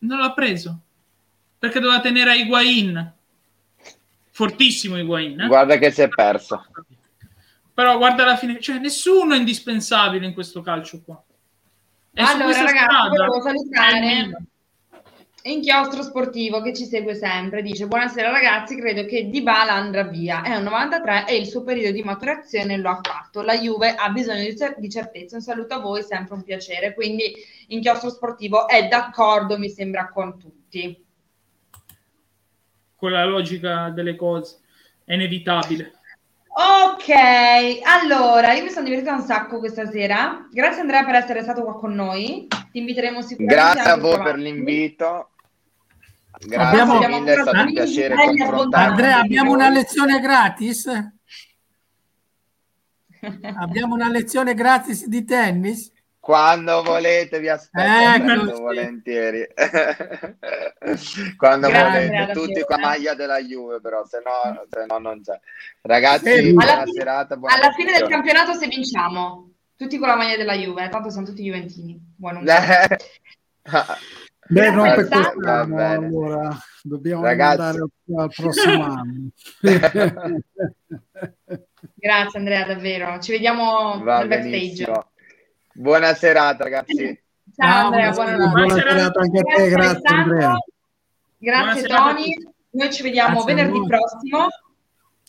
Non 0.00 0.18
l'ha 0.18 0.32
preso 0.32 0.80
perché 1.58 1.80
doveva 1.80 2.00
tenere 2.00 2.36
Higuain. 2.36 3.12
Fortissimo 4.30 4.96
Higuain. 4.96 5.40
Eh? 5.40 5.46
Guarda 5.46 5.76
che 5.76 5.90
si 5.90 6.02
è 6.02 6.08
perso. 6.08 6.64
Però 7.78 7.96
guarda 7.96 8.24
alla 8.24 8.36
fine, 8.36 8.58
cioè 8.58 8.78
nessuno 8.78 9.34
è 9.34 9.36
indispensabile 9.36 10.26
in 10.26 10.34
questo 10.34 10.62
calcio 10.62 11.00
qua. 11.00 11.22
E 12.12 12.22
allora 12.22 12.64
ragazzi, 12.64 13.08
volevo 13.08 13.40
salutare 13.40 14.36
Inchiostro 15.42 16.02
Sportivo 16.02 16.60
che 16.60 16.74
ci 16.74 16.86
segue 16.86 17.14
sempre, 17.14 17.62
dice 17.62 17.86
buonasera 17.86 18.32
ragazzi, 18.32 18.74
credo 18.74 19.04
che 19.04 19.28
Dybala 19.30 19.74
andrà 19.74 20.02
via, 20.02 20.42
è 20.42 20.56
un 20.56 20.64
93 20.64 21.28
e 21.28 21.36
il 21.36 21.46
suo 21.46 21.62
periodo 21.62 21.92
di 21.92 22.02
maturazione 22.02 22.76
lo 22.78 22.90
ha 22.90 22.98
fatto, 23.00 23.42
la 23.42 23.56
Juve 23.56 23.94
ha 23.94 24.10
bisogno 24.10 24.42
di, 24.42 24.56
cer- 24.56 24.80
di 24.80 24.90
certezza, 24.90 25.36
un 25.36 25.42
saluto 25.42 25.74
a 25.74 25.78
voi, 25.78 26.02
sempre 26.02 26.34
un 26.34 26.42
piacere, 26.42 26.94
quindi 26.94 27.32
Inchiostro 27.68 28.10
Sportivo 28.10 28.66
è 28.66 28.88
d'accordo 28.88 29.56
mi 29.56 29.70
sembra 29.70 30.08
con 30.08 30.36
tutti. 30.36 31.04
Con 32.96 33.12
la 33.12 33.24
logica 33.24 33.90
delle 33.90 34.16
cose, 34.16 34.56
è 35.04 35.14
inevitabile. 35.14 35.97
Ok, 36.50 37.08
allora 37.84 38.52
io 38.52 38.64
mi 38.64 38.70
sono 38.70 38.84
divertita 38.84 39.14
un 39.14 39.22
sacco 39.22 39.58
questa 39.58 39.86
sera. 39.86 40.46
Grazie 40.50 40.80
Andrea 40.80 41.04
per 41.04 41.14
essere 41.14 41.42
stato 41.42 41.62
qua 41.62 41.78
con 41.78 41.94
noi. 41.94 42.46
Ti 42.48 42.78
inviteremo 42.78 43.22
sicuramente. 43.22 43.72
Grazie 43.72 43.90
a 43.90 43.96
voi 43.96 44.22
per 44.22 44.36
l'invito. 44.36 45.30
Grazie 46.40 46.80
abbiamo, 46.80 46.98
mille, 47.20 47.32
è 47.32 47.40
stato 47.40 47.58
un 47.58 47.72
piacere 47.72 48.14
Andrea, 48.70 49.18
abbiamo 49.18 49.52
una 49.52 49.68
lezione 49.68 50.20
gratis? 50.20 50.86
abbiamo 53.56 53.94
una 53.94 54.08
lezione 54.08 54.54
gratis 54.54 55.06
di 55.06 55.24
tennis? 55.24 55.90
Quando 56.28 56.82
volete, 56.82 57.40
vi 57.40 57.48
aspetto 57.48 58.50
ecco. 58.50 58.60
volentieri. 58.60 59.46
Quando 61.38 61.68
Grazie, 61.68 62.08
volete, 62.08 62.32
tutti 62.34 62.64
con 62.64 62.78
la 62.78 62.86
maglia 62.86 63.14
della 63.14 63.38
Juve, 63.40 63.80
però 63.80 64.04
se 64.04 64.20
no, 64.22 64.62
se 64.68 64.84
no 64.86 64.98
non 64.98 65.22
c'è. 65.22 65.40
Ragazzi, 65.80 66.28
alla 66.28 66.52
buona 66.52 66.82
fine, 66.84 66.92
serata. 66.92 67.34
Buona 67.38 67.54
alla 67.54 67.72
fine 67.72 67.92
del 67.92 68.08
campionato, 68.08 68.52
se 68.52 68.66
vinciamo, 68.66 69.52
tutti 69.74 69.96
con 69.96 70.08
la 70.08 70.16
maglia 70.16 70.36
della 70.36 70.52
Juve, 70.52 70.90
tanto 70.90 71.08
siamo 71.08 71.26
tutti 71.26 71.42
juventini. 71.42 71.98
Buono. 72.14 72.42
Beh, 74.50 74.70
non 74.70 74.84
per 74.84 75.08
quest'anno, 75.08 75.78
allora 75.78 76.58
dobbiamo 76.82 77.22
Ragazzi. 77.22 77.60
andare 77.62 77.78
al 78.18 78.32
prossimo 78.36 78.84
anno. 78.84 79.30
Grazie 81.94 82.38
Andrea, 82.38 82.66
davvero. 82.66 83.18
Ci 83.18 83.30
vediamo 83.30 83.98
Va 84.02 84.18
nel 84.18 84.28
backstage. 84.28 85.16
Buona 85.78 86.12
serata, 86.14 86.64
ragazzi. 86.64 87.22
Ciao, 87.54 87.86
Andrea, 87.86 88.10
buona, 88.10 88.48
buona 88.48 88.74
serata 88.74 89.20
anche 89.20 89.38
a 89.38 89.42
te, 89.42 89.68
grazie 89.68 90.08
Andrea. 90.08 90.56
Grazie 91.38 91.82
Tony, 91.86 92.34
noi 92.70 92.92
ci 92.92 93.02
vediamo 93.02 93.44
grazie 93.44 93.54
venerdì 93.54 93.86
prossimo. 93.86 94.46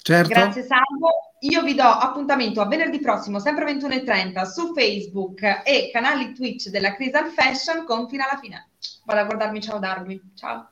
Certo. 0.01 0.29
Grazie 0.29 0.63
Salvo. 0.63 1.33
Io 1.41 1.61
vi 1.61 1.75
do 1.75 1.83
appuntamento 1.83 2.61
a 2.61 2.67
venerdì 2.67 2.99
prossimo, 2.99 3.39
sempre 3.39 3.71
21.30, 3.73 4.43
su 4.45 4.73
Facebook 4.73 5.61
e 5.63 5.91
canali 5.93 6.33
Twitch 6.33 6.69
della 6.69 6.95
Crystal 6.95 7.29
Fashion 7.29 7.85
con 7.85 8.09
fino 8.09 8.23
alla 8.27 8.39
fine. 8.39 8.69
Vado 9.05 9.19
a 9.19 9.25
guardarmi, 9.25 9.61
ciao 9.61 9.77
Darmi. 9.77 10.19
Ciao. 10.35 10.67